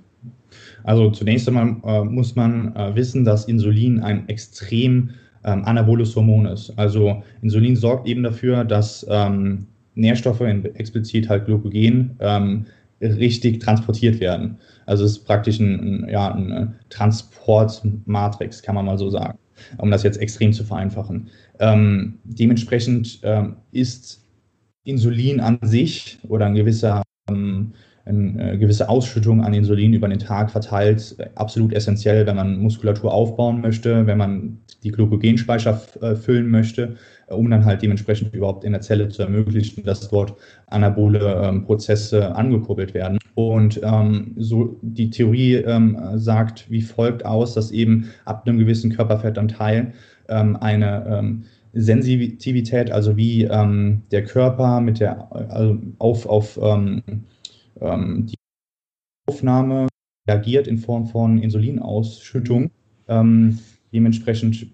Also 0.84 1.12
zunächst 1.12 1.48
einmal 1.48 1.76
äh, 1.86 2.04
muss 2.06 2.36
man 2.36 2.76
äh, 2.76 2.96
wissen, 2.96 3.24
dass 3.24 3.46
Insulin 3.46 4.00
ein 4.00 4.28
extrem 4.30 5.12
ähm, 5.44 5.64
anaboles 5.64 6.16
Hormon 6.16 6.48
ist. 6.48 6.74
Also 6.76 7.22
Insulin 7.44 7.76
sorgt 7.76 8.08
eben 8.08 8.24
dafür, 8.24 8.64
dass 8.64 9.06
ähm, 9.08 9.68
Nährstoffe, 9.94 10.42
explizit 10.42 11.30
halt 11.30 11.46
Glykogen, 11.46 12.16
ähm, 12.20 12.66
richtig 13.02 13.60
transportiert 13.60 14.20
werden. 14.20 14.58
Also 14.86 15.06
es 15.06 15.12
ist 15.14 15.26
praktisch 15.26 15.60
ein, 15.60 16.08
ja, 16.10 16.34
eine 16.34 16.76
Transportmatrix, 16.90 18.62
kann 18.62 18.76
man 18.76 18.86
mal 18.86 18.98
so 18.98 19.10
sagen, 19.10 19.38
um 19.78 19.92
das 19.92 20.04
jetzt 20.04 20.18
extrem 20.20 20.54
zu 20.54 20.64
vereinfachen. 20.64 21.30
Ähm, 21.60 22.20
dementsprechend 22.24 23.20
ähm, 23.24 23.58
ist 23.72 24.26
Insulin 24.84 25.40
an 25.40 25.60
sich 25.62 26.18
oder 26.28 26.46
ein 26.46 26.56
gewisser 26.56 27.04
ähm, 27.30 27.74
eine 28.08 28.54
äh, 28.54 28.58
gewisse 28.58 28.90
Ausschüttung 28.90 29.44
an 29.44 29.54
Insulin 29.54 29.94
über 29.94 30.08
den 30.08 30.20
Tag 30.20 30.50
verteilt 30.52 31.16
äh, 31.20 31.30
absolut 31.36 31.74
essentiell, 31.74 32.26
wenn 32.26 32.36
man 32.36 32.58
Muskulatur 32.58 33.14
aufbauen 33.14 33.62
möchte, 33.62 34.08
wenn 34.08 34.18
man 34.18 34.60
die 34.84 34.92
Glykogenspeicher 34.92 35.82
äh, 36.02 36.16
füllen 36.16 36.50
möchte, 36.50 36.96
um 37.28 37.50
dann 37.50 37.66
halt 37.66 37.82
dementsprechend 37.82 38.34
überhaupt 38.34 38.64
in 38.64 38.72
der 38.72 38.82
Zelle 38.82 39.10
zu 39.10 39.22
ermöglichen, 39.22 39.84
dass 39.84 40.08
dort 40.10 40.36
anabole 40.68 41.42
ähm, 41.44 41.66
Prozesse 41.66 42.36
angekurbelt 42.36 42.94
werden. 42.94 43.20
Und 43.36 43.82
ähm, 43.84 44.34
so 44.38 44.78
die 44.82 45.10
Theorie 45.10 45.56
ähm, 45.56 46.00
sagt 46.16 46.70
wie 46.72 46.82
folgt 46.82 47.26
aus, 47.26 47.54
dass 47.54 47.72
eben 47.72 48.10
ab 48.26 48.48
einem 48.48 48.58
gewissen 48.58 48.92
Körperfettanteil 48.92 49.94
ähm, 50.30 50.56
eine 50.58 51.06
ähm, 51.08 51.44
Sensitivität, 51.74 52.92
also 52.92 53.18
wie 53.18 53.44
ähm, 53.44 54.04
der 54.12 54.24
Körper 54.24 54.80
mit 54.82 55.00
der 55.00 55.32
also 55.32 55.78
auf, 56.00 56.26
auf 56.26 56.58
die 57.80 58.36
Aufnahme 59.28 59.88
reagiert 60.28 60.68
in 60.68 60.80
Form 60.80 61.06
von 61.06 61.38
Insulinausschüttung, 61.38 62.72
dementsprechend 63.94 64.68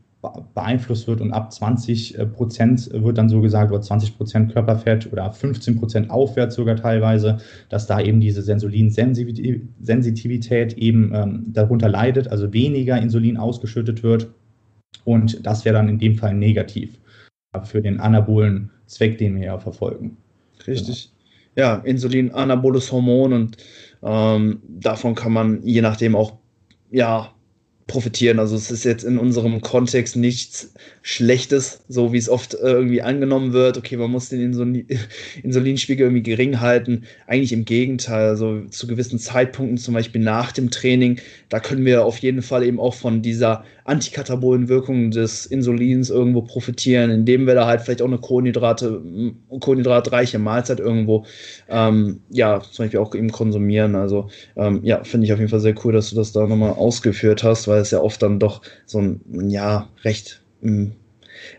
beeinflusst 0.54 1.08
wird 1.08 1.22
und 1.22 1.32
ab 1.32 1.54
20 1.54 2.18
äh, 2.18 2.26
Prozent 2.26 2.90
wird 2.92 3.18
dann 3.18 3.30
so 3.30 3.40
gesagt, 3.42 3.72
oder 3.72 3.82
20 3.82 4.18
Prozent 4.18 4.52
Körperfett 4.54 5.12
oder 5.12 5.32
15 5.32 5.80
Prozent 5.80 6.10
aufwärts 6.10 6.56
sogar 6.56 6.76
teilweise, 6.76 7.38
dass 7.70 7.88
da 7.88 8.00
eben 8.00 8.20
diese 8.20 8.52
Insulinsensitivität 8.52 10.78
eben 10.78 11.12
ähm, 11.14 11.46
darunter 11.48 11.90
leidet, 11.90 12.28
also 12.30 12.54
weniger 12.54 13.02
Insulin 13.02 13.38
ausgeschüttet 13.38 14.04
wird 14.04 14.30
und 15.04 15.46
das 15.46 15.66
wäre 15.66 15.76
dann 15.76 15.90
in 15.90 16.00
dem 16.00 16.16
Fall 16.16 16.34
negativ 16.34 16.98
für 17.64 17.82
den 17.82 18.00
anabolen 18.00 18.72
Zweck, 18.88 19.18
den 19.18 19.36
wir 19.36 19.46
ja 19.46 19.60
verfolgen. 19.60 20.18
Richtig. 20.66 21.04
Genau 21.04 21.14
ja, 21.56 21.76
Insulin, 21.76 22.32
anaboles 22.32 22.92
Hormon 22.92 23.34
und 23.34 23.58
ähm, 24.02 24.62
davon 24.68 25.16
kann 25.16 25.34
man 25.34 25.62
je 25.64 25.82
nachdem 25.82 26.16
auch 26.16 26.38
ja, 26.90 27.32
profitieren. 27.94 28.40
Also 28.40 28.56
es 28.56 28.72
ist 28.72 28.86
jetzt 28.86 29.04
in 29.04 29.20
unserem 29.20 29.62
Kontext 29.62 30.16
nichts 30.16 30.74
Schlechtes, 31.04 31.82
so 31.88 32.12
wie 32.12 32.18
es 32.18 32.28
oft 32.28 32.56
äh, 32.56 32.58
irgendwie 32.58 33.04
angenommen 33.04 33.54
wird. 33.54 33.78
Okay, 33.78 33.98
man 33.98 34.10
muss 34.10 34.30
den 34.30 34.42
Insulin 34.42 34.88
Insulinspiegel 35.44 36.08
irgendwie 36.08 36.24
gering 36.24 36.60
halten. 36.60 37.04
Eigentlich 37.28 37.54
im 37.54 37.66
Gegenteil. 37.66 38.30
Also 38.30 38.62
zu 38.72 38.88
gewissen 38.88 39.20
Zeitpunkten, 39.20 39.78
zum 39.78 39.94
Beispiel 39.94 40.22
nach 40.22 40.52
dem 40.52 40.72
Training, 40.72 41.20
da 41.50 41.60
können 41.60 41.86
wir 41.86 42.04
auf 42.04 42.18
jeden 42.18 42.42
Fall 42.42 42.64
eben 42.64 42.80
auch 42.80 42.96
von 42.96 43.22
dieser 43.22 43.64
antikatabolen 43.86 44.70
Wirkung 44.70 45.12
des 45.12 45.46
Insulins 45.46 46.10
irgendwo 46.10 46.42
profitieren, 46.42 47.10
indem 47.10 47.48
wir 47.48 47.56
da 47.56 47.68
halt 47.68 47.82
vielleicht 47.82 48.02
auch 48.02 48.08
eine 48.08 48.18
Kohlenhydrate, 48.18 49.02
kohlenhydratreiche 49.60 50.40
Mahlzeit 50.40 50.80
irgendwo, 50.80 51.26
ähm, 51.70 52.22
ja, 52.30 52.62
zum 52.62 52.86
Beispiel 52.86 53.00
auch 53.00 53.14
eben 53.14 53.32
konsumieren. 53.32 53.96
Also 53.96 54.30
ähm, 54.56 54.80
ja, 54.84 55.04
finde 55.04 55.26
ich 55.26 55.34
auf 55.34 55.40
jeden 55.40 55.52
Fall 55.52 55.60
sehr 55.60 55.76
cool, 55.84 55.94
dass 55.94 56.10
du 56.10 56.16
das 56.16 56.32
da 56.32 56.48
nochmal 56.48 56.74
ausgeführt 56.74 57.44
hast, 57.44 57.68
weil 57.68 57.82
es 57.82 57.92
ja 57.92 58.00
oft 58.00 58.22
dann 58.22 58.40
doch 58.40 58.62
so 58.86 59.00
ein, 59.00 59.50
ja, 59.50 59.90
recht 60.04 60.42
ähm, 60.64 60.94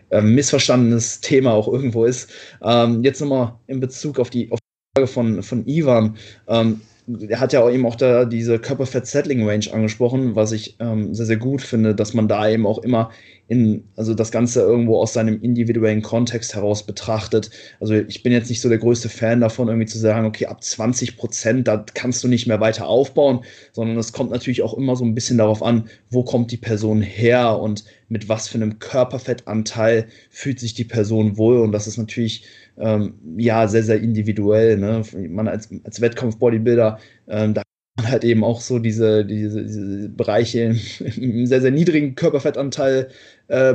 äh, 0.09 0.21
missverstandenes 0.21 1.21
Thema 1.21 1.53
auch 1.53 1.67
irgendwo 1.67 2.05
ist. 2.05 2.31
Ähm, 2.63 3.03
jetzt 3.03 3.21
nochmal 3.21 3.53
in 3.67 3.79
Bezug 3.79 4.19
auf 4.19 4.29
die, 4.29 4.51
auf 4.51 4.59
die 4.59 4.99
Frage 4.99 5.07
von, 5.07 5.43
von 5.43 5.67
Ivan. 5.67 6.17
Ähm, 6.47 6.81
er 7.07 7.39
hat 7.39 7.53
ja 7.53 7.69
eben 7.69 7.85
auch 7.85 7.95
da 7.95 8.25
diese 8.25 8.57
Körperfett-Settling-Range 8.57 9.71
angesprochen, 9.71 10.35
was 10.35 10.51
ich 10.51 10.75
ähm, 10.79 11.13
sehr, 11.13 11.27
sehr 11.27 11.37
gut 11.37 11.61
finde, 11.61 11.93
dass 11.93 12.13
man 12.13 12.27
da 12.27 12.49
eben 12.49 12.65
auch 12.65 12.79
immer 12.79 13.11
in, 13.47 13.83
also 13.95 14.15
das 14.15 14.31
Ganze 14.31 14.61
irgendwo 14.61 14.99
aus 14.99 15.13
seinem 15.13 15.39
individuellen 15.39 16.01
Kontext 16.01 16.55
heraus 16.55 16.83
betrachtet. 16.83 17.51
Also 17.79 17.93
ich 17.93 18.23
bin 18.23 18.31
jetzt 18.31 18.49
nicht 18.49 18.59
so 18.59 18.69
der 18.69 18.79
größte 18.79 19.07
Fan 19.07 19.39
davon, 19.39 19.67
irgendwie 19.67 19.85
zu 19.85 19.99
sagen, 19.99 20.25
okay, 20.25 20.47
ab 20.47 20.63
20 20.63 21.15
Prozent, 21.15 21.67
da 21.67 21.85
kannst 21.93 22.23
du 22.23 22.27
nicht 22.27 22.47
mehr 22.47 22.59
weiter 22.59 22.87
aufbauen, 22.87 23.41
sondern 23.71 23.97
es 23.97 24.13
kommt 24.13 24.31
natürlich 24.31 24.63
auch 24.63 24.73
immer 24.73 24.95
so 24.95 25.05
ein 25.05 25.13
bisschen 25.13 25.37
darauf 25.37 25.61
an, 25.61 25.89
wo 26.09 26.23
kommt 26.23 26.51
die 26.51 26.57
Person 26.57 27.03
her 27.03 27.59
und 27.59 27.83
mit 28.09 28.29
was 28.29 28.47
für 28.47 28.55
einem 28.55 28.79
Körperfettanteil 28.79 30.07
fühlt 30.31 30.59
sich 30.59 30.73
die 30.73 30.83
Person 30.83 31.37
wohl. 31.37 31.59
Und 31.59 31.71
das 31.71 31.85
ist 31.85 31.97
natürlich 31.97 32.45
ähm, 32.77 33.15
ja 33.37 33.67
sehr, 33.67 33.83
sehr 33.83 33.99
individuell. 34.01 34.77
Ne? 34.77 35.03
Man 35.29 35.47
als, 35.47 35.69
als 35.83 36.01
Wettkampf-Bodybuilder, 36.01 36.99
ähm, 37.27 37.53
da 37.53 37.63
man 37.97 38.09
halt 38.09 38.23
eben 38.23 38.43
auch 38.43 38.61
so 38.61 38.79
diese, 38.79 39.25
diese, 39.25 39.63
diese 39.63 40.09
Bereiche 40.09 40.75
im 41.15 41.45
sehr, 41.45 41.61
sehr 41.61 41.71
niedrigen 41.71 42.15
Körperfettanteil 42.15 43.09
äh, 43.47 43.73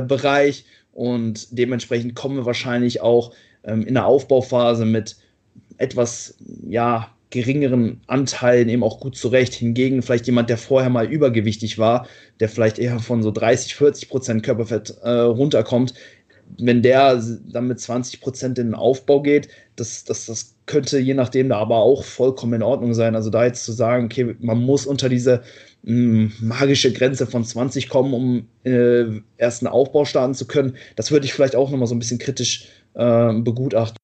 und 0.93 1.57
dementsprechend 1.57 2.15
kommen 2.15 2.37
wir 2.37 2.45
wahrscheinlich 2.45 3.01
auch 3.01 3.33
ähm, 3.63 3.85
in 3.85 3.93
der 3.93 4.05
Aufbauphase 4.05 4.85
mit 4.85 5.17
etwas, 5.77 6.37
ja, 6.67 7.09
geringeren 7.31 8.01
Anteilen 8.07 8.67
eben 8.67 8.83
auch 8.83 8.99
gut 8.99 9.15
zurecht. 9.15 9.53
Hingegen 9.53 10.01
vielleicht 10.01 10.27
jemand, 10.27 10.49
der 10.49 10.57
vorher 10.57 10.89
mal 10.89 11.09
übergewichtig 11.09 11.77
war, 11.77 12.07
der 12.41 12.49
vielleicht 12.49 12.77
eher 12.77 12.99
von 12.99 13.23
so 13.23 13.31
30, 13.31 13.73
40 13.73 14.09
Prozent 14.09 14.43
Körperfett 14.43 14.97
äh, 15.01 15.09
runterkommt, 15.09 15.93
wenn 16.59 16.81
der 16.81 17.21
dann 17.51 17.67
mit 17.67 17.79
20 17.79 18.21
Prozent 18.21 18.59
in 18.59 18.67
den 18.67 18.75
Aufbau 18.75 19.21
geht, 19.21 19.49
das, 19.75 20.03
das, 20.03 20.25
das 20.25 20.55
könnte 20.65 20.99
je 20.99 21.13
nachdem 21.13 21.49
da 21.49 21.57
aber 21.57 21.77
auch 21.77 22.03
vollkommen 22.03 22.53
in 22.53 22.63
Ordnung 22.63 22.93
sein. 22.93 23.15
Also 23.15 23.29
da 23.29 23.45
jetzt 23.45 23.65
zu 23.65 23.71
sagen, 23.71 24.05
okay, 24.05 24.35
man 24.39 24.61
muss 24.61 24.85
unter 24.85 25.09
diese 25.09 25.43
mh, 25.83 25.91
hm, 25.91 26.31
magische 26.39 26.93
Grenze 26.93 27.27
von 27.27 27.43
20 27.43 27.89
kommen, 27.89 28.13
um 28.13 28.47
äh, 28.63 29.05
erst 29.37 29.63
einen 29.63 29.73
Aufbau 29.73 30.05
starten 30.05 30.33
zu 30.33 30.45
können, 30.47 30.75
das 30.95 31.11
würde 31.11 31.25
ich 31.25 31.33
vielleicht 31.33 31.55
auch 31.55 31.69
nochmal 31.71 31.87
so 31.87 31.95
ein 31.95 31.99
bisschen 31.99 32.19
kritisch 32.19 32.67
äh, 32.93 33.33
begutachten. 33.33 33.97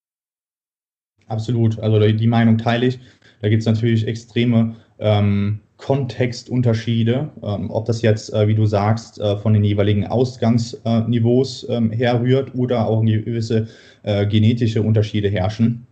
Absolut, 1.28 1.80
also 1.80 2.00
die 2.00 2.28
Meinung 2.28 2.58
teile 2.58 2.88
ich. 2.88 3.00
Da 3.42 3.50
gibt 3.50 3.62
es 3.62 3.66
natürlich 3.66 4.08
extreme 4.08 4.76
ähm, 5.00 5.60
Kontextunterschiede, 5.78 7.30
ähm, 7.44 7.70
ob 7.70 7.86
das 7.86 8.02
jetzt, 8.02 8.34
äh, 8.34 8.48
wie 8.48 8.56
du 8.56 8.66
sagst, 8.66 9.20
äh, 9.20 9.38
von 9.38 9.54
den 9.54 9.64
jeweiligen 9.64 10.08
Ausgangsniveaus 10.08 11.68
ähm, 11.70 11.92
herrührt 11.92 12.56
oder 12.56 12.88
auch 12.88 13.02
gewisse 13.04 13.68
äh, 14.04 14.26
genetische 14.26 14.82
Unterschiede 14.82 15.30
herrschen. 15.30 15.86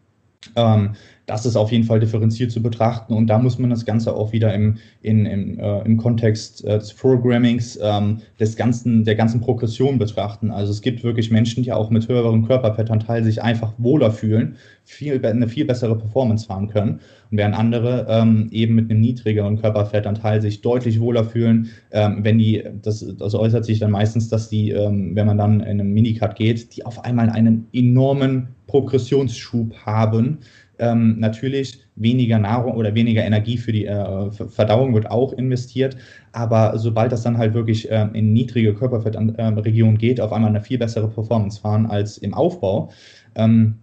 Ähm, 0.56 0.96
das 1.26 1.46
ist 1.46 1.56
auf 1.56 1.72
jeden 1.72 1.84
Fall 1.84 2.00
differenziert 2.00 2.52
zu 2.52 2.62
betrachten 2.62 3.14
und 3.14 3.28
da 3.28 3.40
muss 3.40 3.58
man 3.58 3.70
das 3.70 3.86
Ganze 3.86 4.16
auch 4.16 4.32
wieder 4.32 4.54
im, 4.54 4.78
in, 5.02 5.26
im, 5.26 5.60
äh, 5.60 5.82
im 5.82 5.98
Kontext 5.98 6.64
äh, 6.66 6.78
des 6.78 6.94
Programmings 6.94 7.80
ähm, 7.82 8.20
des 8.40 8.56
ganzen, 8.56 9.04
der 9.04 9.16
ganzen 9.16 9.42
Progression 9.42 9.98
betrachten. 9.98 10.52
Also 10.52 10.72
es 10.72 10.82
gibt 10.82 11.04
wirklich 11.04 11.32
Menschen, 11.32 11.64
die 11.64 11.72
auch 11.72 11.90
mit 11.90 12.08
höherem 12.08 12.46
Körperfettanteil 12.46 13.24
sich 13.24 13.42
einfach 13.42 13.74
wohler 13.78 14.12
fühlen, 14.12 14.56
viel, 14.84 15.24
eine 15.26 15.48
viel 15.48 15.66
bessere 15.66 15.98
Performance 15.98 16.46
fahren 16.46 16.68
können 16.68 17.00
und 17.32 17.38
während 17.38 17.56
andere 17.56 18.06
ähm, 18.08 18.50
eben 18.52 18.76
mit 18.76 18.92
einem 18.92 19.02
niedrigeren 19.02 19.60
Körperfettanteil 19.60 20.42
sich 20.42 20.62
deutlich 20.62 21.00
wohler 21.00 21.24
fühlen, 21.24 21.70
ähm, 21.92 22.20
wenn 22.22 22.38
die, 22.38 22.64
das, 22.82 23.06
das 23.18 23.34
äußert 23.34 23.66
sich 23.66 23.80
dann 23.80 23.92
meistens, 23.92 24.30
dass 24.30 24.50
die, 24.50 24.72
ähm, 24.72 25.16
wenn 25.16 25.26
man 25.26 25.38
dann 25.38 25.60
in 25.62 25.80
einem 25.80 25.92
Minicut 25.92 26.36
geht, 26.36 26.76
die 26.76 26.86
auf 26.86 27.04
einmal 27.04 27.30
einen 27.30 27.68
enormen 27.74 28.50
Progressionsschub 28.68 29.74
haben, 29.86 30.40
ähm, 30.80 31.20
natürlich 31.20 31.80
weniger 31.96 32.40
Nahrung 32.40 32.74
oder 32.74 32.94
weniger 32.96 33.24
Energie 33.24 33.58
für 33.58 33.72
die 33.72 33.86
äh, 33.86 34.32
Verdauung 34.32 34.94
wird 34.94 35.10
auch 35.10 35.34
investiert. 35.34 35.98
Aber 36.32 36.78
sobald 36.78 37.12
das 37.12 37.24
dann 37.24 37.38
halt 37.38 37.54
wirklich 37.54 37.88
ähm, 37.90 38.14
in 38.14 38.34
niedrige 38.34 38.74
Körperfettregionen 38.74 39.98
geht, 39.98 40.20
auf 40.20 40.34
einmal 40.34 40.50
eine 40.50 40.62
viel 40.62 40.78
bessere 40.78 41.08
Performance 41.08 41.60
fahren 41.60 41.86
als 41.86 42.18
im 42.18 42.34
Aufbau. 42.34 42.92
Ähm, 43.36 43.76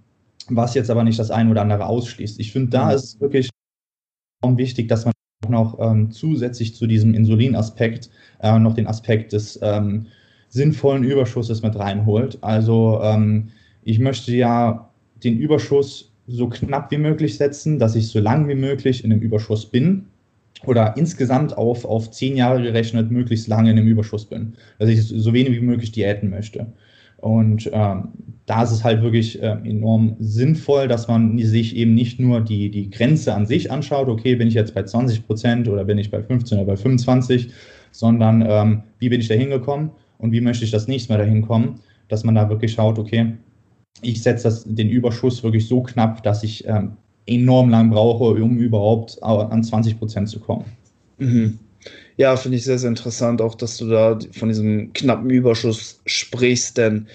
was 0.48 0.74
jetzt 0.74 0.90
aber 0.90 1.04
nicht 1.04 1.18
das 1.18 1.30
eine 1.30 1.50
oder 1.50 1.62
andere 1.62 1.86
ausschließt. 1.86 2.40
Ich 2.40 2.52
finde, 2.52 2.70
da 2.70 2.86
mhm. 2.86 2.94
ist 2.94 3.20
wirklich 3.20 3.50
wichtig, 4.44 4.88
dass 4.88 5.04
man 5.04 5.14
auch 5.44 5.48
noch 5.48 5.78
ähm, 5.80 6.10
zusätzlich 6.10 6.74
zu 6.74 6.86
diesem 6.86 7.14
Insulinaspekt 7.14 8.10
äh, 8.40 8.58
noch 8.58 8.74
den 8.74 8.86
Aspekt 8.86 9.32
des 9.32 9.58
ähm, 9.62 10.06
sinnvollen 10.48 11.04
Überschusses 11.04 11.62
mit 11.62 11.78
reinholt. 11.78 12.38
Also 12.42 13.00
ähm, 13.02 13.48
ich 13.82 13.98
möchte 13.98 14.34
ja 14.34 14.90
den 15.22 15.38
Überschuss 15.38 16.11
so 16.26 16.48
knapp 16.48 16.90
wie 16.90 16.98
möglich 16.98 17.36
setzen, 17.36 17.78
dass 17.78 17.96
ich 17.96 18.08
so 18.08 18.20
lang 18.20 18.48
wie 18.48 18.54
möglich 18.54 19.04
in 19.04 19.12
einem 19.12 19.20
Überschuss 19.20 19.66
bin 19.66 20.06
oder 20.66 20.96
insgesamt 20.96 21.56
auf, 21.56 21.84
auf 21.84 22.10
zehn 22.10 22.36
Jahre 22.36 22.62
gerechnet 22.62 23.10
möglichst 23.10 23.48
lange 23.48 23.70
in 23.70 23.78
einem 23.78 23.88
Überschuss 23.88 24.26
bin, 24.26 24.54
dass 24.78 24.88
ich 24.88 25.02
so 25.02 25.32
wenig 25.32 25.54
wie 25.54 25.64
möglich 25.64 25.92
diäten 25.92 26.30
möchte. 26.30 26.66
Und 27.18 27.70
ähm, 27.72 28.08
da 28.46 28.64
ist 28.64 28.72
es 28.72 28.82
halt 28.82 29.02
wirklich 29.02 29.40
äh, 29.40 29.56
enorm 29.64 30.16
sinnvoll, 30.18 30.88
dass 30.88 31.06
man 31.06 31.38
sich 31.38 31.76
eben 31.76 31.94
nicht 31.94 32.18
nur 32.18 32.40
die, 32.40 32.68
die 32.68 32.90
Grenze 32.90 33.32
an 33.32 33.46
sich 33.46 33.70
anschaut, 33.70 34.08
okay, 34.08 34.34
bin 34.34 34.48
ich 34.48 34.54
jetzt 34.54 34.74
bei 34.74 34.82
20 34.82 35.26
Prozent 35.26 35.68
oder 35.68 35.84
bin 35.84 35.98
ich 35.98 36.10
bei 36.10 36.20
15 36.20 36.58
oder 36.58 36.66
bei 36.66 36.76
25, 36.76 37.50
sondern 37.92 38.44
ähm, 38.46 38.82
wie 38.98 39.08
bin 39.08 39.20
ich 39.20 39.28
da 39.28 39.34
hingekommen 39.34 39.92
und 40.18 40.32
wie 40.32 40.40
möchte 40.40 40.64
ich 40.64 40.72
das 40.72 40.88
nächste 40.88 41.12
Mal 41.12 41.18
dahin 41.18 41.42
kommen, 41.42 41.78
dass 42.08 42.24
man 42.24 42.34
da 42.34 42.48
wirklich 42.48 42.72
schaut, 42.72 42.98
okay, 42.98 43.34
ich 44.00 44.22
setze 44.22 44.62
den 44.66 44.88
Überschuss 44.88 45.42
wirklich 45.42 45.68
so 45.68 45.82
knapp, 45.82 46.22
dass 46.22 46.42
ich 46.42 46.66
ähm, 46.66 46.96
enorm 47.26 47.70
lang 47.70 47.90
brauche, 47.90 48.42
um 48.42 48.58
überhaupt 48.58 49.22
an 49.22 49.62
20 49.62 49.98
Prozent 49.98 50.28
zu 50.28 50.40
kommen. 50.40 50.64
Mhm. 51.18 51.58
Ja, 52.16 52.36
finde 52.36 52.58
ich 52.58 52.64
sehr, 52.64 52.78
sehr 52.78 52.90
interessant, 52.90 53.40
auch 53.40 53.54
dass 53.54 53.76
du 53.76 53.88
da 53.88 54.18
von 54.32 54.48
diesem 54.48 54.92
knappen 54.92 55.30
Überschuss 55.30 56.00
sprichst, 56.06 56.78
denn 56.78 57.06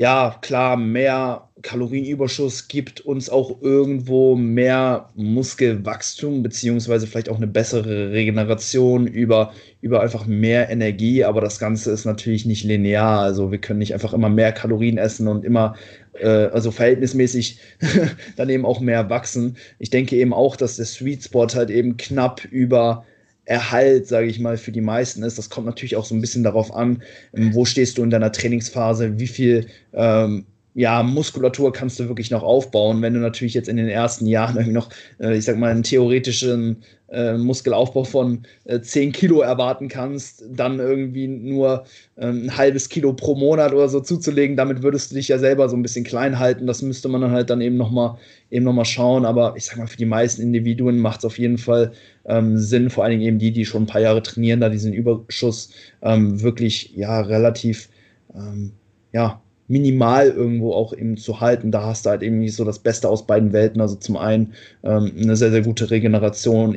ja, 0.00 0.34
klar, 0.40 0.78
mehr 0.78 1.50
Kalorienüberschuss 1.60 2.68
gibt 2.68 3.02
uns 3.02 3.28
auch 3.28 3.60
irgendwo 3.60 4.34
mehr 4.34 5.10
Muskelwachstum, 5.14 6.42
beziehungsweise 6.42 7.06
vielleicht 7.06 7.28
auch 7.28 7.36
eine 7.36 7.46
bessere 7.46 8.10
Regeneration 8.10 9.06
über, 9.06 9.52
über 9.82 10.00
einfach 10.00 10.24
mehr 10.26 10.70
Energie, 10.70 11.22
aber 11.22 11.42
das 11.42 11.58
Ganze 11.58 11.90
ist 11.90 12.06
natürlich 12.06 12.46
nicht 12.46 12.64
linear. 12.64 13.20
Also 13.20 13.50
wir 13.50 13.58
können 13.58 13.80
nicht 13.80 13.92
einfach 13.92 14.14
immer 14.14 14.30
mehr 14.30 14.52
Kalorien 14.52 14.96
essen 14.96 15.28
und 15.28 15.44
immer, 15.44 15.74
also 16.22 16.70
verhältnismäßig 16.70 17.58
dann 18.36 18.48
eben 18.50 18.66
auch 18.66 18.80
mehr 18.80 19.10
wachsen. 19.10 19.56
Ich 19.78 19.90
denke 19.90 20.16
eben 20.16 20.32
auch, 20.32 20.56
dass 20.56 20.76
der 20.76 20.86
Sweet 20.86 21.24
Spot 21.24 21.46
halt 21.48 21.70
eben 21.70 21.96
knapp 21.96 22.44
über 22.46 23.04
Erhalt, 23.44 24.06
sage 24.06 24.28
ich 24.28 24.38
mal, 24.38 24.56
für 24.56 24.70
die 24.70 24.80
meisten 24.80 25.22
ist. 25.22 25.38
Das 25.38 25.50
kommt 25.50 25.66
natürlich 25.66 25.96
auch 25.96 26.04
so 26.04 26.14
ein 26.14 26.20
bisschen 26.20 26.44
darauf 26.44 26.72
an, 26.72 27.02
wo 27.32 27.64
stehst 27.64 27.98
du 27.98 28.02
in 28.04 28.10
deiner 28.10 28.30
Trainingsphase, 28.30 29.18
wie 29.18 29.26
viel 29.26 29.66
ähm, 29.92 30.46
ja, 30.74 31.02
Muskulatur 31.02 31.72
kannst 31.72 31.98
du 31.98 32.08
wirklich 32.08 32.30
noch 32.30 32.42
aufbauen. 32.42 33.02
Wenn 33.02 33.14
du 33.14 33.20
natürlich 33.20 33.54
jetzt 33.54 33.68
in 33.68 33.76
den 33.76 33.88
ersten 33.88 34.26
Jahren 34.26 34.56
irgendwie 34.56 34.74
noch, 34.74 34.88
äh, 35.18 35.36
ich 35.36 35.44
sag 35.44 35.58
mal, 35.58 35.70
einen 35.70 35.82
theoretischen 35.82 36.82
äh, 37.08 37.36
Muskelaufbau 37.36 38.04
von 38.04 38.42
äh, 38.64 38.80
10 38.80 39.10
Kilo 39.10 39.40
erwarten 39.40 39.88
kannst, 39.88 40.44
dann 40.48 40.78
irgendwie 40.78 41.26
nur 41.26 41.84
ähm, 42.16 42.44
ein 42.44 42.56
halbes 42.56 42.88
Kilo 42.88 43.12
pro 43.12 43.34
Monat 43.34 43.72
oder 43.72 43.88
so 43.88 43.98
zuzulegen, 43.98 44.56
damit 44.56 44.82
würdest 44.82 45.10
du 45.10 45.16
dich 45.16 45.26
ja 45.26 45.38
selber 45.38 45.68
so 45.68 45.76
ein 45.76 45.82
bisschen 45.82 46.04
klein 46.04 46.38
halten. 46.38 46.68
Das 46.68 46.82
müsste 46.82 47.08
man 47.08 47.20
dann 47.20 47.32
halt 47.32 47.50
dann 47.50 47.60
eben 47.60 47.76
nochmal 47.76 48.16
eben 48.50 48.64
noch 48.64 48.84
schauen. 48.84 49.24
Aber 49.24 49.54
ich 49.56 49.64
sag 49.64 49.76
mal, 49.76 49.88
für 49.88 49.96
die 49.96 50.06
meisten 50.06 50.40
Individuen 50.40 51.00
macht 51.00 51.20
es 51.20 51.24
auf 51.24 51.38
jeden 51.38 51.58
Fall 51.58 51.92
ähm, 52.26 52.58
Sinn, 52.58 52.90
vor 52.90 53.02
allen 53.02 53.12
Dingen 53.12 53.22
eben 53.22 53.38
die, 53.40 53.50
die 53.50 53.66
schon 53.66 53.82
ein 53.82 53.86
paar 53.86 54.00
Jahre 54.00 54.22
trainieren, 54.22 54.60
da 54.60 54.68
diesen 54.68 54.92
Überschuss 54.92 55.70
ähm, 56.02 56.40
wirklich 56.42 56.92
ja 56.94 57.20
relativ 57.22 57.88
ähm, 58.36 58.72
ja, 59.12 59.42
minimal 59.70 60.28
irgendwo 60.28 60.72
auch 60.72 60.92
eben 60.92 61.16
zu 61.16 61.40
halten. 61.40 61.70
Da 61.70 61.84
hast 61.84 62.04
du 62.04 62.10
halt 62.10 62.22
eben 62.22 62.46
so 62.48 62.64
das 62.64 62.80
Beste 62.80 63.08
aus 63.08 63.26
beiden 63.26 63.52
Welten. 63.52 63.80
Also 63.80 63.94
zum 63.94 64.16
einen 64.16 64.54
ähm, 64.82 65.12
eine 65.16 65.36
sehr, 65.36 65.52
sehr 65.52 65.62
gute 65.62 65.90
Regeneration, 65.90 66.76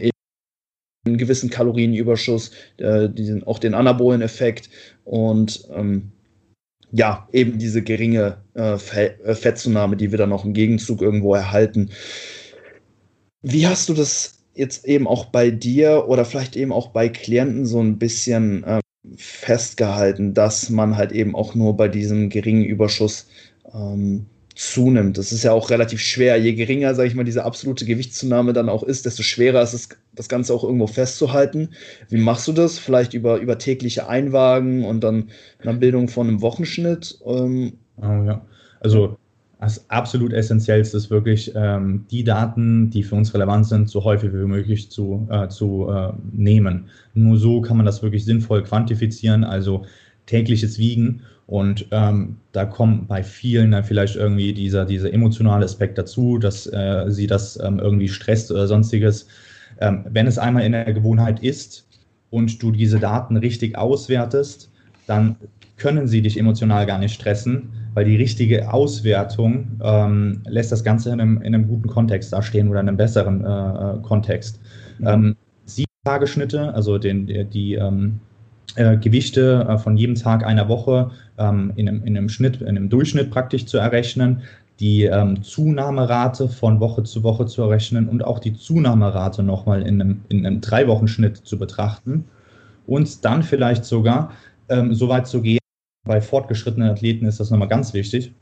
einen 1.06 1.18
gewissen 1.18 1.50
Kalorienüberschuss, 1.50 2.52
äh, 2.78 3.10
diesen, 3.10 3.44
auch 3.44 3.60
den 3.60 3.74
Anabolen-Effekt 3.74 4.70
und 5.04 5.68
ähm, 5.74 6.12
ja, 6.92 7.28
eben 7.34 7.58
diese 7.58 7.82
geringe 7.82 8.38
äh, 8.54 8.76
äh, 8.76 9.34
Fettzunahme, 9.34 9.98
die 9.98 10.12
wir 10.12 10.20
dann 10.20 10.32
auch 10.32 10.46
im 10.46 10.54
Gegenzug 10.54 11.02
irgendwo 11.02 11.34
erhalten. 11.34 11.90
Wie 13.42 13.66
hast 13.66 13.90
du 13.90 13.96
das 13.96 14.38
jetzt 14.54 14.86
eben 14.86 15.08
auch 15.08 15.26
bei 15.26 15.50
dir 15.50 16.06
oder 16.08 16.26
vielleicht 16.26 16.56
eben 16.56 16.72
auch 16.72 16.90
bei 16.90 17.10
Klienten 17.10 17.66
so 17.66 17.82
ein 17.82 17.98
bisschen 17.98 18.64
äh, 18.64 18.83
festgehalten, 19.18 20.34
dass 20.34 20.70
man 20.70 20.96
halt 20.98 21.12
eben 21.12 21.36
auch 21.36 21.56
nur 21.56 21.76
bei 21.76 21.88
diesem 21.88 22.30
geringen 22.30 22.64
Überschuss 22.64 23.28
ähm, 23.74 24.26
zunimmt. 24.56 25.18
Das 25.18 25.32
ist 25.32 25.44
ja 25.44 25.52
auch 25.52 25.70
relativ 25.70 26.00
schwer. 26.00 26.38
Je 26.38 26.54
geringer, 26.54 26.96
sage 26.96 27.08
ich 27.08 27.16
mal, 27.16 27.24
diese 27.24 27.44
absolute 27.44 27.86
Gewichtszunahme 27.86 28.54
dann 28.54 28.70
auch 28.70 28.84
ist, 28.84 29.06
desto 29.06 29.24
schwerer 29.24 29.62
ist 29.62 29.74
es, 29.74 29.90
das 30.14 30.30
Ganze 30.30 30.54
auch 30.54 30.64
irgendwo 30.64 30.88
festzuhalten. 30.88 31.70
Wie 32.10 32.18
machst 32.18 32.48
du 32.48 32.54
das? 32.54 32.78
Vielleicht 32.80 33.14
über, 33.14 33.38
über 33.38 33.58
tägliche 33.58 34.08
Einwagen 34.08 34.86
und 34.86 35.04
dann 35.04 35.30
eine 35.60 35.74
Bildung 35.74 36.08
von 36.08 36.28
einem 36.28 36.42
Wochenschnitt? 36.42 37.20
Ähm, 37.26 37.74
oh, 37.98 38.24
ja. 38.26 38.46
Also 38.80 39.18
das 39.64 39.90
absolut 39.90 40.34
Essentiellste 40.34 40.98
ist 40.98 41.10
wirklich, 41.10 41.54
ähm, 41.56 42.06
die 42.12 42.26
Daten, 42.26 42.90
die 42.90 43.02
für 43.02 43.16
uns 43.16 43.34
relevant 43.34 43.66
sind, 43.66 43.90
so 43.90 44.04
häufig 44.04 44.34
wie 44.34 44.46
möglich 44.46 44.92
zu, 44.92 45.26
äh, 45.32 45.48
zu 45.48 45.88
äh, 45.90 46.12
nehmen. 46.34 46.90
Nur 47.14 47.38
so 47.38 47.62
kann 47.62 47.78
man 47.78 47.86
das 47.86 48.04
wirklich 48.04 48.26
sinnvoll 48.26 48.64
quantifizieren, 48.64 49.46
also 49.46 49.86
tägliches 50.26 50.78
Wiegen 50.80 51.22
und 51.48 51.86
ähm, 51.92 52.38
da 52.52 52.66
kommt 52.66 53.08
bei 53.08 53.24
vielen 53.24 53.72
dann 53.72 53.86
vielleicht 53.86 54.18
irgendwie 54.18 54.54
dieser, 54.54 54.84
dieser 54.86 55.14
emotionale 55.14 55.64
Aspekt 55.64 55.98
dazu, 55.98 56.38
dass 56.38 56.68
äh, 56.68 57.06
sie 57.08 57.28
das 57.28 57.58
ähm, 57.64 57.80
irgendwie 57.80 58.10
stresst 58.10 58.52
oder 58.52 58.68
sonstiges. 58.68 59.28
Ähm, 59.80 60.04
wenn 60.10 60.28
es 60.28 60.38
einmal 60.38 60.66
in 60.66 60.74
der 60.74 60.92
Gewohnheit 60.92 61.42
ist 61.42 61.88
und 62.32 62.62
du 62.62 62.72
diese 62.72 63.00
Daten 63.00 63.38
richtig 63.38 63.78
auswertest, 63.78 64.70
dann 65.08 65.38
können 65.78 66.08
sie 66.08 66.22
dich 66.22 66.38
emotional 66.38 66.86
gar 66.86 67.00
nicht 67.00 67.14
stressen, 67.14 67.70
weil 67.94 68.06
die 68.06 68.16
richtige 68.16 68.74
Auswertung 68.74 69.80
ähm, 69.84 70.42
lässt 70.46 70.72
das 70.72 70.84
Ganze 70.84 71.12
in 71.12 71.22
einem, 71.22 71.42
in 71.42 71.54
einem, 71.54 71.68
guten 71.68 71.88
Kontext 71.88 72.34
dastehen 72.34 72.70
oder 72.70 72.80
in 72.80 72.88
einem 72.88 72.98
besseren 72.98 73.44
äh, 73.44 74.02
Kontext. 74.02 74.60
Mhm. 75.00 75.08
Ähm, 75.08 75.36
sieben 75.66 75.92
Tagesschnitte, 76.04 76.74
also 76.74 76.98
den, 76.98 77.28
die, 77.28 77.46
die 77.46 77.74
ähm, 77.76 78.20
äh, 78.76 78.98
Gewichte 78.98 79.66
äh, 79.70 79.78
von 79.78 79.98
jedem 79.98 80.16
Tag 80.16 80.46
einer 80.46 80.68
Woche 80.68 81.12
ähm, 81.38 81.74
in, 81.76 81.88
einem, 81.88 82.04
in 82.04 82.18
einem 82.18 82.30
Schnitt, 82.30 82.62
in 82.62 82.70
einem 82.70 82.90
Durchschnitt 82.90 83.30
praktisch 83.30 83.66
zu 83.66 83.78
errechnen, 83.78 84.42
die 84.80 85.04
ähm, 85.04 85.44
Zunahmerate 85.44 86.50
von 86.50 86.80
Woche 86.80 87.04
zu 87.04 87.24
Woche 87.24 87.46
zu 87.46 87.62
errechnen 87.62 88.10
und 88.10 88.24
auch 88.26 88.40
die 88.40 88.54
Zunahmerate 88.54 89.44
nochmal 89.44 89.84
in 89.84 90.02
einem, 90.02 90.22
in 90.30 90.46
einem 90.46 90.62
Drei-Wochen-Schnitt 90.62 91.38
zu 91.38 91.60
betrachten 91.60 92.26
und 92.88 93.24
dann 93.24 93.44
vielleicht 93.44 93.86
sogar 93.86 94.32
ähm, 94.70 94.94
so 94.94 95.10
weit 95.10 95.28
zu 95.28 95.42
gehen, 95.42 95.60
bei 96.04 96.22
fortgeschrittenen 96.22 96.90
Athleten 96.90 97.26
ist 97.26 97.40
das 97.40 97.50
nochmal 97.50 97.68
ganz 97.68 97.94
wichtig, 97.94 98.34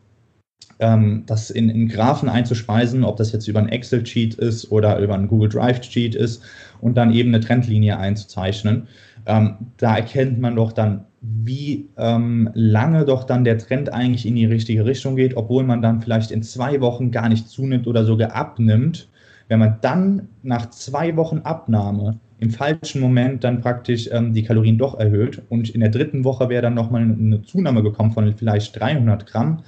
ähm, 0.80 1.24
das 1.28 1.49
in, 1.49 1.70
in 1.70 1.88
Graphen 1.88 2.30
einzuspeisen, 2.30 3.03
ob 3.03 3.18
das 3.18 3.32
jetzt 3.32 3.47
über 3.47 3.59
ein 3.59 3.70
Excel-Sheet 3.70 4.36
ist 4.36 4.72
oder 4.72 4.97
über 4.99 5.14
ein 5.14 5.28
Google 5.28 5.49
Drive-Sheet 5.49 6.16
ist 6.16 6.41
und 6.82 6.95
dann 6.97 7.14
eben 7.14 7.30
eine 7.30 7.39
Trendlinie 7.39 7.97
einzuzeichnen. 7.97 8.88
Ähm, 9.26 9.57
da 9.78 9.95
erkennt 9.95 10.39
man 10.39 10.55
doch 10.55 10.72
dann, 10.72 11.05
wie 11.22 11.89
ähm, 11.97 12.49
lange 12.55 13.05
doch 13.05 13.26
dann 13.26 13.43
der 13.43 13.59
Trend 13.59 13.93
eigentlich 13.93 14.26
in 14.26 14.36
die 14.36 14.45
richtige 14.45 14.86
Richtung 14.86 15.16
geht, 15.16 15.38
obwohl 15.38 15.64
man 15.64 15.84
dann 15.84 16.01
vielleicht 16.01 16.32
in 16.32 16.41
zwei 16.41 16.82
Wochen 16.82 17.12
gar 17.12 17.30
nicht 17.30 17.47
zunimmt 17.47 17.86
oder 17.86 18.03
sogar 18.05 18.36
abnimmt. 18.36 19.07
Wenn 19.47 19.59
man 19.59 19.78
dann 19.82 20.30
nach 20.41 20.72
zwei 20.72 21.16
Wochen 21.18 21.39
Abnahme 21.39 22.20
im 22.41 22.49
falschen 22.49 22.99
Moment 22.99 23.43
dann 23.43 23.61
praktisch 23.61 24.09
ähm, 24.11 24.33
die 24.33 24.43
Kalorien 24.43 24.77
doch 24.77 24.99
erhöht 24.99 25.41
und 25.49 25.69
in 25.69 25.79
der 25.79 25.89
dritten 25.89 26.23
Woche 26.23 26.49
wäre 26.49 26.63
dann 26.63 26.73
nochmal 26.73 27.03
eine 27.03 27.43
Zunahme 27.43 27.83
gekommen 27.83 28.11
von 28.11 28.33
vielleicht 28.33 28.77
300 28.79 29.27
Gramm, 29.27 29.63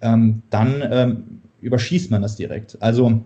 ähm, 0.00 0.42
dann 0.48 0.82
ähm, 0.88 1.24
überschießt 1.60 2.12
man 2.12 2.22
das 2.22 2.36
direkt. 2.36 2.80
Also 2.80 3.24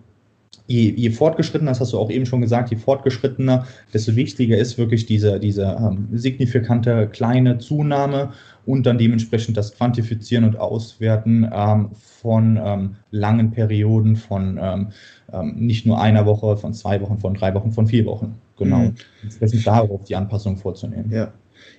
je, 0.65 0.89
je 0.95 1.11
fortgeschrittener, 1.11 1.71
das 1.71 1.79
hast 1.79 1.93
du 1.93 1.99
auch 1.99 2.09
eben 2.09 2.25
schon 2.25 2.41
gesagt, 2.41 2.71
je 2.71 2.77
fortgeschrittener, 2.77 3.67
desto 3.93 4.15
wichtiger 4.15 4.57
ist 4.57 4.79
wirklich 4.79 5.05
diese, 5.05 5.39
diese 5.39 5.77
ähm, 5.79 6.07
signifikante 6.13 7.07
kleine 7.07 7.59
Zunahme 7.59 8.31
und 8.65 8.87
dann 8.87 8.97
dementsprechend 8.97 9.57
das 9.57 9.75
Quantifizieren 9.75 10.43
und 10.43 10.57
Auswerten 10.57 11.47
ähm, 11.53 11.91
von 11.93 12.59
ähm, 12.63 12.95
langen 13.11 13.51
Perioden, 13.51 14.15
von 14.15 14.57
ähm, 14.59 14.87
ähm, 15.31 15.53
nicht 15.55 15.85
nur 15.85 16.01
einer 16.01 16.25
Woche, 16.25 16.57
von 16.57 16.73
zwei 16.73 16.99
Wochen, 16.99 17.19
von 17.19 17.35
drei 17.35 17.53
Wochen, 17.53 17.71
von 17.71 17.85
vier 17.85 18.07
Wochen. 18.07 18.33
Genau. 18.57 18.79
Mhm. 18.79 18.95
Entsprechend 19.23 19.67
darauf 19.67 20.03
die 20.03 20.15
Anpassung 20.15 20.57
vorzunehmen. 20.57 21.11
Ja. 21.11 21.33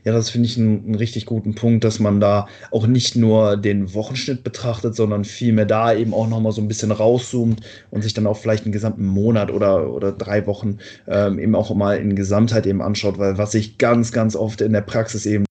Ja, 0.04 0.12
das 0.12 0.30
finde 0.30 0.48
ich 0.48 0.58
einen, 0.58 0.84
einen, 0.84 0.94
richtig 0.94 1.26
guten 1.26 1.54
Punkt, 1.54 1.84
dass 1.84 1.98
man 1.98 2.20
da 2.20 2.48
auch 2.70 2.86
nicht 2.86 3.16
nur 3.16 3.56
den 3.56 3.94
Wochenschnitt 3.94 4.42
betrachtet, 4.42 4.94
sondern 4.94 5.24
vielmehr 5.24 5.66
da 5.66 5.94
eben 5.94 6.14
auch 6.14 6.28
nochmal 6.28 6.52
so 6.52 6.60
ein 6.60 6.68
bisschen 6.68 6.90
rauszoomt 6.90 7.60
und 7.90 8.02
sich 8.02 8.14
dann 8.14 8.26
auch 8.26 8.36
vielleicht 8.36 8.64
einen 8.64 8.72
gesamten 8.72 9.06
Monat 9.06 9.50
oder, 9.50 9.92
oder 9.92 10.12
drei 10.12 10.46
Wochen 10.46 10.78
ähm, 11.06 11.38
eben 11.38 11.54
auch 11.54 11.74
mal 11.74 11.98
in 11.98 12.16
Gesamtheit 12.16 12.66
eben 12.66 12.82
anschaut, 12.82 13.18
weil 13.18 13.38
was 13.38 13.54
ich 13.54 13.78
ganz, 13.78 14.12
ganz 14.12 14.36
oft 14.36 14.60
in 14.60 14.72
der 14.72 14.80
Praxis 14.80 15.26
eben 15.26 15.44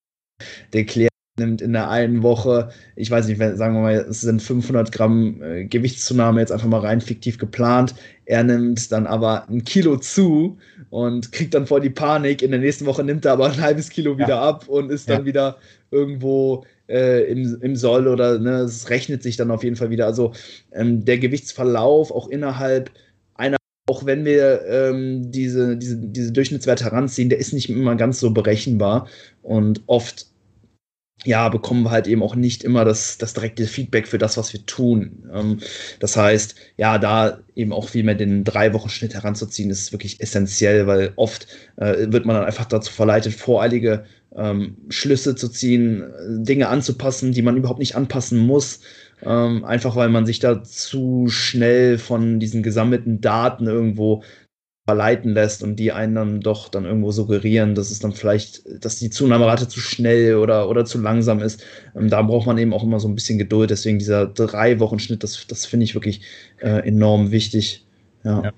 der 0.73 0.85
Klient 0.85 1.11
nimmt 1.39 1.61
in 1.61 1.73
der 1.73 1.89
einen 1.89 2.23
Woche, 2.23 2.69
ich 2.95 3.11
weiß 3.11 3.27
nicht, 3.27 3.39
sagen 3.39 3.75
wir 3.75 3.81
mal, 3.81 3.93
es 3.93 4.21
sind 4.21 4.41
500 4.41 4.91
Gramm 4.91 5.41
äh, 5.41 5.65
Gewichtszunahme 5.65 6.39
jetzt 6.39 6.51
einfach 6.51 6.67
mal 6.67 6.79
rein 6.79 7.01
fiktiv 7.01 7.37
geplant. 7.37 7.95
Er 8.25 8.43
nimmt 8.43 8.91
dann 8.91 9.07
aber 9.07 9.47
ein 9.47 9.63
Kilo 9.63 9.97
zu 9.97 10.57
und 10.89 11.31
kriegt 11.31 11.53
dann 11.53 11.67
vor 11.67 11.79
die 11.79 11.89
Panik. 11.89 12.41
In 12.41 12.51
der 12.51 12.59
nächsten 12.59 12.85
Woche 12.85 13.03
nimmt 13.03 13.25
er 13.25 13.33
aber 13.33 13.47
ein 13.47 13.61
halbes 13.61 13.89
Kilo 13.89 14.17
wieder 14.17 14.29
ja. 14.29 14.41
ab 14.41 14.67
und 14.67 14.91
ist 14.91 15.09
dann 15.09 15.21
ja. 15.21 15.25
wieder 15.25 15.57
irgendwo 15.91 16.65
äh, 16.87 17.23
im, 17.31 17.59
im 17.61 17.75
Soll 17.75 18.07
oder 18.07 18.39
ne, 18.39 18.59
es 18.59 18.89
rechnet 18.89 19.23
sich 19.23 19.37
dann 19.37 19.51
auf 19.51 19.63
jeden 19.63 19.75
Fall 19.75 19.89
wieder. 19.89 20.05
Also 20.05 20.33
ähm, 20.71 21.05
der 21.05 21.17
Gewichtsverlauf 21.17 22.11
auch 22.11 22.27
innerhalb 22.27 22.91
einer 23.35 23.57
auch 23.89 24.05
wenn 24.05 24.25
wir 24.25 24.65
ähm, 24.67 25.31
diese, 25.31 25.77
diese, 25.77 25.95
diese 25.97 26.33
Durchschnittswerte 26.33 26.83
heranziehen, 26.83 27.29
der 27.29 27.39
ist 27.39 27.53
nicht 27.53 27.69
immer 27.69 27.95
ganz 27.95 28.19
so 28.19 28.31
berechenbar 28.31 29.07
und 29.43 29.81
oft 29.87 30.27
ja, 31.27 31.49
bekommen 31.49 31.83
wir 31.83 31.91
halt 31.91 32.07
eben 32.07 32.23
auch 32.23 32.35
nicht 32.35 32.63
immer 32.63 32.85
das, 32.85 33.17
das 33.17 33.33
direkte 33.33 33.67
Feedback 33.67 34.07
für 34.07 34.17
das, 34.17 34.37
was 34.37 34.53
wir 34.53 34.65
tun. 34.65 35.29
Ähm, 35.33 35.59
das 35.99 36.15
heißt, 36.15 36.55
ja, 36.77 36.97
da 36.97 37.39
eben 37.53 37.73
auch 37.73 37.89
viel 37.89 38.03
mehr 38.03 38.15
den 38.15 38.45
Drei-Wochen-Schnitt 38.45 39.13
heranzuziehen, 39.13 39.69
ist 39.69 39.91
wirklich 39.91 40.21
essentiell, 40.21 40.87
weil 40.87 41.11
oft 41.17 41.47
äh, 41.75 42.11
wird 42.11 42.25
man 42.25 42.37
dann 42.37 42.45
einfach 42.45 42.65
dazu 42.65 42.93
verleitet, 42.93 43.33
voreilige 43.33 44.05
ähm, 44.35 44.77
Schlüsse 44.87 45.35
zu 45.35 45.49
ziehen, 45.49 46.05
Dinge 46.29 46.69
anzupassen, 46.69 47.33
die 47.33 47.41
man 47.41 47.57
überhaupt 47.57 47.79
nicht 47.79 47.95
anpassen 47.95 48.39
muss. 48.39 48.79
Ähm, 49.21 49.65
einfach 49.65 49.95
weil 49.95 50.09
man 50.09 50.25
sich 50.25 50.39
da 50.39 50.63
zu 50.63 51.27
schnell 51.27 51.97
von 51.97 52.39
diesen 52.39 52.63
gesammelten 52.63 53.19
Daten 53.19 53.67
irgendwo 53.67 54.23
verleiten 54.87 55.33
lässt 55.33 55.63
und 55.63 55.75
die 55.75 55.91
einen 55.91 56.15
dann 56.15 56.39
doch 56.39 56.69
dann 56.69 56.85
irgendwo 56.85 57.11
suggerieren, 57.11 57.75
dass 57.75 57.91
es 57.91 57.99
dann 57.99 58.13
vielleicht, 58.13 58.63
dass 58.85 58.97
die 58.97 59.09
Zunahmerate 59.09 59.67
zu 59.67 59.81
schnell 59.81 60.35
oder, 60.35 60.69
oder 60.69 60.85
zu 60.85 60.97
langsam 61.01 61.41
ist. 61.41 61.61
Ähm, 61.93 62.09
da 62.09 62.21
braucht 62.21 62.47
man 62.47 62.57
eben 62.57 62.73
auch 62.73 62.83
immer 62.83 63.01
so 63.01 63.09
ein 63.09 63.15
bisschen 63.15 63.37
Geduld. 63.37 63.69
Deswegen 63.69 63.99
dieser 63.99 64.27
drei 64.27 64.79
Wochen 64.79 64.97
Schnitt, 64.97 65.23
das, 65.23 65.45
das 65.45 65.65
finde 65.65 65.83
ich 65.83 65.93
wirklich 65.93 66.21
äh, 66.61 66.87
enorm 66.87 67.31
wichtig. 67.31 67.85
Ja. 68.23 68.43
ja. 68.43 68.51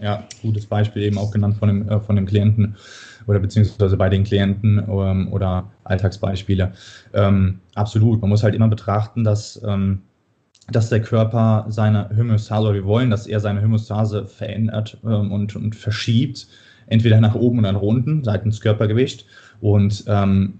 ja. 0.00 0.28
gutes 0.40 0.64
Beispiel 0.64 1.02
eben 1.02 1.18
auch 1.18 1.30
genannt 1.30 1.58
von 1.58 1.68
dem, 1.68 1.86
äh, 1.86 2.00
von 2.00 2.16
dem 2.16 2.24
Klienten 2.24 2.76
oder 3.26 3.38
beziehungsweise 3.38 3.98
bei 3.98 4.08
den 4.08 4.24
Klienten 4.24 4.78
ähm, 4.88 5.30
oder 5.30 5.70
Alltagsbeispiele. 5.84 6.72
Ähm, 7.12 7.60
absolut. 7.74 8.22
Man 8.22 8.30
muss 8.30 8.42
halt 8.42 8.54
immer 8.54 8.68
betrachten, 8.68 9.22
dass 9.22 9.62
ähm, 9.66 10.00
dass 10.70 10.90
der 10.90 11.00
Körper 11.00 11.66
seine 11.68 12.10
Homöostase, 12.16 12.66
oder 12.66 12.74
wir 12.74 12.84
wollen, 12.84 13.10
dass 13.10 13.26
er 13.26 13.40
seine 13.40 13.62
Homöostase 13.62 14.26
verändert 14.26 14.98
ähm, 15.04 15.32
und, 15.32 15.56
und 15.56 15.74
verschiebt, 15.74 16.46
entweder 16.86 17.20
nach 17.20 17.34
oben 17.34 17.58
oder 17.60 17.72
nach 17.72 17.82
unten, 17.82 18.22
seitens 18.24 18.60
Körpergewicht. 18.60 19.26
Und 19.60 20.04
ähm, 20.06 20.54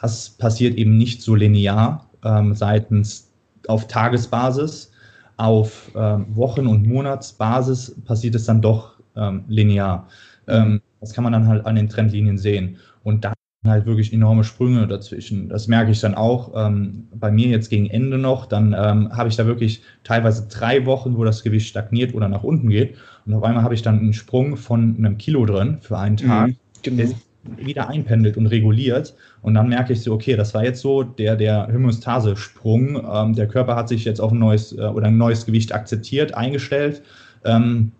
das 0.00 0.30
passiert 0.30 0.76
eben 0.76 0.96
nicht 0.96 1.22
so 1.22 1.34
linear 1.34 2.08
ähm, 2.24 2.54
seitens 2.54 3.30
auf 3.68 3.86
Tagesbasis. 3.86 4.90
Auf 5.36 5.90
ähm, 5.96 6.26
Wochen- 6.36 6.66
und 6.66 6.86
Monatsbasis 6.86 7.96
passiert 8.04 8.34
es 8.34 8.44
dann 8.44 8.60
doch 8.60 8.94
ähm, 9.16 9.44
linear. 9.48 10.08
Ähm, 10.46 10.80
das 11.00 11.12
kann 11.14 11.24
man 11.24 11.32
dann 11.32 11.48
halt 11.48 11.66
an 11.66 11.76
den 11.76 11.88
Trendlinien 11.88 12.38
sehen. 12.38 12.76
Und 13.02 13.24
da 13.24 13.32
halt 13.64 13.86
wirklich 13.86 14.12
enorme 14.12 14.42
Sprünge 14.42 14.88
dazwischen. 14.88 15.48
Das 15.48 15.68
merke 15.68 15.92
ich 15.92 16.00
dann 16.00 16.14
auch 16.14 16.52
ähm, 16.56 17.06
bei 17.14 17.30
mir 17.30 17.48
jetzt 17.48 17.70
gegen 17.70 17.88
Ende 17.88 18.18
noch. 18.18 18.46
Dann 18.46 18.74
ähm, 18.76 19.16
habe 19.16 19.28
ich 19.28 19.36
da 19.36 19.46
wirklich 19.46 19.82
teilweise 20.02 20.48
drei 20.48 20.84
Wochen, 20.84 21.16
wo 21.16 21.24
das 21.24 21.44
Gewicht 21.44 21.68
stagniert 21.68 22.12
oder 22.14 22.28
nach 22.28 22.42
unten 22.42 22.68
geht. 22.70 22.96
Und 23.24 23.34
auf 23.34 23.44
einmal 23.44 23.62
habe 23.62 23.74
ich 23.74 23.82
dann 23.82 24.00
einen 24.00 24.14
Sprung 24.14 24.56
von 24.56 24.96
einem 24.98 25.16
Kilo 25.16 25.46
drin 25.46 25.78
für 25.80 25.96
einen 25.96 26.16
Tag, 26.16 26.48
mhm, 26.48 26.56
genau. 26.82 26.96
der 26.96 27.14
wieder 27.56 27.88
einpendelt 27.88 28.36
und 28.36 28.46
reguliert. 28.46 29.14
Und 29.42 29.54
dann 29.54 29.68
merke 29.68 29.92
ich 29.92 30.02
so, 30.02 30.12
okay, 30.12 30.36
das 30.36 30.54
war 30.54 30.64
jetzt 30.64 30.80
so 30.80 31.04
der, 31.04 31.36
der 31.36 31.68
Homöostase-Sprung. 31.72 33.02
Ähm, 33.12 33.34
der 33.34 33.46
Körper 33.46 33.76
hat 33.76 33.88
sich 33.88 34.04
jetzt 34.04 34.20
auf 34.20 34.32
ein 34.32 34.38
neues 34.38 34.72
äh, 34.76 34.80
oder 34.80 35.06
ein 35.06 35.18
neues 35.18 35.46
Gewicht 35.46 35.72
akzeptiert, 35.72 36.34
eingestellt. 36.34 37.02
Ähm, 37.44 37.92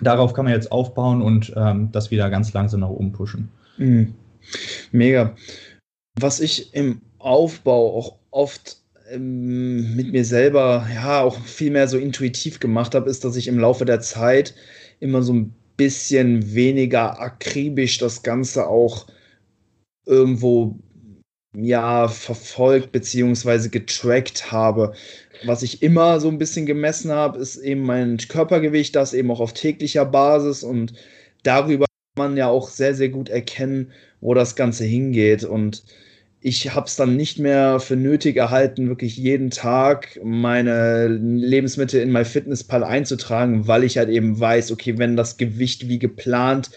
darauf 0.00 0.34
kann 0.34 0.44
man 0.44 0.54
jetzt 0.54 0.72
aufbauen 0.72 1.22
und 1.22 1.52
ähm, 1.56 1.90
das 1.92 2.10
wieder 2.10 2.28
ganz 2.28 2.52
langsam 2.52 2.80
nach 2.80 2.88
oben 2.88 3.12
pushen. 3.12 3.48
Mhm. 3.78 4.14
Mega. 4.92 5.36
Was 6.18 6.40
ich 6.40 6.74
im 6.74 7.02
Aufbau 7.18 7.96
auch 7.96 8.18
oft 8.30 8.78
ähm, 9.10 9.94
mit 9.94 10.12
mir 10.12 10.24
selber, 10.24 10.88
ja, 10.92 11.22
auch 11.22 11.38
viel 11.40 11.70
mehr 11.70 11.88
so 11.88 11.98
intuitiv 11.98 12.60
gemacht 12.60 12.94
habe, 12.94 13.10
ist, 13.10 13.24
dass 13.24 13.36
ich 13.36 13.48
im 13.48 13.58
Laufe 13.58 13.84
der 13.84 14.00
Zeit 14.00 14.54
immer 15.00 15.22
so 15.22 15.32
ein 15.32 15.54
bisschen 15.76 16.54
weniger 16.54 17.20
akribisch 17.20 17.98
das 17.98 18.22
Ganze 18.22 18.66
auch 18.66 19.06
irgendwo 20.06 20.78
ja 21.54 22.08
verfolgt 22.08 22.92
beziehungsweise 22.92 23.70
getrackt 23.70 24.52
habe. 24.52 24.94
Was 25.44 25.62
ich 25.62 25.82
immer 25.82 26.20
so 26.20 26.28
ein 26.28 26.38
bisschen 26.38 26.66
gemessen 26.66 27.10
habe, 27.10 27.38
ist 27.38 27.56
eben 27.56 27.82
mein 27.82 28.16
Körpergewicht, 28.18 28.94
das 28.94 29.14
eben 29.14 29.30
auch 29.30 29.40
auf 29.40 29.52
täglicher 29.52 30.04
Basis 30.04 30.62
und 30.62 30.94
darüber 31.42 31.86
man 32.16 32.36
ja 32.36 32.48
auch 32.48 32.68
sehr, 32.68 32.94
sehr 32.94 33.08
gut 33.08 33.28
erkennen, 33.28 33.92
wo 34.20 34.34
das 34.34 34.56
Ganze 34.56 34.84
hingeht. 34.84 35.44
Und 35.44 35.84
ich 36.40 36.74
habe 36.74 36.86
es 36.86 36.96
dann 36.96 37.16
nicht 37.16 37.38
mehr 37.38 37.80
für 37.80 37.96
nötig 37.96 38.36
erhalten, 38.36 38.88
wirklich 38.88 39.16
jeden 39.16 39.50
Tag 39.50 40.20
meine 40.22 41.08
Lebensmittel 41.08 42.00
in 42.00 42.12
MyFitnessPal 42.12 42.84
einzutragen, 42.84 43.66
weil 43.66 43.84
ich 43.84 43.98
halt 43.98 44.08
eben 44.08 44.38
weiß, 44.38 44.72
okay, 44.72 44.98
wenn 44.98 45.16
das 45.16 45.38
Gewicht 45.38 45.88
wie 45.88 45.98
geplant 45.98 46.70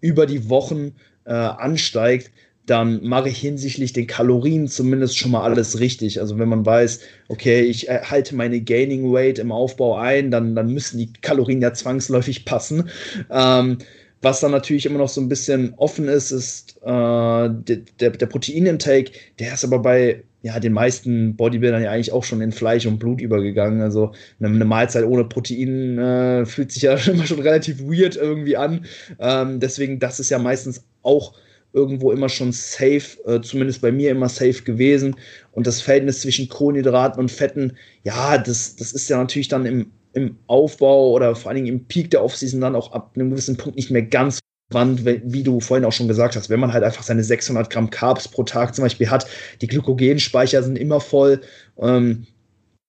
über 0.00 0.26
die 0.26 0.48
Wochen 0.48 0.92
äh, 1.24 1.32
ansteigt, 1.32 2.30
dann 2.66 3.02
mache 3.02 3.30
ich 3.30 3.38
hinsichtlich 3.38 3.92
den 3.92 4.06
Kalorien 4.06 4.68
zumindest 4.68 5.18
schon 5.18 5.32
mal 5.32 5.42
alles 5.42 5.80
richtig. 5.80 6.20
Also 6.20 6.38
wenn 6.38 6.48
man 6.48 6.64
weiß, 6.64 7.00
okay, 7.28 7.62
ich 7.62 7.88
halte 7.88 8.36
meine 8.36 8.60
Gaining 8.60 9.12
Weight 9.12 9.38
im 9.38 9.50
Aufbau 9.50 9.96
ein, 9.96 10.30
dann, 10.30 10.54
dann 10.54 10.72
müssen 10.72 10.98
die 10.98 11.12
Kalorien 11.12 11.60
ja 11.60 11.72
zwangsläufig 11.72 12.44
passen. 12.44 12.88
Ähm, 13.30 13.78
was 14.22 14.40
dann 14.40 14.50
natürlich 14.50 14.86
immer 14.86 14.98
noch 14.98 15.08
so 15.08 15.20
ein 15.20 15.28
bisschen 15.28 15.74
offen 15.76 16.08
ist, 16.08 16.30
ist 16.30 16.76
äh, 16.82 17.48
der, 17.50 18.10
der 18.10 18.26
Proteinintake. 18.26 19.12
Der 19.38 19.54
ist 19.54 19.64
aber 19.64 19.78
bei 19.78 20.22
ja, 20.42 20.58
den 20.58 20.72
meisten 20.72 21.36
Bodybuildern 21.36 21.82
ja 21.82 21.90
eigentlich 21.90 22.12
auch 22.12 22.24
schon 22.24 22.40
in 22.40 22.52
Fleisch 22.52 22.86
und 22.86 22.98
Blut 22.98 23.20
übergegangen. 23.20 23.82
Also 23.82 24.12
eine, 24.40 24.64
Mahlzeit 24.64 25.04
ohne 25.04 25.24
Protein 25.24 25.98
äh, 25.98 26.46
fühlt 26.46 26.72
sich 26.72 26.82
ja 26.82 26.94
immer 27.06 27.26
schon 27.26 27.40
relativ 27.40 27.80
weird 27.82 28.16
irgendwie 28.16 28.56
an. 28.56 28.86
Ähm, 29.18 29.60
deswegen, 29.60 29.98
das 29.98 30.20
ist 30.20 30.30
ja 30.30 30.38
meistens 30.38 30.84
auch 31.02 31.34
irgendwo 31.72 32.10
immer 32.10 32.28
schon 32.28 32.52
safe, 32.52 33.18
äh, 33.26 33.40
zumindest 33.42 33.80
bei 33.80 33.92
mir 33.92 34.10
immer 34.10 34.28
safe 34.28 34.62
gewesen. 34.62 35.16
Und 35.52 35.66
das 35.66 35.80
Verhältnis 35.80 36.20
zwischen 36.20 36.48
Kohlenhydraten 36.48 37.20
und 37.20 37.30
Fetten, 37.30 37.76
ja, 38.02 38.38
das, 38.38 38.76
das 38.76 38.92
ist 38.92 39.08
ja 39.08 39.18
natürlich 39.18 39.48
dann 39.48 39.66
im, 39.66 39.92
im 40.12 40.36
Aufbau 40.46 41.10
oder 41.10 41.34
vor 41.36 41.50
allen 41.50 41.64
Dingen 41.64 41.78
im 41.78 41.84
Peak 41.86 42.10
der 42.10 42.24
Offseason 42.24 42.60
dann 42.60 42.76
auch 42.76 42.92
ab 42.92 43.12
einem 43.14 43.30
gewissen 43.30 43.56
Punkt 43.56 43.76
nicht 43.76 43.90
mehr 43.90 44.02
ganz 44.02 44.40
Wand, 44.72 45.04
wie 45.04 45.42
du 45.42 45.60
vorhin 45.60 45.84
auch 45.84 45.92
schon 45.92 46.08
gesagt 46.08 46.36
hast, 46.36 46.48
wenn 46.48 46.60
man 46.60 46.72
halt 46.72 46.84
einfach 46.84 47.02
seine 47.02 47.24
600 47.24 47.70
Gramm 47.70 47.90
Carbs 47.90 48.28
pro 48.28 48.44
Tag 48.44 48.74
zum 48.74 48.84
Beispiel 48.84 49.10
hat, 49.10 49.26
die 49.60 49.66
Glykogenspeicher 49.66 50.62
sind 50.62 50.78
immer 50.78 51.00
voll. 51.00 51.40
Ähm, 51.78 52.26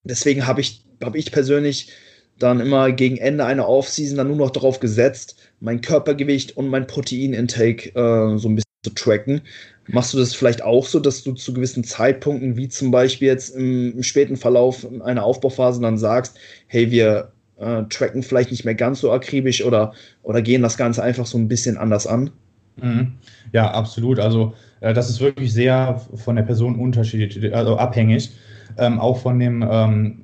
deswegen 0.03 0.45
habe 0.45 0.61
ich, 0.61 0.85
hab 1.03 1.15
ich 1.15 1.31
persönlich 1.31 1.91
dann 2.37 2.59
immer 2.59 2.91
gegen 2.91 3.17
Ende 3.17 3.45
einer 3.45 3.67
Offseason 3.67 4.17
dann 4.17 4.27
nur 4.27 4.37
noch 4.37 4.51
darauf 4.51 4.79
gesetzt, 4.79 5.37
mein 5.59 5.81
Körpergewicht 5.81 6.57
und 6.57 6.67
mein 6.67 6.87
Proteinintake 6.87 7.89
äh, 7.89 8.37
so 8.37 8.49
ein 8.49 8.55
bisschen 8.55 8.70
zu 8.83 8.89
tracken. 8.91 9.41
Machst 9.87 10.13
du 10.13 10.17
das 10.17 10.33
vielleicht 10.33 10.63
auch 10.63 10.85
so, 10.85 10.99
dass 10.99 11.23
du 11.23 11.33
zu 11.33 11.53
gewissen 11.53 11.83
Zeitpunkten, 11.83 12.57
wie 12.57 12.69
zum 12.69 12.91
Beispiel 12.91 13.27
jetzt 13.27 13.55
im, 13.55 13.93
im 13.97 14.03
späten 14.03 14.37
Verlauf 14.37 14.87
einer 15.03 15.23
Aufbauphase, 15.23 15.81
dann 15.81 15.97
sagst, 15.97 16.37
hey, 16.67 16.89
wir 16.91 17.31
äh, 17.59 17.83
tracken 17.89 18.23
vielleicht 18.23 18.51
nicht 18.51 18.65
mehr 18.65 18.75
ganz 18.75 19.01
so 19.01 19.11
akribisch 19.11 19.63
oder, 19.63 19.93
oder 20.23 20.41
gehen 20.41 20.61
das 20.61 20.77
Ganze 20.77 21.03
einfach 21.03 21.25
so 21.25 21.37
ein 21.37 21.47
bisschen 21.47 21.77
anders 21.77 22.07
an? 22.07 22.31
Mhm. 22.77 23.13
Ja, 23.53 23.71
absolut. 23.71 24.19
Also 24.19 24.53
äh, 24.79 24.93
das 24.93 25.09
ist 25.09 25.19
wirklich 25.19 25.53
sehr 25.53 26.01
von 26.15 26.35
der 26.35 26.43
Person 26.43 26.79
unterschiedlich, 26.79 27.53
also 27.53 27.77
abhängig. 27.77 28.31
Ähm, 28.77 28.99
auch 28.99 29.19
von 29.19 29.37
dem, 29.37 29.67
ähm, 29.69 30.20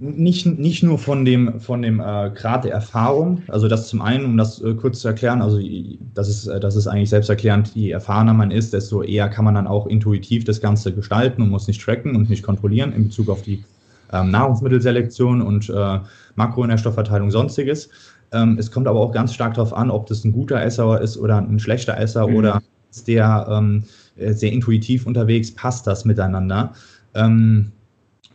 nicht, 0.00 0.46
nicht 0.46 0.82
nur 0.82 0.98
von 0.98 1.24
dem, 1.24 1.60
von 1.60 1.82
dem 1.82 2.00
äh, 2.00 2.30
Grad 2.30 2.64
der 2.64 2.72
Erfahrung, 2.72 3.42
also 3.48 3.68
das 3.68 3.88
zum 3.88 4.02
einen, 4.02 4.24
um 4.24 4.36
das 4.36 4.60
äh, 4.60 4.74
kurz 4.74 5.00
zu 5.00 5.08
erklären, 5.08 5.42
also 5.42 5.58
das 6.14 6.28
ist, 6.28 6.46
äh, 6.46 6.60
das 6.60 6.76
ist 6.76 6.86
eigentlich 6.86 7.10
selbsterklärend, 7.10 7.74
je 7.74 7.90
erfahrener 7.90 8.34
man 8.34 8.50
ist, 8.50 8.72
desto 8.72 9.02
eher 9.02 9.28
kann 9.28 9.44
man 9.44 9.54
dann 9.54 9.66
auch 9.66 9.86
intuitiv 9.86 10.44
das 10.44 10.60
Ganze 10.60 10.92
gestalten 10.92 11.42
und 11.42 11.50
muss 11.50 11.66
nicht 11.66 11.80
tracken 11.82 12.16
und 12.16 12.30
nicht 12.30 12.42
kontrollieren 12.42 12.92
in 12.92 13.04
Bezug 13.04 13.28
auf 13.28 13.42
die 13.42 13.64
ähm, 14.12 14.30
Nahrungsmittelselektion 14.30 15.42
und 15.42 15.68
äh, 15.70 15.98
Makronährstoffverteilung, 16.36 17.30
sonstiges. 17.30 17.88
Ähm, 18.32 18.56
es 18.58 18.70
kommt 18.70 18.86
aber 18.86 19.00
auch 19.00 19.12
ganz 19.12 19.34
stark 19.34 19.54
darauf 19.54 19.74
an, 19.74 19.90
ob 19.90 20.06
das 20.06 20.24
ein 20.24 20.32
guter 20.32 20.62
Esser 20.62 21.00
ist 21.00 21.16
oder 21.16 21.38
ein 21.38 21.58
schlechter 21.58 21.98
Esser 21.98 22.28
mhm. 22.28 22.36
oder 22.36 22.62
ist 22.90 23.08
der 23.08 23.46
ähm, 23.50 23.84
äh, 24.16 24.32
sehr 24.32 24.52
intuitiv 24.52 25.06
unterwegs, 25.06 25.52
passt 25.52 25.86
das 25.86 26.04
miteinander. 26.04 26.72
Ähm, 27.14 27.72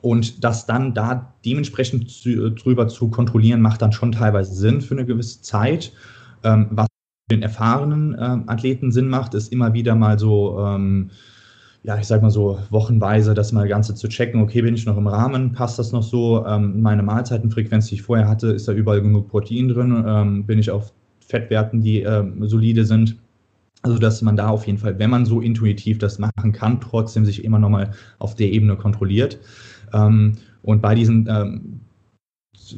und 0.02 0.44
das 0.44 0.66
dann 0.66 0.94
da 0.94 1.34
dementsprechend 1.46 2.10
zu, 2.10 2.52
drüber 2.52 2.88
zu 2.88 3.10
kontrollieren, 3.10 3.62
macht 3.62 3.82
dann 3.82 3.92
schon 3.92 4.12
teilweise 4.12 4.54
Sinn 4.54 4.82
für 4.82 4.96
eine 4.96 5.06
gewisse 5.06 5.42
Zeit. 5.42 5.92
Ähm, 6.44 6.68
was 6.72 6.88
den 7.32 7.44
erfahrenen 7.44 8.14
äh, 8.14 8.40
Athleten 8.48 8.92
Sinn 8.92 9.10
macht, 9.10 9.34
ist 9.34 9.52
immer 9.52 9.74
wieder 9.74 9.96
mal 9.96 10.18
so 10.18 10.60
ähm, 10.66 11.12
ja, 11.84 11.98
ich 11.98 12.08
sag 12.08 12.22
mal 12.22 12.30
so 12.30 12.60
wochenweise 12.70 13.34
das 13.34 13.52
mal 13.52 13.68
Ganze 13.68 13.96
zu 13.96 14.08
checken, 14.10 14.42
okay, 14.42 14.62
bin 14.62 14.76
ich 14.76 14.86
noch 14.86 14.98
im 14.98 15.08
Rahmen, 15.08 15.54
passt 15.54 15.80
das 15.80 15.92
noch 15.92 16.04
so, 16.04 16.46
ähm, 16.46 16.82
meine 16.82 17.04
Mahlzeitenfrequenz, 17.04 17.88
die 17.88 17.96
ich 17.96 18.02
vorher 18.02 18.28
hatte, 18.28 18.48
ist 18.48 18.68
da 18.68 18.74
überall 18.74 19.02
genug 19.02 19.30
Protein 19.30 19.70
drin, 19.70 20.04
ähm, 20.06 20.46
bin 20.46 20.60
ich 20.60 20.72
auf 20.72 20.94
Fettwerten, 21.26 21.82
die 21.82 22.02
ähm, 22.02 22.46
solide 22.48 22.86
sind. 22.86 23.18
Also, 23.82 23.98
dass 23.98 24.22
man 24.22 24.36
da 24.36 24.50
auf 24.50 24.68
jeden 24.68 24.78
Fall, 24.78 25.00
wenn 25.00 25.10
man 25.10 25.26
so 25.26 25.40
intuitiv 25.40 26.00
das 26.00 26.20
machen 26.20 26.52
kann, 26.52 26.82
trotzdem 26.82 27.24
sich 27.24 27.46
immer 27.46 27.60
nochmal 27.60 27.92
auf 28.18 28.36
der 28.36 28.52
Ebene 28.52 28.76
kontrolliert. 28.76 29.40
Ähm, 29.94 30.34
und 30.62 30.82
bei 30.82 30.96
diesen 30.96 31.28
ähm, 31.30 31.80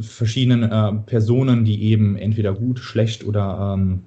verschiedenen 0.01 0.64
äh, 0.64 0.93
Personen, 1.05 1.66
die 1.66 1.84
eben 1.84 2.16
entweder 2.16 2.53
gut, 2.53 2.80
schlecht 2.80 3.26
oder 3.26 3.76
ähm, 3.76 4.03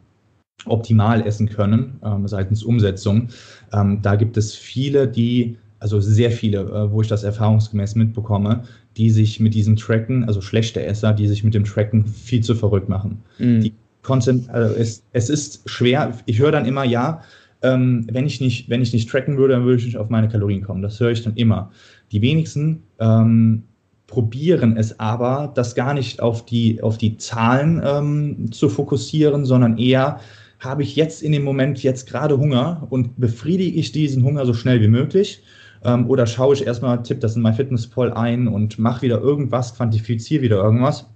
optimal 0.66 1.26
essen 1.26 1.48
können 1.48 2.00
seitens 2.26 2.62
Umsetzung. 2.62 3.28
Da 3.70 4.14
gibt 4.16 4.36
es 4.36 4.54
viele, 4.54 5.08
die, 5.08 5.58
also 5.80 6.00
sehr 6.00 6.30
viele, 6.30 6.60
äh, 6.60 6.90
wo 6.90 7.02
ich 7.02 7.08
das 7.08 7.24
erfahrungsgemäß 7.24 7.96
mitbekomme, 7.96 8.62
die 8.96 9.10
sich 9.10 9.40
mit 9.40 9.52
diesem 9.52 9.76
Tracken, 9.76 10.24
also 10.24 10.40
schlechte 10.40 10.82
Esser, 10.82 11.12
die 11.12 11.26
sich 11.26 11.44
mit 11.44 11.54
dem 11.54 11.64
Tracken 11.64 12.06
viel 12.06 12.42
zu 12.42 12.54
verrückt 12.54 12.88
machen. 12.88 13.20
Die 13.60 13.74
Content, 14.02 14.48
also 14.48 14.74
es, 14.76 15.02
es 15.12 15.28
ist 15.28 15.68
schwer, 15.68 16.16
ich 16.24 16.38
höre 16.38 16.52
dann 16.52 16.66
immer, 16.66 16.84
ja, 16.84 17.22
ähm, 17.62 18.06
wenn, 18.12 18.26
ich 18.26 18.40
nicht, 18.40 18.68
wenn 18.70 18.82
ich 18.82 18.92
nicht 18.92 19.08
tracken 19.10 19.36
würde, 19.36 19.54
dann 19.54 19.64
würde 19.64 19.78
ich 19.78 19.86
nicht 19.86 19.96
auf 19.96 20.10
meine 20.10 20.28
Kalorien 20.28 20.62
kommen. 20.62 20.82
Das 20.82 21.00
höre 21.00 21.10
ich 21.10 21.22
dann 21.22 21.34
immer. 21.34 21.72
Die 22.12 22.22
wenigsten 22.22 22.82
ähm, 22.98 23.64
probieren 24.06 24.76
es 24.76 25.00
aber, 25.00 25.52
das 25.54 25.74
gar 25.74 25.94
nicht 25.94 26.20
auf 26.20 26.44
die, 26.44 26.82
auf 26.82 26.98
die 26.98 27.16
Zahlen 27.16 27.82
ähm, 27.84 28.52
zu 28.52 28.68
fokussieren, 28.68 29.44
sondern 29.44 29.78
eher 29.78 30.20
habe 30.60 30.82
ich 30.82 30.96
jetzt 30.96 31.22
in 31.22 31.32
dem 31.32 31.44
Moment 31.44 31.82
jetzt 31.82 32.08
gerade 32.08 32.38
Hunger 32.38 32.86
und 32.90 33.18
befriedige 33.18 33.78
ich 33.78 33.92
diesen 33.92 34.24
Hunger 34.24 34.46
so 34.46 34.54
schnell 34.54 34.80
wie 34.80 34.88
möglich? 34.88 35.42
Ähm, 35.84 36.08
oder 36.08 36.26
schaue 36.26 36.54
ich 36.54 36.66
erstmal, 36.66 37.02
tippe 37.02 37.20
das 37.20 37.36
in 37.36 37.42
MyFitnessPal 37.42 38.12
ein 38.12 38.48
und 38.48 38.78
mache 38.78 39.02
wieder 39.02 39.20
irgendwas, 39.20 39.74
quantifiziere 39.74 40.42
wieder 40.42 40.62
irgendwas? 40.62 41.06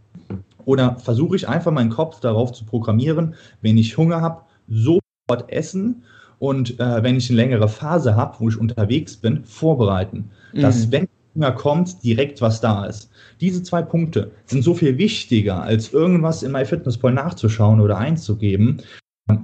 Oder 0.64 0.96
versuche 0.98 1.36
ich 1.36 1.48
einfach 1.48 1.72
meinen 1.72 1.90
Kopf 1.90 2.20
darauf 2.20 2.52
zu 2.52 2.64
programmieren, 2.64 3.34
wenn 3.62 3.78
ich 3.78 3.96
Hunger 3.96 4.20
habe, 4.20 4.42
sofort 4.68 5.48
essen 5.48 6.02
und 6.38 6.78
äh, 6.78 7.02
wenn 7.02 7.16
ich 7.16 7.30
eine 7.30 7.36
längere 7.36 7.68
Phase 7.68 8.16
habe, 8.16 8.36
wo 8.38 8.48
ich 8.48 8.58
unterwegs 8.58 9.16
bin, 9.16 9.44
vorbereiten. 9.44 10.30
Mhm. 10.52 10.60
Dass, 10.60 10.90
wenn 10.90 11.08
Hunger 11.34 11.52
kommt, 11.52 12.02
direkt 12.02 12.40
was 12.40 12.60
da 12.60 12.84
ist. 12.86 13.10
Diese 13.40 13.62
zwei 13.62 13.82
Punkte 13.82 14.32
sind 14.46 14.62
so 14.62 14.74
viel 14.74 14.98
wichtiger, 14.98 15.62
als 15.62 15.92
irgendwas 15.92 16.42
in 16.42 16.52
MyFitnessPal 16.52 17.12
nachzuschauen 17.12 17.80
oder 17.80 17.96
einzugeben, 17.98 18.78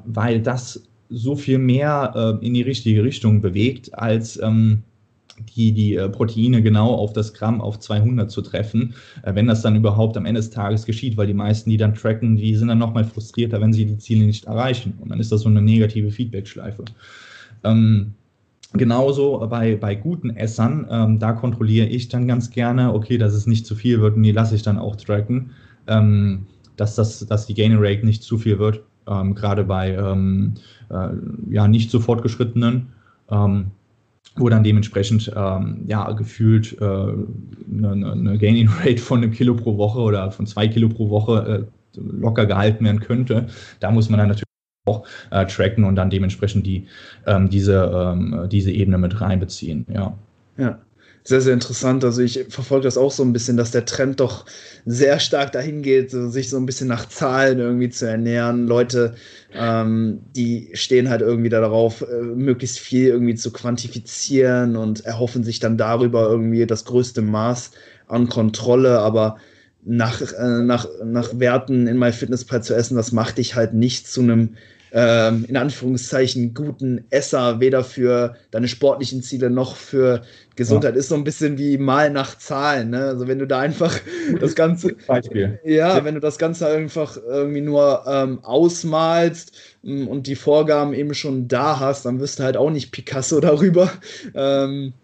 weil 0.04 0.40
das 0.40 0.82
so 1.08 1.36
viel 1.36 1.58
mehr 1.58 2.38
äh, 2.42 2.46
in 2.46 2.54
die 2.54 2.62
richtige 2.62 3.04
Richtung 3.04 3.40
bewegt, 3.40 3.94
als 3.94 4.40
ähm, 4.42 4.82
die, 5.56 5.72
die 5.72 5.94
äh, 5.94 6.08
Proteine 6.08 6.62
genau 6.62 6.94
auf 6.94 7.12
das 7.12 7.34
Gramm 7.34 7.60
auf 7.60 7.78
200 7.78 8.30
zu 8.30 8.42
treffen, 8.42 8.94
äh, 9.22 9.34
wenn 9.34 9.46
das 9.46 9.62
dann 9.62 9.76
überhaupt 9.76 10.16
am 10.16 10.26
Ende 10.26 10.40
des 10.40 10.50
Tages 10.50 10.86
geschieht, 10.86 11.16
weil 11.16 11.26
die 11.26 11.34
meisten, 11.34 11.70
die 11.70 11.76
dann 11.76 11.94
tracken, 11.94 12.36
die 12.36 12.56
sind 12.56 12.68
dann 12.68 12.78
nochmal 12.78 13.04
frustrierter, 13.04 13.60
wenn 13.60 13.72
sie 13.72 13.84
die 13.84 13.98
Ziele 13.98 14.26
nicht 14.26 14.46
erreichen. 14.46 14.94
Und 15.00 15.10
dann 15.10 15.20
ist 15.20 15.30
das 15.30 15.42
so 15.42 15.48
eine 15.48 15.62
negative 15.62 16.10
Feedback-Schleife. 16.10 16.84
Ähm, 17.62 18.14
Genauso 18.74 19.46
bei, 19.48 19.76
bei 19.76 19.94
guten 19.94 20.30
Essern, 20.30 20.86
ähm, 20.90 21.18
da 21.18 21.32
kontrolliere 21.32 21.86
ich 21.86 22.08
dann 22.08 22.26
ganz 22.26 22.50
gerne, 22.50 22.92
okay, 22.92 23.18
dass 23.18 23.32
es 23.32 23.46
nicht 23.46 23.66
zu 23.66 23.74
viel 23.74 24.00
wird 24.00 24.16
und 24.16 24.22
die 24.22 24.32
lasse 24.32 24.56
ich 24.56 24.62
dann 24.62 24.78
auch 24.78 24.96
tracken, 24.96 25.50
ähm, 25.86 26.46
dass, 26.76 26.96
das, 26.96 27.24
dass 27.26 27.46
die 27.46 27.54
Gain 27.54 27.76
Rate 27.78 28.04
nicht 28.04 28.22
zu 28.22 28.36
viel 28.36 28.58
wird 28.58 28.82
ähm, 29.06 29.34
gerade 29.34 29.64
bei 29.64 29.94
ähm, 29.94 30.54
äh, 30.90 31.08
ja, 31.50 31.68
nicht 31.68 31.90
so 31.90 32.00
fortgeschrittenen, 32.00 32.88
ähm, 33.30 33.70
wo 34.36 34.48
dann 34.48 34.64
dementsprechend 34.64 35.32
ähm, 35.36 35.84
ja, 35.86 36.10
gefühlt 36.12 36.76
äh, 36.80 36.84
eine, 36.84 38.12
eine 38.12 38.38
Gaining 38.38 38.68
Rate 38.80 38.98
von 38.98 39.22
einem 39.22 39.32
Kilo 39.32 39.54
pro 39.54 39.76
Woche 39.76 40.00
oder 40.00 40.30
von 40.30 40.46
zwei 40.46 40.68
Kilo 40.68 40.88
pro 40.88 41.10
Woche 41.10 41.66
äh, 41.96 42.00
locker 42.00 42.46
gehalten 42.46 42.84
werden 42.84 43.00
könnte. 43.00 43.46
Da 43.80 43.90
muss 43.90 44.08
man 44.08 44.18
dann 44.18 44.28
natürlich 44.28 44.53
auch 44.86 45.06
äh, 45.30 45.46
tracken 45.46 45.84
und 45.84 45.96
dann 45.96 46.10
dementsprechend 46.10 46.66
die, 46.66 46.86
ähm, 47.26 47.48
diese, 47.48 47.90
ähm, 47.94 48.48
diese 48.50 48.70
Ebene 48.70 48.98
mit 48.98 49.20
reinbeziehen. 49.20 49.86
Ja. 49.92 50.16
Ja 50.56 50.78
sehr, 51.26 51.40
sehr 51.40 51.54
interessant. 51.54 52.04
Also 52.04 52.20
ich 52.20 52.44
verfolge 52.50 52.84
das 52.84 52.98
auch 52.98 53.10
so 53.10 53.22
ein 53.22 53.32
bisschen, 53.32 53.56
dass 53.56 53.70
der 53.70 53.86
Trend 53.86 54.20
doch 54.20 54.44
sehr 54.84 55.18
stark 55.18 55.52
dahin 55.52 55.80
geht, 55.80 56.10
sich 56.10 56.50
so 56.50 56.58
ein 56.58 56.66
bisschen 56.66 56.86
nach 56.86 57.08
Zahlen 57.08 57.58
irgendwie 57.58 57.88
zu 57.88 58.06
ernähren. 58.06 58.66
Leute, 58.66 59.14
ähm, 59.54 60.20
die 60.36 60.68
stehen 60.74 61.08
halt 61.08 61.22
irgendwie 61.22 61.48
darauf, 61.48 62.02
äh, 62.02 62.20
möglichst 62.20 62.78
viel 62.78 63.08
irgendwie 63.08 63.34
zu 63.36 63.52
quantifizieren 63.52 64.76
und 64.76 65.06
erhoffen 65.06 65.44
sich 65.44 65.60
dann 65.60 65.78
darüber 65.78 66.28
irgendwie 66.28 66.66
das 66.66 66.84
größte 66.84 67.22
Maß 67.22 67.70
an 68.06 68.28
Kontrolle, 68.28 68.98
aber 68.98 69.38
nach, 69.82 70.20
äh, 70.20 70.62
nach, 70.62 70.86
nach 71.02 71.38
Werten 71.38 71.86
in 71.86 71.98
MyFitnessPal 71.98 72.62
zu 72.62 72.74
essen, 72.74 72.96
das 72.96 73.12
macht 73.12 73.38
dich 73.38 73.54
halt 73.54 73.72
nicht 73.72 74.08
zu 74.08 74.20
einem 74.20 74.56
ähm, 74.96 75.44
in 75.48 75.56
Anführungszeichen 75.56 76.54
guten 76.54 77.04
Esser, 77.10 77.58
weder 77.58 77.82
für 77.82 78.36
deine 78.52 78.68
sportlichen 78.68 79.22
Ziele 79.22 79.50
noch 79.50 79.74
für 79.74 80.22
Gesundheit. 80.54 80.94
Ja. 80.94 81.00
Ist 81.00 81.08
so 81.08 81.16
ein 81.16 81.24
bisschen 81.24 81.58
wie 81.58 81.78
mal 81.78 82.10
nach 82.10 82.38
Zahlen. 82.38 82.90
Ne? 82.90 83.04
Also 83.04 83.26
wenn 83.26 83.40
du 83.40 83.46
da 83.46 83.58
einfach 83.58 83.98
das 84.40 84.54
Ganze. 84.54 84.94
Beispiel. 85.06 85.58
Ja, 85.64 86.04
wenn 86.04 86.14
du 86.14 86.20
das 86.20 86.38
Ganze 86.38 86.68
einfach 86.68 87.16
irgendwie 87.16 87.60
nur 87.60 88.04
ähm, 88.06 88.38
ausmalst 88.44 89.52
mm, 89.82 90.06
und 90.06 90.28
die 90.28 90.36
Vorgaben 90.36 90.94
eben 90.94 91.12
schon 91.12 91.48
da 91.48 91.80
hast, 91.80 92.06
dann 92.06 92.20
wirst 92.20 92.38
du 92.38 92.44
halt 92.44 92.56
auch 92.56 92.70
nicht 92.70 92.92
Picasso 92.92 93.40
darüber. 93.40 93.90
Ähm, 94.34 94.94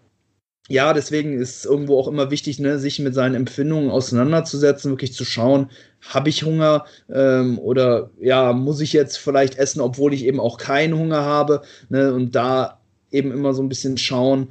ja, 0.69 0.93
deswegen 0.93 1.33
ist 1.39 1.65
irgendwo 1.65 1.99
auch 1.99 2.07
immer 2.07 2.31
wichtig, 2.31 2.59
ne, 2.59 2.79
sich 2.79 2.99
mit 2.99 3.13
seinen 3.13 3.35
Empfindungen 3.35 3.89
auseinanderzusetzen, 3.89 4.91
wirklich 4.91 5.13
zu 5.13 5.25
schauen, 5.25 5.69
habe 6.01 6.29
ich 6.29 6.43
Hunger 6.43 6.85
ähm, 7.13 7.59
oder 7.59 8.11
ja, 8.19 8.53
muss 8.53 8.79
ich 8.79 8.93
jetzt 8.93 9.17
vielleicht 9.17 9.57
essen, 9.57 9.81
obwohl 9.81 10.13
ich 10.13 10.25
eben 10.25 10.39
auch 10.39 10.57
keinen 10.57 10.97
Hunger 10.97 11.23
habe. 11.23 11.61
Ne, 11.89 12.13
und 12.13 12.35
da 12.35 12.79
eben 13.11 13.31
immer 13.31 13.53
so 13.53 13.61
ein 13.61 13.69
bisschen 13.69 13.97
schauen, 13.97 14.49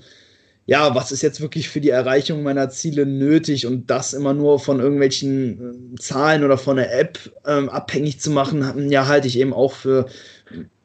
ja, 0.67 0.95
was 0.95 1.11
ist 1.11 1.23
jetzt 1.23 1.41
wirklich 1.41 1.69
für 1.69 1.81
die 1.81 1.89
Erreichung 1.91 2.43
meiner 2.43 2.71
Ziele 2.71 3.07
nötig 3.07 3.67
und 3.67 3.91
das 3.91 4.13
immer 4.13 4.35
nur 4.35 4.61
von 4.61 4.79
irgendwelchen 4.79 5.95
äh, 5.95 5.99
Zahlen 5.99 6.45
oder 6.45 6.59
von 6.59 6.77
der 6.77 6.97
App 6.97 7.19
ähm, 7.47 7.69
abhängig 7.69 8.21
zu 8.21 8.31
machen, 8.31 8.91
ja, 8.91 9.07
halte 9.09 9.27
ich 9.27 9.39
eben 9.39 9.53
auch 9.53 9.73
für 9.73 10.07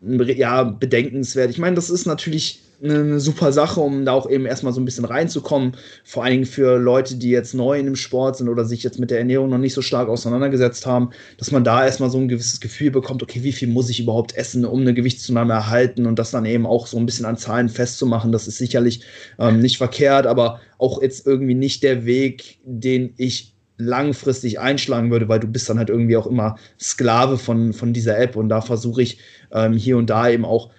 ja, 0.01 0.63
bedenkenswert. 0.63 1.49
Ich 1.49 1.57
meine, 1.57 1.75
das 1.75 1.89
ist 1.89 2.05
natürlich 2.05 2.61
eine 2.83 3.19
super 3.19 3.51
Sache, 3.51 3.79
um 3.79 4.05
da 4.05 4.13
auch 4.13 4.29
eben 4.29 4.45
erstmal 4.45 4.73
so 4.73 4.81
ein 4.81 4.85
bisschen 4.85 5.05
reinzukommen. 5.05 5.75
Vor 6.03 6.23
allen 6.23 6.33
Dingen 6.33 6.45
für 6.45 6.77
Leute, 6.77 7.15
die 7.15 7.29
jetzt 7.29 7.53
neu 7.53 7.79
in 7.79 7.85
dem 7.85 7.95
Sport 7.95 8.37
sind 8.37 8.49
oder 8.49 8.65
sich 8.65 8.83
jetzt 8.83 8.99
mit 8.99 9.11
der 9.11 9.19
Ernährung 9.19 9.49
noch 9.49 9.57
nicht 9.57 9.73
so 9.73 9.81
stark 9.81 10.09
auseinandergesetzt 10.09 10.85
haben, 10.85 11.11
dass 11.37 11.51
man 11.51 11.63
da 11.63 11.85
erstmal 11.85 12.09
so 12.09 12.17
ein 12.17 12.27
gewisses 12.27 12.59
Gefühl 12.59 12.91
bekommt, 12.91 13.23
okay, 13.23 13.43
wie 13.43 13.51
viel 13.51 13.67
muss 13.67 13.89
ich 13.89 13.99
überhaupt 13.99 14.35
essen, 14.35 14.65
um 14.65 14.81
eine 14.81 14.93
Gewichtszunahme 14.93 15.53
erhalten 15.53 16.05
und 16.05 16.19
das 16.19 16.31
dann 16.31 16.45
eben 16.45 16.65
auch 16.65 16.87
so 16.87 16.97
ein 16.97 17.05
bisschen 17.05 17.25
an 17.25 17.37
Zahlen 17.37 17.69
festzumachen. 17.69 18.31
Das 18.31 18.47
ist 18.47 18.57
sicherlich 18.57 19.01
ähm, 19.39 19.59
nicht 19.59 19.77
verkehrt, 19.77 20.27
aber 20.27 20.59
auch 20.77 21.01
jetzt 21.01 21.25
irgendwie 21.25 21.55
nicht 21.55 21.83
der 21.83 22.05
Weg, 22.05 22.59
den 22.63 23.13
ich 23.17 23.55
langfristig 23.77 24.59
einschlagen 24.59 25.11
würde, 25.11 25.27
weil 25.27 25.39
du 25.39 25.47
bist 25.47 25.69
dann 25.69 25.77
halt 25.77 25.89
irgendwie 25.89 26.17
auch 26.17 26.27
immer 26.27 26.57
Sklave 26.79 27.37
von, 27.37 27.73
von 27.73 27.93
dieser 27.93 28.17
App 28.17 28.35
und 28.35 28.49
da 28.49 28.61
versuche 28.61 29.01
ich 29.01 29.19
ähm, 29.51 29.73
hier 29.73 29.97
und 29.97 30.09
da 30.09 30.29
eben 30.29 30.45
auch 30.45 30.69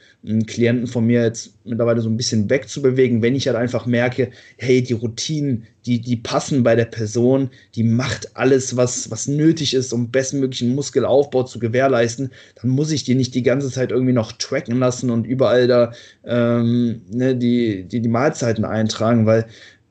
Klienten 0.46 0.88
von 0.88 1.06
mir 1.06 1.22
jetzt 1.22 1.52
mittlerweile 1.64 2.00
so 2.00 2.08
ein 2.08 2.16
bisschen 2.16 2.50
wegzubewegen, 2.50 3.22
wenn 3.22 3.36
ich 3.36 3.46
halt 3.46 3.56
einfach 3.56 3.86
merke, 3.86 4.30
hey, 4.56 4.82
die 4.82 4.94
Routinen, 4.94 5.64
die, 5.86 6.00
die 6.00 6.16
passen 6.16 6.64
bei 6.64 6.74
der 6.74 6.86
Person, 6.86 7.50
die 7.76 7.84
macht 7.84 8.36
alles, 8.36 8.76
was, 8.76 9.10
was 9.10 9.28
nötig 9.28 9.72
ist, 9.72 9.92
um 9.92 10.10
bestmöglichen 10.10 10.74
Muskelaufbau 10.74 11.44
zu 11.44 11.60
gewährleisten, 11.60 12.32
dann 12.60 12.70
muss 12.70 12.90
ich 12.90 13.04
die 13.04 13.14
nicht 13.14 13.34
die 13.34 13.44
ganze 13.44 13.70
Zeit 13.70 13.92
irgendwie 13.92 14.12
noch 14.12 14.32
tracken 14.32 14.78
lassen 14.78 15.10
und 15.10 15.26
überall 15.26 15.68
da 15.68 15.92
ähm, 16.24 17.02
ne, 17.08 17.36
die, 17.36 17.84
die, 17.84 18.00
die 18.00 18.08
Mahlzeiten 18.08 18.64
eintragen, 18.64 19.26
weil 19.26 19.46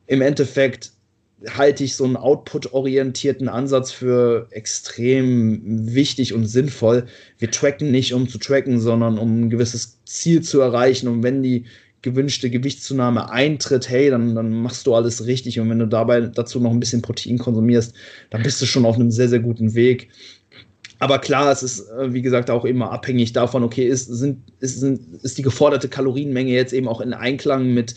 im 0.07 0.21
Endeffekt 0.21 0.91
halte 1.49 1.83
ich 1.83 1.95
so 1.95 2.05
einen 2.05 2.17
output-orientierten 2.17 3.49
Ansatz 3.49 3.91
für 3.91 4.47
extrem 4.51 5.61
wichtig 5.93 6.33
und 6.33 6.45
sinnvoll. 6.45 7.05
Wir 7.37 7.51
tracken 7.51 7.91
nicht, 7.91 8.13
um 8.13 8.27
zu 8.27 8.37
tracken, 8.37 8.79
sondern 8.79 9.17
um 9.17 9.41
ein 9.41 9.49
gewisses 9.49 9.94
Ziel 10.05 10.41
zu 10.41 10.61
erreichen. 10.61 11.07
Und 11.07 11.23
wenn 11.23 11.43
die 11.43 11.65
gewünschte 12.01 12.49
Gewichtszunahme 12.49 13.31
eintritt, 13.31 13.89
hey, 13.89 14.09
dann, 14.09 14.35
dann 14.35 14.53
machst 14.61 14.85
du 14.85 14.93
alles 14.93 15.25
richtig. 15.25 15.59
Und 15.59 15.69
wenn 15.69 15.79
du 15.79 15.87
dabei 15.87 16.21
dazu 16.21 16.59
noch 16.59 16.71
ein 16.71 16.79
bisschen 16.79 17.01
Protein 17.01 17.37
konsumierst, 17.37 17.95
dann 18.29 18.43
bist 18.43 18.61
du 18.61 18.65
schon 18.65 18.85
auf 18.85 18.95
einem 18.95 19.11
sehr, 19.11 19.29
sehr 19.29 19.39
guten 19.39 19.73
Weg. 19.73 20.09
Aber 20.99 21.19
klar, 21.19 21.51
es 21.51 21.63
ist, 21.63 21.89
äh, 21.89 22.13
wie 22.13 22.21
gesagt, 22.21 22.49
auch 22.49 22.63
immer 22.63 22.91
abhängig 22.91 23.33
davon, 23.33 23.63
okay, 23.63 23.85
ist, 23.85 24.05
sind, 24.05 24.43
ist, 24.59 24.79
sind, 24.79 25.01
ist 25.23 25.37
die 25.37 25.41
geforderte 25.41 25.89
Kalorienmenge 25.89 26.53
jetzt 26.53 26.73
eben 26.73 26.87
auch 26.87 27.01
in 27.01 27.13
Einklang 27.13 27.73
mit 27.73 27.95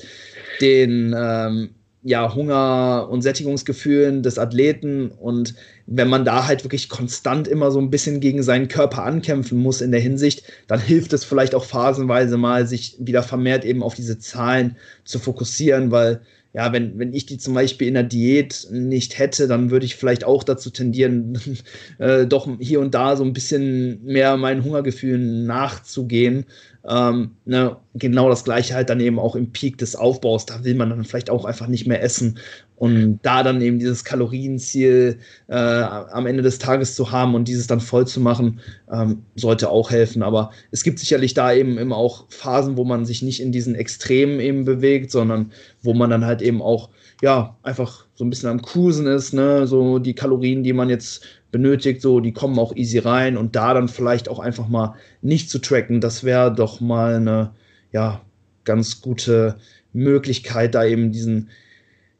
den 0.60 1.14
ähm, 1.16 1.70
ja, 2.08 2.34
Hunger- 2.34 3.08
und 3.10 3.20
Sättigungsgefühlen 3.20 4.22
des 4.22 4.38
Athleten. 4.38 5.10
Und 5.10 5.54
wenn 5.86 6.08
man 6.08 6.24
da 6.24 6.46
halt 6.46 6.64
wirklich 6.64 6.88
konstant 6.88 7.46
immer 7.46 7.70
so 7.70 7.78
ein 7.78 7.90
bisschen 7.90 8.20
gegen 8.20 8.42
seinen 8.42 8.68
Körper 8.68 9.04
ankämpfen 9.04 9.58
muss 9.58 9.82
in 9.82 9.92
der 9.92 10.00
Hinsicht, 10.00 10.42
dann 10.68 10.80
hilft 10.80 11.12
es 11.12 11.24
vielleicht 11.24 11.54
auch 11.54 11.64
phasenweise 11.64 12.38
mal, 12.38 12.66
sich 12.66 12.96
wieder 12.98 13.22
vermehrt 13.22 13.66
eben 13.66 13.82
auf 13.82 13.94
diese 13.94 14.18
Zahlen 14.18 14.76
zu 15.04 15.18
fokussieren, 15.18 15.90
weil 15.90 16.22
ja, 16.54 16.72
wenn, 16.72 16.98
wenn 16.98 17.12
ich 17.12 17.26
die 17.26 17.36
zum 17.36 17.52
Beispiel 17.52 17.88
in 17.88 17.94
der 17.94 18.04
Diät 18.04 18.68
nicht 18.70 19.18
hätte, 19.18 19.46
dann 19.46 19.70
würde 19.70 19.84
ich 19.84 19.96
vielleicht 19.96 20.24
auch 20.24 20.42
dazu 20.42 20.70
tendieren, 20.70 21.38
äh, 21.98 22.26
doch 22.26 22.48
hier 22.58 22.80
und 22.80 22.94
da 22.94 23.16
so 23.16 23.24
ein 23.24 23.34
bisschen 23.34 24.02
mehr 24.02 24.36
meinen 24.38 24.64
Hungergefühlen 24.64 25.44
nachzugehen 25.44 26.46
ähm, 26.88 27.32
ne, 27.44 27.76
genau 27.94 28.28
das 28.28 28.44
gleiche 28.44 28.74
halt 28.74 28.88
dann 28.88 29.00
eben 29.00 29.18
auch 29.18 29.36
im 29.36 29.52
Peak 29.52 29.78
des 29.78 29.94
Aufbaus. 29.94 30.46
Da 30.46 30.64
will 30.64 30.74
man 30.74 30.90
dann 30.90 31.04
vielleicht 31.04 31.30
auch 31.30 31.44
einfach 31.44 31.66
nicht 31.66 31.86
mehr 31.86 32.02
essen. 32.02 32.38
Und 32.76 33.18
da 33.22 33.42
dann 33.42 33.60
eben 33.60 33.78
dieses 33.78 34.04
Kalorienziel 34.04 35.18
äh, 35.48 35.54
am 35.54 36.26
Ende 36.26 36.42
des 36.42 36.58
Tages 36.58 36.94
zu 36.94 37.10
haben 37.10 37.34
und 37.34 37.48
dieses 37.48 37.66
dann 37.66 37.80
voll 37.80 38.06
zu 38.06 38.20
machen, 38.20 38.60
ähm, 38.90 39.24
sollte 39.34 39.68
auch 39.68 39.90
helfen. 39.90 40.22
Aber 40.22 40.52
es 40.70 40.82
gibt 40.82 40.98
sicherlich 40.98 41.34
da 41.34 41.52
eben 41.52 41.76
immer 41.76 41.96
auch 41.96 42.26
Phasen, 42.30 42.76
wo 42.76 42.84
man 42.84 43.04
sich 43.04 43.20
nicht 43.20 43.40
in 43.40 43.52
diesen 43.52 43.74
Extremen 43.74 44.40
eben 44.40 44.64
bewegt, 44.64 45.10
sondern 45.10 45.52
wo 45.82 45.92
man 45.92 46.10
dann 46.10 46.24
halt 46.24 46.40
eben 46.40 46.62
auch 46.62 46.88
ja, 47.20 47.56
einfach 47.62 48.06
so 48.14 48.24
ein 48.24 48.30
bisschen 48.30 48.48
am 48.48 48.62
Cruisen 48.62 49.06
ist, 49.06 49.32
ne, 49.32 49.66
so 49.66 49.98
die 49.98 50.14
Kalorien, 50.14 50.62
die 50.62 50.72
man 50.72 50.88
jetzt 50.88 51.24
benötigt, 51.50 52.02
so, 52.02 52.20
die 52.20 52.32
kommen 52.32 52.58
auch 52.58 52.74
easy 52.76 52.98
rein 52.98 53.36
und 53.36 53.56
da 53.56 53.74
dann 53.74 53.88
vielleicht 53.88 54.28
auch 54.28 54.38
einfach 54.38 54.68
mal 54.68 54.94
nicht 55.22 55.50
zu 55.50 55.58
tracken, 55.58 56.00
das 56.00 56.24
wäre 56.24 56.54
doch 56.54 56.80
mal 56.80 57.14
eine, 57.14 57.52
ja, 57.92 58.20
ganz 58.64 59.00
gute 59.00 59.56
Möglichkeit, 59.92 60.74
da 60.74 60.84
eben 60.84 61.10
diesen 61.10 61.48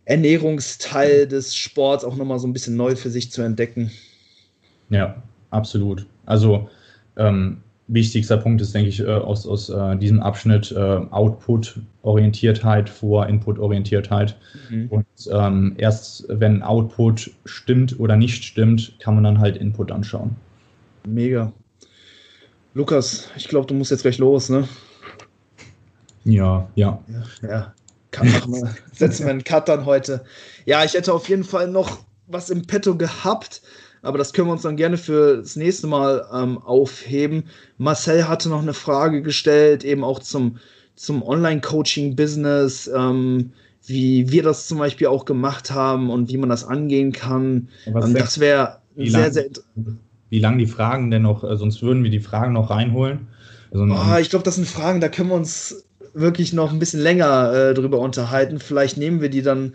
Ernährungsteil 0.07 1.27
des 1.27 1.55
Sports 1.55 2.05
auch 2.05 2.17
nochmal 2.17 2.39
so 2.39 2.49
ein 2.49 2.55
bisschen 2.55 2.77
neu 2.77 2.97
für 2.97 3.11
sich 3.11 3.31
zu 3.31 3.43
entdecken. 3.43 3.91
Ja, 4.89 5.23
absolut. 5.51 6.07
Also 6.25 6.71
ähm, 7.17 7.59
wichtigster 7.89 8.37
Punkt 8.37 8.61
ist, 8.61 8.75
denke 8.75 8.91
ich, 8.91 9.01
äh, 9.01 9.07
aus, 9.07 9.47
aus 9.47 9.71
äh, 9.71 9.97
diesem 9.97 10.21
Abschnitt 10.21 10.71
äh, 10.73 10.77
Output-Orientiertheit 11.11 12.89
vor 12.89 13.27
Input-Orientiertheit. 13.27 14.37
Mhm. 14.71 14.89
Und 14.89 15.07
ähm, 15.33 15.75
erst 15.79 16.27
wenn 16.29 16.63
Output 16.63 17.31
stimmt 17.47 17.99
oder 17.99 18.17
nicht 18.17 18.45
stimmt, 18.45 18.95
kann 19.01 19.15
man 19.15 19.25
dann 19.25 19.41
halt 19.41 19.57
Input 19.57 19.91
anschauen. 19.91 20.37
Mega. 21.07 21.53
Lukas, 22.75 23.31
ich 23.37 23.49
glaube, 23.49 23.67
du 23.67 23.75
musst 23.75 23.91
jetzt 23.91 24.03
gleich 24.03 24.19
los, 24.19 24.51
ne? 24.51 24.69
Ja, 26.25 26.69
ja. 26.75 27.03
Ja, 27.09 27.49
ja. 27.49 27.75
Kann 28.11 28.31
machen 28.31 28.53
wir. 28.53 28.75
Setzen 28.93 29.25
wir 29.25 29.31
einen 29.31 29.45
Cut 29.45 29.69
dann 29.69 29.87
heute. 29.87 30.25
Ja, 30.67 30.85
ich 30.85 30.95
hätte 30.95 31.13
auf 31.13 31.29
jeden 31.29 31.45
Fall 31.45 31.69
noch 31.69 31.99
was 32.27 32.51
im 32.51 32.67
Petto 32.67 32.97
gehabt 32.97 33.63
aber 34.03 34.19
das 34.19 34.33
können 34.33 34.49
wir 34.49 34.53
uns 34.53 34.63
dann 34.63 34.77
gerne 34.77 34.97
für 34.97 35.39
das 35.39 35.57
nächste 35.57 35.87
Mal 35.87 36.27
ähm, 36.33 36.59
aufheben. 36.59 37.45
Marcel 37.79 38.29
hatte 38.29 38.49
noch 38.49 38.63
eine 38.63 38.75
Frage 38.75 39.23
gestellt, 39.23 39.85
eben 39.85 40.05
auch 40.05 40.21
zum, 40.21 40.59
zum 40.95 41.23
Online-Coaching-Business, 41.23 42.91
ähm, 42.95 43.53
wie 43.87 44.31
wir 44.31 44.43
das 44.43 44.67
zum 44.67 44.79
Beispiel 44.79 45.07
auch 45.07 45.25
gemacht 45.25 45.71
haben 45.71 46.11
und 46.11 46.29
wie 46.31 46.37
man 46.37 46.49
das 46.49 46.65
angehen 46.65 47.13
kann. 47.13 47.69
Ähm, 47.87 48.15
das 48.15 48.39
wäre 48.41 48.79
sehr, 48.97 49.33
sehr 49.33 49.47
Wie 50.29 50.41
lange 50.41 50.59
die 50.59 50.67
Fragen 50.67 51.11
denn 51.11 51.23
noch, 51.23 51.45
äh, 51.45 51.57
sonst 51.57 51.83
würden 51.83 52.03
wir 52.05 52.11
die 52.11 52.21
Fragen 52.21 52.53
noch 52.53 52.71
reinholen. 52.71 53.29
Also, 53.71 53.85
oh, 53.85 54.19
ich 54.19 54.31
glaube, 54.31 54.45
das 54.45 54.55
sind 54.55 54.67
Fragen, 54.67 55.01
da 55.01 55.09
können 55.09 55.29
wir 55.29 55.37
uns 55.37 55.85
wirklich 56.15 56.53
noch 56.53 56.73
ein 56.73 56.79
bisschen 56.79 57.01
länger 57.01 57.53
äh, 57.53 57.75
drüber 57.75 57.99
unterhalten. 57.99 58.59
Vielleicht 58.61 58.97
nehmen 58.97 59.21
wir 59.21 59.29
die 59.29 59.43
dann 59.43 59.75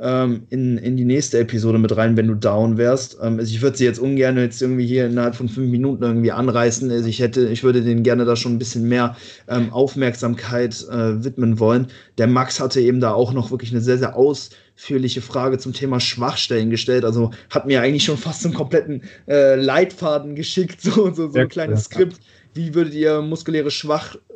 ähm, 0.00 0.46
in, 0.50 0.76
in 0.78 0.96
die 0.96 1.04
nächste 1.04 1.38
Episode 1.38 1.78
mit 1.78 1.96
rein, 1.96 2.16
wenn 2.16 2.26
du 2.26 2.34
down 2.34 2.76
wärst. 2.76 3.16
Ähm, 3.22 3.38
also 3.38 3.54
ich 3.54 3.62
würde 3.62 3.76
sie 3.76 3.84
jetzt 3.84 3.98
ungern 3.98 4.36
jetzt 4.36 4.60
irgendwie 4.60 4.86
hier 4.86 5.06
innerhalb 5.06 5.36
von 5.36 5.48
fünf 5.48 5.70
Minuten 5.70 6.02
irgendwie 6.02 6.32
anreißen. 6.32 6.90
Also 6.90 7.08
ich 7.08 7.20
hätte, 7.20 7.48
ich 7.48 7.62
würde 7.62 7.82
denen 7.82 8.02
gerne 8.02 8.24
da 8.24 8.34
schon 8.34 8.52
ein 8.52 8.58
bisschen 8.58 8.88
mehr 8.88 9.16
ähm, 9.48 9.72
Aufmerksamkeit 9.72 10.84
äh, 10.90 11.24
widmen 11.24 11.58
wollen. 11.60 11.88
Der 12.18 12.26
Max 12.26 12.58
hatte 12.58 12.80
eben 12.80 13.00
da 13.00 13.12
auch 13.12 13.32
noch 13.32 13.50
wirklich 13.50 13.70
eine 13.70 13.80
sehr, 13.80 13.98
sehr 13.98 14.16
ausführliche 14.16 15.20
Frage 15.20 15.58
zum 15.58 15.72
Thema 15.72 16.00
Schwachstellen 16.00 16.70
gestellt. 16.70 17.04
Also 17.04 17.30
hat 17.50 17.66
mir 17.66 17.80
eigentlich 17.80 18.04
schon 18.04 18.18
fast 18.18 18.44
einen 18.44 18.54
kompletten 18.54 19.02
äh, 19.28 19.54
Leitfaden 19.54 20.34
geschickt, 20.34 20.80
so, 20.82 21.12
so, 21.14 21.30
so 21.30 21.38
ein 21.38 21.48
kleines 21.48 21.84
Skript. 21.84 22.16
Wie 22.52 22.74
würdet 22.74 22.94
ihr 22.94 23.20
muskuläre 23.20 23.70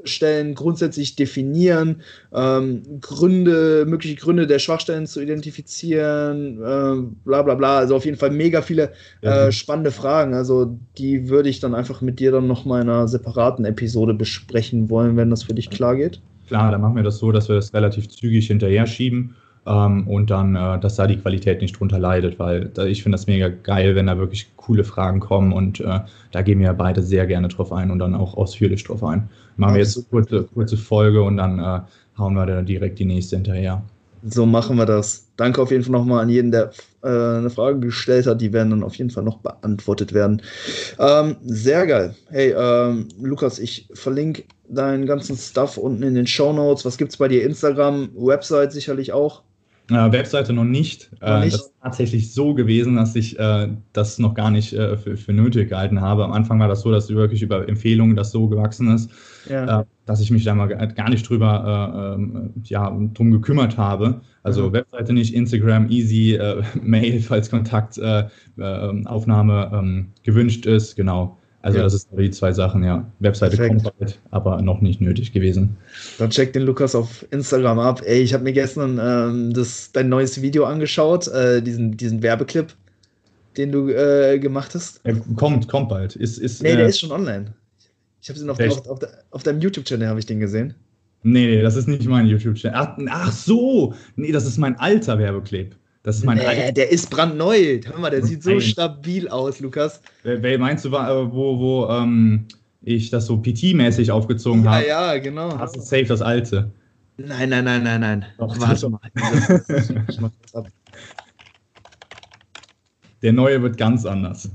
Schwachstellen 0.09 0.55
grundsätzlich 0.55 1.17
definieren? 1.17 2.03
Ähm, 2.33 2.83
Gründe, 3.01 3.85
mögliche 3.87 4.17
Gründe 4.17 4.47
der 4.47 4.59
Schwachstellen 4.59 5.07
zu 5.07 5.21
identifizieren, 5.21 6.59
äh, 6.59 7.15
bla 7.25 7.43
bla 7.43 7.55
bla. 7.55 7.79
Also 7.79 7.95
auf 7.95 8.05
jeden 8.05 8.17
Fall 8.17 8.31
mega 8.31 8.63
viele 8.63 8.93
äh, 9.21 9.53
spannende 9.53 9.91
Fragen. 9.91 10.35
Also 10.35 10.79
die 10.97 11.29
würde 11.29 11.49
ich 11.49 11.61
dann 11.61 11.75
einfach 11.75 12.01
mit 12.01 12.19
dir 12.19 12.33
dann 12.33 12.47
nochmal 12.47 12.83
in 12.83 12.89
einer 12.89 13.07
separaten 13.07 13.65
Episode 13.65 14.15
besprechen 14.15 14.91
wollen, 14.91 15.17
wenn 15.17 15.31
das 15.31 15.43
für 15.43 15.55
dich 15.55 15.71
klar 15.71 15.97
geht. 15.97 16.21
Klar, 16.49 16.73
dann 16.73 16.81
machen 16.81 16.97
wir 16.97 17.03
das 17.03 17.19
so, 17.19 17.31
dass 17.31 17.49
wir 17.49 17.57
das 17.57 17.75
relativ 17.75 18.09
zügig 18.09 18.47
hinterher 18.47 18.87
schieben 18.87 19.35
ähm, 19.69 20.09
und 20.09 20.31
dann, 20.31 20.57
äh, 20.57 20.81
dass 20.81 20.97
da 20.97 21.07
die 21.07 21.19
Qualität 21.19 21.61
nicht 21.61 21.79
drunter 21.79 21.99
leidet, 21.99 22.39
weil 22.39 22.67
da, 22.67 22.85
ich 22.85 23.03
finde 23.03 23.17
das 23.17 23.27
mega 23.27 23.49
geil, 23.49 23.95
wenn 23.95 24.07
da 24.07 24.19
wirklich 24.19 24.51
coole 24.57 24.85
Fragen 24.85 25.21
kommen 25.21 25.53
und 25.53 25.81
äh, 25.81 26.01
da 26.33 26.43
gehen 26.43 26.61
wir 26.61 26.73
beide 26.73 27.03
sehr 27.03 27.27
gerne 27.27 27.49
drauf 27.49 27.73
ein 27.73 27.91
und 27.91 27.99
dann 27.99 28.15
auch 28.15 28.37
ausführlich 28.37 28.83
drauf 28.85 29.05
ein. 29.05 29.29
Machen 29.57 29.75
wir 29.75 29.81
jetzt 29.81 29.97
eine 29.97 30.07
kurze, 30.07 30.45
kurze 30.45 30.77
Folge 30.77 31.23
und 31.23 31.37
dann 31.37 31.59
äh, 31.59 31.81
hauen 32.17 32.35
wir 32.35 32.47
da 32.47 32.63
direkt 32.63 32.99
die 32.99 33.05
nächste 33.05 33.37
hinterher. 33.37 33.83
So 34.25 34.47
machen 34.47 34.77
wir 34.77 34.87
das. 34.87 35.27
Danke 35.37 35.63
auf 35.63 35.71
jeden 35.71 35.85
Fall 35.85 35.93
nochmal 35.93 36.23
an 36.23 36.29
jeden, 36.29 36.51
der 36.51 36.73
äh, 37.03 37.09
eine 37.09 37.51
Frage 37.51 37.79
gestellt 37.79 38.27
hat. 38.27 38.41
Die 38.41 38.53
werden 38.53 38.71
dann 38.71 38.83
auf 38.83 38.97
jeden 38.97 39.11
Fall 39.11 39.23
noch 39.23 39.39
beantwortet 39.39 40.13
werden. 40.13 40.43
Ähm, 40.99 41.37
sehr 41.45 41.87
geil. 41.87 42.15
Hey, 42.31 42.53
ähm, 42.57 43.09
Lukas, 43.21 43.61
ich 43.61 43.89
verlinke 43.95 44.45
deinen 44.69 45.07
ganzen 45.07 45.37
Stuff 45.37 45.77
unten 45.77 46.03
in 46.03 46.15
den 46.15 46.27
Show 46.27 46.53
Notes. 46.53 46.85
Was 46.85 46.99
gibt 46.99 47.13
es 47.13 47.17
bei 47.17 47.29
dir? 47.29 47.45
Instagram, 47.45 48.11
Website 48.17 48.73
sicherlich 48.73 49.13
auch. 49.13 49.43
Äh, 49.91 50.13
Webseite 50.13 50.53
noch 50.53 50.65
nicht. 50.65 51.11
Noch 51.23 51.41
nicht? 51.41 51.55
Das 51.55 51.63
ist 51.63 51.73
tatsächlich 51.83 52.35
so 52.35 52.53
gewesen, 52.53 52.97
dass 52.97 53.17
ich 53.17 53.39
äh, 53.39 53.69
das 53.95 54.19
noch 54.19 54.35
gar 54.35 54.51
nicht 54.51 54.75
äh, 54.75 54.99
für, 54.99 55.17
für, 55.17 55.33
nötig 55.33 55.71
gehalten 55.71 56.03
habe. 56.03 56.25
Am 56.25 56.33
Anfang 56.33 56.61
war 56.61 56.69
das 56.69 56.83
so, 56.83 56.91
dass 56.91 57.09
wirklich 57.09 57.41
über 57.43 57.67
Empfehlungen 57.67 58.15
das 58.15 58.31
so 58.31 58.49
gewachsen 58.49 58.95
ist, 58.95 59.11
ja. 59.49 59.81
Äh, 59.81 59.85
dass 60.05 60.21
ich 60.21 60.31
mich 60.31 60.45
da 60.45 60.55
mal 60.55 60.67
gar 60.67 61.09
nicht 61.09 61.27
drüber 61.29 61.97
äh, 61.97 62.13
ähm, 62.15 62.51
ja, 62.65 62.91
drum 63.15 63.31
gekümmert 63.31 63.79
habe. 63.79 64.21
Also 64.43 64.69
mhm. 64.69 64.75
Webseite 64.75 65.15
nicht, 65.15 65.35
Instagram, 65.35 65.89
easy, 65.91 66.35
äh, 66.35 66.63
Mail, 66.83 67.23
falls 67.23 67.49
Kontaktaufnahme 67.51 69.71
ähm, 69.73 70.09
gewünscht 70.23 70.67
ist, 70.67 70.97
genau. 70.97 71.38
Also 71.61 71.79
ja. 71.79 71.85
das 71.85 71.93
sind 71.93 72.19
die 72.19 72.31
zwei 72.31 72.53
Sachen, 72.53 72.85
ja. 72.85 73.11
Webseite 73.19 73.57
Perfekt. 73.57 73.83
kommt 73.83 73.99
bald, 73.99 74.19
aber 74.31 74.63
noch 74.63 74.81
nicht 74.81 75.01
nötig 75.01 75.33
gewesen. 75.33 75.77
Dann 76.19 76.31
check 76.31 76.53
den 76.53 76.63
Lukas 76.63 76.95
auf 76.95 77.27
Instagram 77.31 77.81
ab. 77.81 78.03
Ey, 78.05 78.21
ich 78.21 78.33
habe 78.33 78.45
mir 78.45 78.53
gestern 78.53 79.01
ähm, 79.03 79.53
das, 79.53 79.91
dein 79.93 80.09
neues 80.09 80.41
Video 80.41 80.65
angeschaut, 80.65 81.27
äh, 81.29 81.61
diesen, 81.61 81.97
diesen 81.97 82.23
Werbeclip, 82.23 82.75
den 83.57 83.73
du 83.73 83.89
äh, 83.89 84.39
gemacht 84.39 84.75
hast. 84.75 85.01
Er 85.03 85.17
kommt, 85.35 85.67
kommt 85.67 85.89
bald. 85.89 86.15
Ist, 86.15 86.39
ist, 86.39 86.63
nee, 86.63 86.77
der 86.77 86.87
äh, 86.87 86.91
ist 86.91 87.01
schon 87.01 87.11
online. 87.11 87.53
Ich 88.23 88.29
habe 88.29 88.39
ihn 88.39 88.51
auf, 88.51 88.61
auf, 88.61 88.87
auf, 88.89 88.99
auf, 89.31 89.43
deinem 89.43 89.61
YouTube-Channel 89.61 90.07
habe 90.07 90.21
ich 90.21 90.27
den 90.27 90.39
gesehen. 90.39 90.75
Nee, 91.25 91.47
nee, 91.47 91.63
das 91.63 91.75
ist 91.75 91.89
nicht 91.89 92.07
mein 92.07 92.27
YouTube-Channel. 92.27 92.79
Ach, 92.79 92.97
ach, 93.09 93.33
so! 93.33 93.95
Nee, 94.15 94.31
das 94.31 94.47
ist 94.47 94.59
mein 94.59 94.79
alter 94.79 95.19
Werbeclip. 95.19 95.75
Das 96.09 96.17
ist 96.17 96.25
mein 96.25 96.39
nee, 96.39 96.73
der 96.73 96.91
ist 96.91 97.11
brandneu. 97.11 97.83
Hör 97.85 97.99
mal, 97.99 98.11
der 98.11 98.25
sieht 98.25 98.43
so 98.43 98.59
stabil 98.61 99.29
aus, 99.29 99.61
Lukas. 99.61 100.01
Wer 100.23 100.59
meinst 100.59 100.87
du, 100.87 100.93
wo, 100.93 101.59
wo 101.59 101.87
ähm, 101.91 102.47
ich 102.81 103.11
das 103.11 103.27
so 103.27 103.37
PT-mäßig 103.37 104.11
aufgezogen 104.11 104.65
ja, 104.65 104.71
habe? 104.71 104.87
Ja, 104.87 105.15
ja, 105.15 105.21
genau. 105.21 105.59
Das 105.59 105.77
ist 105.77 105.89
safe 105.89 106.07
das 106.07 106.23
alte. 106.23 106.73
Nein, 107.19 107.51
nein, 107.51 107.63
nein, 107.63 107.83
nein, 107.83 108.01
nein. 108.01 108.25
Doch, 108.39 108.59
Warte 108.59 108.89
mal. 108.89 109.01
der 113.21 113.33
neue 113.35 113.61
wird 113.61 113.77
ganz 113.77 114.07
anders. 114.07 114.49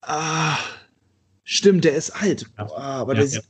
Ah, 0.00 0.56
stimmt, 1.44 1.84
der 1.84 1.96
ist 1.96 2.12
alt. 2.12 2.46
Boah, 2.56 2.78
aber 2.78 3.12
ja, 3.12 3.20
der 3.20 3.28
sieht 3.28 3.44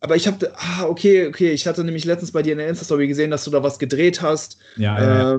aber 0.00 0.16
ich 0.16 0.26
habe, 0.26 0.52
ah, 0.56 0.86
okay, 0.86 1.28
okay, 1.28 1.52
ich 1.52 1.64
hatte 1.68 1.84
nämlich 1.84 2.04
letztens 2.04 2.32
bei 2.32 2.42
dir 2.42 2.54
in 2.54 2.58
der 2.58 2.66
Insta-Story 2.66 3.06
gesehen, 3.06 3.30
dass 3.30 3.44
du 3.44 3.52
da 3.52 3.62
was 3.62 3.78
gedreht 3.78 4.20
hast. 4.20 4.58
Ja, 4.76 5.00
ja. 5.00 5.38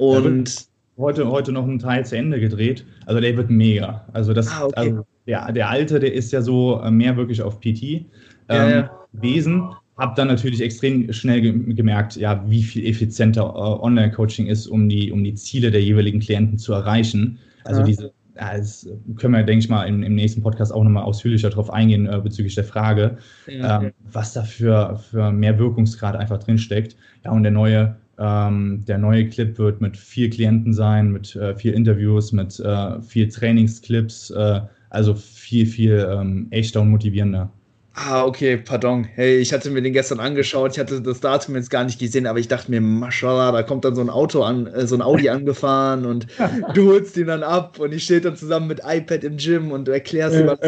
Und 0.00 0.66
heute, 0.96 1.30
heute 1.30 1.52
noch 1.52 1.64
einen 1.64 1.78
Teil 1.78 2.04
zu 2.06 2.16
Ende 2.16 2.40
gedreht. 2.40 2.84
Also 3.06 3.20
der 3.20 3.36
wird 3.36 3.50
mega. 3.50 4.06
Also 4.12 4.32
das, 4.32 4.48
ah, 4.48 4.64
okay. 4.64 4.74
also 4.76 5.06
der, 5.26 5.52
der 5.52 5.68
alte, 5.68 6.00
der 6.00 6.12
ist 6.14 6.32
ja 6.32 6.42
so 6.42 6.80
äh, 6.82 6.90
mehr 6.90 7.16
wirklich 7.16 7.42
auf 7.42 7.60
PT 7.60 7.82
ähm, 7.82 8.06
ja, 8.48 8.70
ja. 8.70 8.90
Wesen. 9.12 9.70
Hab 9.96 10.16
dann 10.16 10.28
natürlich 10.28 10.62
extrem 10.62 11.12
schnell 11.12 11.42
ge 11.42 11.74
gemerkt, 11.74 12.16
ja, 12.16 12.42
wie 12.48 12.62
viel 12.62 12.86
effizienter 12.86 13.42
äh, 13.42 13.82
Online-Coaching 13.82 14.46
ist, 14.46 14.66
um 14.66 14.88
die, 14.88 15.12
um 15.12 15.22
die 15.22 15.34
Ziele 15.34 15.70
der 15.70 15.82
jeweiligen 15.82 16.20
Klienten 16.20 16.56
zu 16.56 16.72
erreichen. 16.72 17.38
Also 17.64 17.80
ja. 17.80 17.86
diese 17.86 18.12
ja, 18.40 18.56
das 18.56 18.88
können 19.16 19.34
wir, 19.34 19.42
denke 19.42 19.64
ich 19.64 19.68
mal, 19.68 19.84
im, 19.84 20.02
im 20.02 20.14
nächsten 20.14 20.42
Podcast 20.42 20.72
auch 20.72 20.82
nochmal 20.82 21.02
ausführlicher 21.02 21.50
darauf 21.50 21.70
eingehen 21.70 22.06
äh, 22.06 22.20
bezüglich 22.22 22.54
der 22.54 22.64
Frage, 22.64 23.18
ja, 23.46 23.82
ähm, 23.82 23.92
was 24.10 24.32
da 24.32 24.44
für, 24.44 24.98
für 25.10 25.30
mehr 25.30 25.58
Wirkungsgrad 25.58 26.16
einfach 26.16 26.38
drinsteckt. 26.38 26.96
Ja, 27.24 27.32
und 27.32 27.42
der 27.42 27.52
neue, 27.52 27.96
ähm, 28.20 28.84
der 28.86 28.98
neue 28.98 29.28
Clip 29.28 29.58
wird 29.58 29.80
mit 29.80 29.96
vier 29.96 30.28
Klienten 30.28 30.72
sein, 30.72 31.10
mit 31.10 31.34
äh, 31.36 31.56
vier 31.56 31.74
Interviews, 31.74 32.32
mit 32.32 32.60
äh, 32.60 33.00
vier 33.00 33.30
Trainingsclips, 33.30 34.30
äh, 34.30 34.60
also 34.90 35.14
viel, 35.14 35.66
viel 35.66 36.06
ähm, 36.10 36.46
echter 36.50 36.82
und 36.82 36.90
motivierender. 36.90 37.50
Ah, 37.94 38.24
okay, 38.24 38.56
pardon. 38.56 39.04
Hey, 39.04 39.38
ich 39.38 39.52
hatte 39.52 39.68
mir 39.70 39.82
den 39.82 39.92
gestern 39.92 40.20
angeschaut. 40.20 40.72
Ich 40.72 40.78
hatte 40.78 41.02
das 41.02 41.20
Datum 41.20 41.56
jetzt 41.56 41.70
gar 41.70 41.84
nicht 41.84 41.98
gesehen, 41.98 42.26
aber 42.26 42.38
ich 42.38 42.46
dachte 42.46 42.70
mir, 42.70 42.80
Maschallah, 42.80 43.52
da 43.52 43.62
kommt 43.62 43.84
dann 43.84 43.94
so 43.94 44.00
ein 44.00 44.10
Auto 44.10 44.42
an, 44.42 44.66
äh, 44.68 44.86
so 44.86 44.94
ein 44.94 45.02
Audi 45.02 45.28
angefahren 45.30 46.06
und 46.06 46.26
du 46.74 46.90
holst 46.90 47.16
ihn 47.16 47.26
dann 47.26 47.42
ab 47.42 47.78
und 47.78 47.92
ich 47.92 48.04
stehe 48.04 48.20
dann 48.20 48.36
zusammen 48.36 48.68
mit 48.68 48.80
iPad 48.84 49.24
im 49.24 49.38
Gym 49.38 49.72
und 49.72 49.88
du 49.88 49.92
erklärst 49.92 50.38
ihm, 50.38 50.46
was 50.46 50.60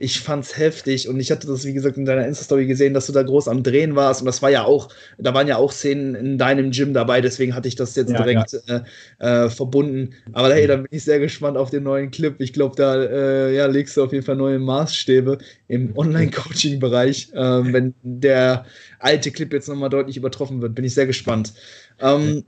ich 0.00 0.20
fand's 0.20 0.56
heftig 0.56 1.08
und 1.08 1.20
ich 1.20 1.30
hatte 1.30 1.46
das, 1.46 1.66
wie 1.66 1.74
gesagt, 1.74 1.98
in 1.98 2.06
deiner 2.06 2.26
Insta-Story 2.26 2.66
gesehen, 2.66 2.94
dass 2.94 3.06
du 3.06 3.12
da 3.12 3.22
groß 3.22 3.48
am 3.48 3.62
Drehen 3.62 3.96
warst 3.96 4.22
und 4.22 4.26
das 4.26 4.40
war 4.40 4.48
ja 4.48 4.64
auch, 4.64 4.88
da 5.18 5.34
waren 5.34 5.46
ja 5.46 5.58
auch 5.58 5.72
Szenen 5.72 6.14
in 6.14 6.38
deinem 6.38 6.70
Gym 6.70 6.94
dabei, 6.94 7.20
deswegen 7.20 7.54
hatte 7.54 7.68
ich 7.68 7.76
das 7.76 7.94
jetzt 7.96 8.10
ja, 8.10 8.16
direkt 8.16 8.56
ja. 8.66 8.82
Äh, 9.18 9.44
äh, 9.44 9.50
verbunden. 9.50 10.14
Aber 10.32 10.54
hey, 10.54 10.66
da 10.66 10.76
bin 10.76 10.88
ich 10.90 11.04
sehr 11.04 11.18
gespannt 11.18 11.58
auf 11.58 11.68
den 11.68 11.82
neuen 11.82 12.10
Clip. 12.10 12.34
Ich 12.40 12.54
glaube, 12.54 12.76
da 12.76 12.96
äh, 13.02 13.54
ja, 13.54 13.66
legst 13.66 13.94
du 13.98 14.02
auf 14.02 14.14
jeden 14.14 14.24
Fall 14.24 14.36
neue 14.36 14.58
Maßstäbe 14.58 15.36
im 15.68 15.96
Online-Coaching-Bereich. 15.96 17.28
Ähm, 17.40 17.72
wenn 17.72 17.94
der 18.02 18.66
alte 18.98 19.30
Clip 19.30 19.52
jetzt 19.52 19.68
nochmal 19.68 19.88
deutlich 19.88 20.16
übertroffen 20.16 20.60
wird, 20.60 20.74
bin 20.74 20.84
ich 20.84 20.94
sehr 20.94 21.06
gespannt. 21.06 21.54
Ähm, 22.00 22.44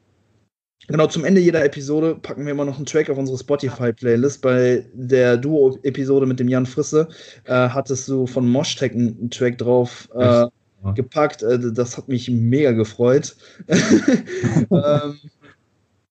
Genau, 0.89 1.07
zum 1.07 1.25
Ende 1.25 1.41
jeder 1.41 1.65
Episode 1.65 2.17
packen 2.17 2.45
wir 2.45 2.53
immer 2.53 2.65
noch 2.65 2.77
einen 2.77 2.87
Track 2.87 3.09
auf 3.09 3.19
unsere 3.19 3.39
Spotify-Playlist. 3.39 4.43
Bei 4.43 4.85
der 4.93 5.37
Duo-Episode 5.37 6.27
mit 6.27 6.41
dem 6.41 6.49
Jan 6.49 6.67
Frisse 6.67 7.09
äh, 7.45 7.53
hattest 7.69 8.09
du 8.09 8.27
von 8.27 8.49
Moshtech 8.49 8.93
einen 8.93 9.31
Track 9.31 9.59
drauf 9.59 10.09
äh, 10.15 10.47
gepackt. 10.95 11.43
Äh, 11.43 11.73
das 11.73 11.97
hat 11.97 12.09
mich 12.09 12.29
mega 12.29 12.73
gefreut. 12.73 13.37
ähm, 13.69 15.19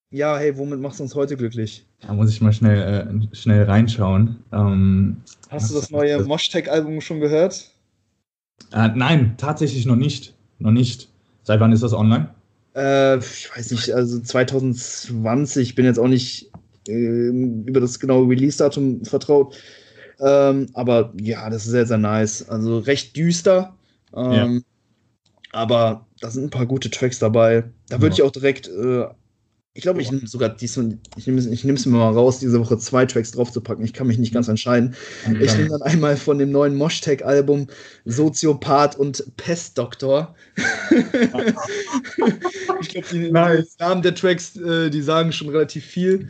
ja, 0.10 0.38
hey, 0.38 0.58
womit 0.58 0.80
machst 0.80 1.00
du 1.00 1.04
uns 1.04 1.16
heute 1.16 1.36
glücklich? 1.36 1.86
Da 2.02 2.14
muss 2.14 2.30
ich 2.30 2.42
mal 2.42 2.54
schnell, 2.54 3.32
äh, 3.32 3.36
schnell 3.36 3.64
reinschauen. 3.64 4.38
Ähm, 4.54 5.18
Hast 5.50 5.70
du 5.70 5.76
das 5.76 5.92
neue 5.92 6.24
Moshtech-Album 6.24 7.02
schon 7.02 7.20
gehört? 7.20 7.70
Äh, 8.72 8.90
nein, 8.96 9.36
tatsächlich 9.38 9.86
noch 9.86 9.96
nicht. 9.98 10.34
Noch 10.60 10.72
nicht. 10.72 11.10
Seit 11.44 11.60
wann 11.60 11.74
ist 11.74 11.84
das 11.84 11.94
online? 11.94 12.30
Äh, 12.76 13.18
ich 13.18 13.50
weiß 13.56 13.72
nicht, 13.72 13.92
also 13.92 14.20
2020, 14.20 15.70
ich 15.70 15.76
bin 15.76 15.86
jetzt 15.86 16.00
auch 16.00 16.08
nicht 16.08 16.52
äh, 16.88 17.28
über 17.28 17.80
das 17.80 18.00
genaue 18.00 18.30
Release-Datum 18.30 19.06
vertraut. 19.06 19.56
Ähm, 20.20 20.70
aber 20.74 21.14
ja, 21.20 21.50
das 21.50 21.66
ist 21.66 21.72
sehr, 21.72 21.86
sehr 21.86 21.98
nice. 21.98 22.48
Also 22.48 22.80
recht 22.80 23.16
düster. 23.18 23.76
Ähm, 24.16 24.32
ja. 24.32 24.62
Aber 25.54 26.08
da 26.22 26.30
sind 26.30 26.46
ein 26.46 26.50
paar 26.50 26.66
gute 26.66 26.90
Tracks 26.90 27.20
dabei. 27.20 27.66
Da 27.90 28.02
würde 28.02 28.16
ja. 28.16 28.24
ich 28.24 28.24
auch 28.24 28.32
direkt 28.32 28.68
äh, 28.68 29.06
ich 29.74 29.84
glaube, 29.84 30.02
ich 30.02 30.12
nehme 30.12 30.28
sogar 30.28 30.50
dies 30.50 30.78
und 30.78 31.00
ich 31.16 31.28
nehme 31.28 31.40
ich 31.40 31.64
es 31.64 31.86
mir 31.86 31.98
mal 31.98 32.12
raus, 32.12 32.40
diese 32.40 32.60
Woche 32.60 32.78
zwei 32.78 33.06
Tracks 33.06 33.32
draufzupacken. 33.32 33.86
Ich 33.86 33.94
kann 33.94 34.08
mich 34.08 34.18
nicht 34.18 34.34
ganz 34.34 34.50
entscheiden. 34.50 34.96
Okay. 35.26 35.46
Ich 35.46 35.56
nehme 35.56 35.70
dann 35.70 35.82
einmal 35.84 36.18
von 36.18 36.38
dem 36.38 36.52
neuen 36.52 36.76
Moshtag-Album 36.76 37.68
Soziopath 38.04 38.98
und 38.98 39.24
Pestdoktor. 39.38 40.36
ich 42.82 42.90
glaube, 42.90 43.08
die 43.14 43.32
nice. 43.32 43.78
Namen 43.80 44.02
der 44.02 44.14
Tracks, 44.14 44.58
äh, 44.58 44.90
die 44.90 45.02
sagen 45.02 45.32
schon 45.32 45.48
relativ 45.48 45.86
viel. 45.86 46.30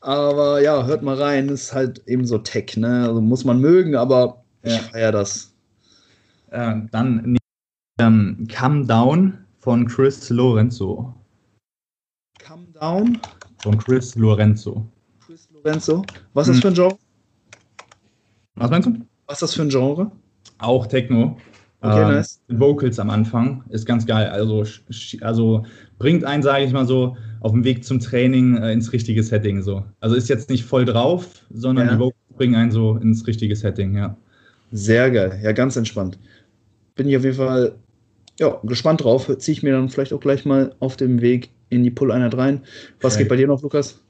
Aber 0.00 0.62
ja, 0.62 0.86
hört 0.86 1.02
mal 1.02 1.20
rein, 1.20 1.48
ist 1.48 1.74
halt 1.74 2.06
eben 2.06 2.26
so 2.26 2.38
Tech, 2.38 2.76
ne? 2.76 3.08
Also 3.08 3.20
muss 3.20 3.44
man 3.44 3.60
mögen, 3.60 3.96
aber 3.96 4.44
ja. 4.62 4.76
ich 4.76 4.82
feiere 4.82 5.10
das. 5.10 5.52
Äh, 6.52 6.76
dann 6.92 7.36
ähm, 7.98 8.46
Come 8.56 8.86
Down 8.86 9.38
von 9.58 9.88
Chris 9.88 10.30
Lorenzo. 10.30 11.17
Down. 12.80 13.18
Von 13.62 13.78
Chris 13.78 14.14
Lorenzo. 14.14 14.86
Chris 15.24 15.48
Lorenzo. 15.52 16.04
Was 16.34 16.48
ist 16.48 16.56
das 16.56 16.56
hm. 16.56 16.62
für 16.62 16.68
ein 16.68 16.74
Genre? 16.74 16.98
Was 18.54 18.70
meinst 18.70 18.88
du? 18.88 18.92
Was 19.26 19.36
ist 19.36 19.42
das 19.42 19.54
für 19.54 19.62
ein 19.62 19.68
Genre? 19.68 20.10
Auch 20.58 20.86
Techno. 20.86 21.36
Okay, 21.80 22.02
ähm, 22.02 22.14
nice. 22.14 22.40
Vocals 22.48 22.98
am 22.98 23.10
Anfang 23.10 23.62
ist 23.70 23.86
ganz 23.86 24.04
geil. 24.04 24.26
Also, 24.28 24.64
also 25.20 25.64
bringt 25.98 26.24
einen, 26.24 26.42
sage 26.42 26.64
ich 26.64 26.72
mal 26.72 26.86
so, 26.86 27.16
auf 27.40 27.52
dem 27.52 27.62
Weg 27.62 27.84
zum 27.84 28.00
Training 28.00 28.56
äh, 28.56 28.72
ins 28.72 28.92
richtige 28.92 29.22
Setting. 29.22 29.62
So. 29.62 29.84
Also 30.00 30.16
ist 30.16 30.28
jetzt 30.28 30.50
nicht 30.50 30.64
voll 30.64 30.84
drauf, 30.84 31.44
sondern 31.50 31.86
ja. 31.86 31.92
die 31.92 31.98
Vocals 32.00 32.36
bringen 32.36 32.56
einen 32.56 32.72
so 32.72 32.96
ins 32.96 33.26
richtige 33.26 33.54
Setting, 33.54 33.96
ja. 33.96 34.16
Sehr 34.70 35.10
geil, 35.10 35.40
ja, 35.42 35.52
ganz 35.52 35.76
entspannt. 35.76 36.18
Bin 36.94 37.08
ich 37.08 37.16
auf 37.16 37.24
jeden 37.24 37.36
Fall 37.36 37.76
ja, 38.38 38.58
gespannt 38.64 39.02
drauf. 39.02 39.30
Ziehe 39.38 39.52
ich 39.52 39.62
mir 39.62 39.72
dann 39.72 39.88
vielleicht 39.88 40.12
auch 40.12 40.20
gleich 40.20 40.44
mal 40.44 40.74
auf 40.80 40.96
dem 40.96 41.20
Weg 41.20 41.50
in 41.70 41.82
die 41.84 41.90
Pull-Einheit 41.90 42.36
rein. 42.36 42.62
Was 43.00 43.14
okay. 43.14 43.22
geht 43.22 43.28
bei 43.30 43.36
dir 43.36 43.46
noch, 43.46 43.62
Lukas? 43.62 44.00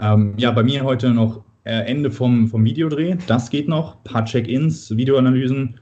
Ähm, 0.00 0.34
ja, 0.36 0.50
bei 0.50 0.62
mir 0.62 0.84
heute 0.84 1.10
noch 1.10 1.44
äh, 1.64 1.84
Ende 1.86 2.10
vom, 2.10 2.48
vom 2.48 2.64
Videodreh. 2.64 3.16
Das 3.26 3.50
geht 3.50 3.68
noch. 3.68 3.96
Ein 3.96 4.04
paar 4.04 4.24
Check-ins, 4.24 4.96
Videoanalysen. 4.96 5.78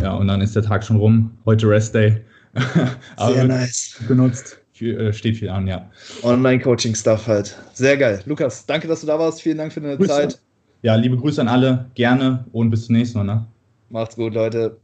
Ja, 0.00 0.14
und 0.14 0.28
dann 0.28 0.40
ist 0.40 0.56
der 0.56 0.62
Tag 0.62 0.84
schon 0.84 0.96
rum. 0.96 1.30
Heute 1.44 1.68
Rest 1.68 1.94
Day. 1.94 2.20
Sehr 3.18 3.44
nice. 3.44 4.00
Benutzt. 4.08 4.60
Viel, 4.72 4.98
äh, 4.98 5.12
steht 5.12 5.36
viel 5.36 5.50
an, 5.50 5.68
ja. 5.68 5.88
Online-Coaching-Stuff 6.22 7.28
halt. 7.28 7.56
Sehr 7.74 7.96
geil. 7.96 8.20
Lukas, 8.26 8.66
danke, 8.66 8.88
dass 8.88 9.02
du 9.02 9.06
da 9.06 9.18
warst. 9.18 9.40
Vielen 9.40 9.58
Dank 9.58 9.72
für 9.72 9.80
deine 9.80 9.96
Grüße. 9.96 10.10
Zeit. 10.10 10.40
Ja, 10.82 10.96
liebe 10.96 11.16
Grüße 11.16 11.40
an 11.40 11.48
alle. 11.48 11.86
Gerne 11.94 12.44
und 12.52 12.70
bis 12.70 12.86
zum 12.86 12.96
nächsten 12.96 13.18
Mal. 13.18 13.24
Ne? 13.24 13.46
Macht's 13.90 14.16
gut, 14.16 14.34
Leute. 14.34 14.76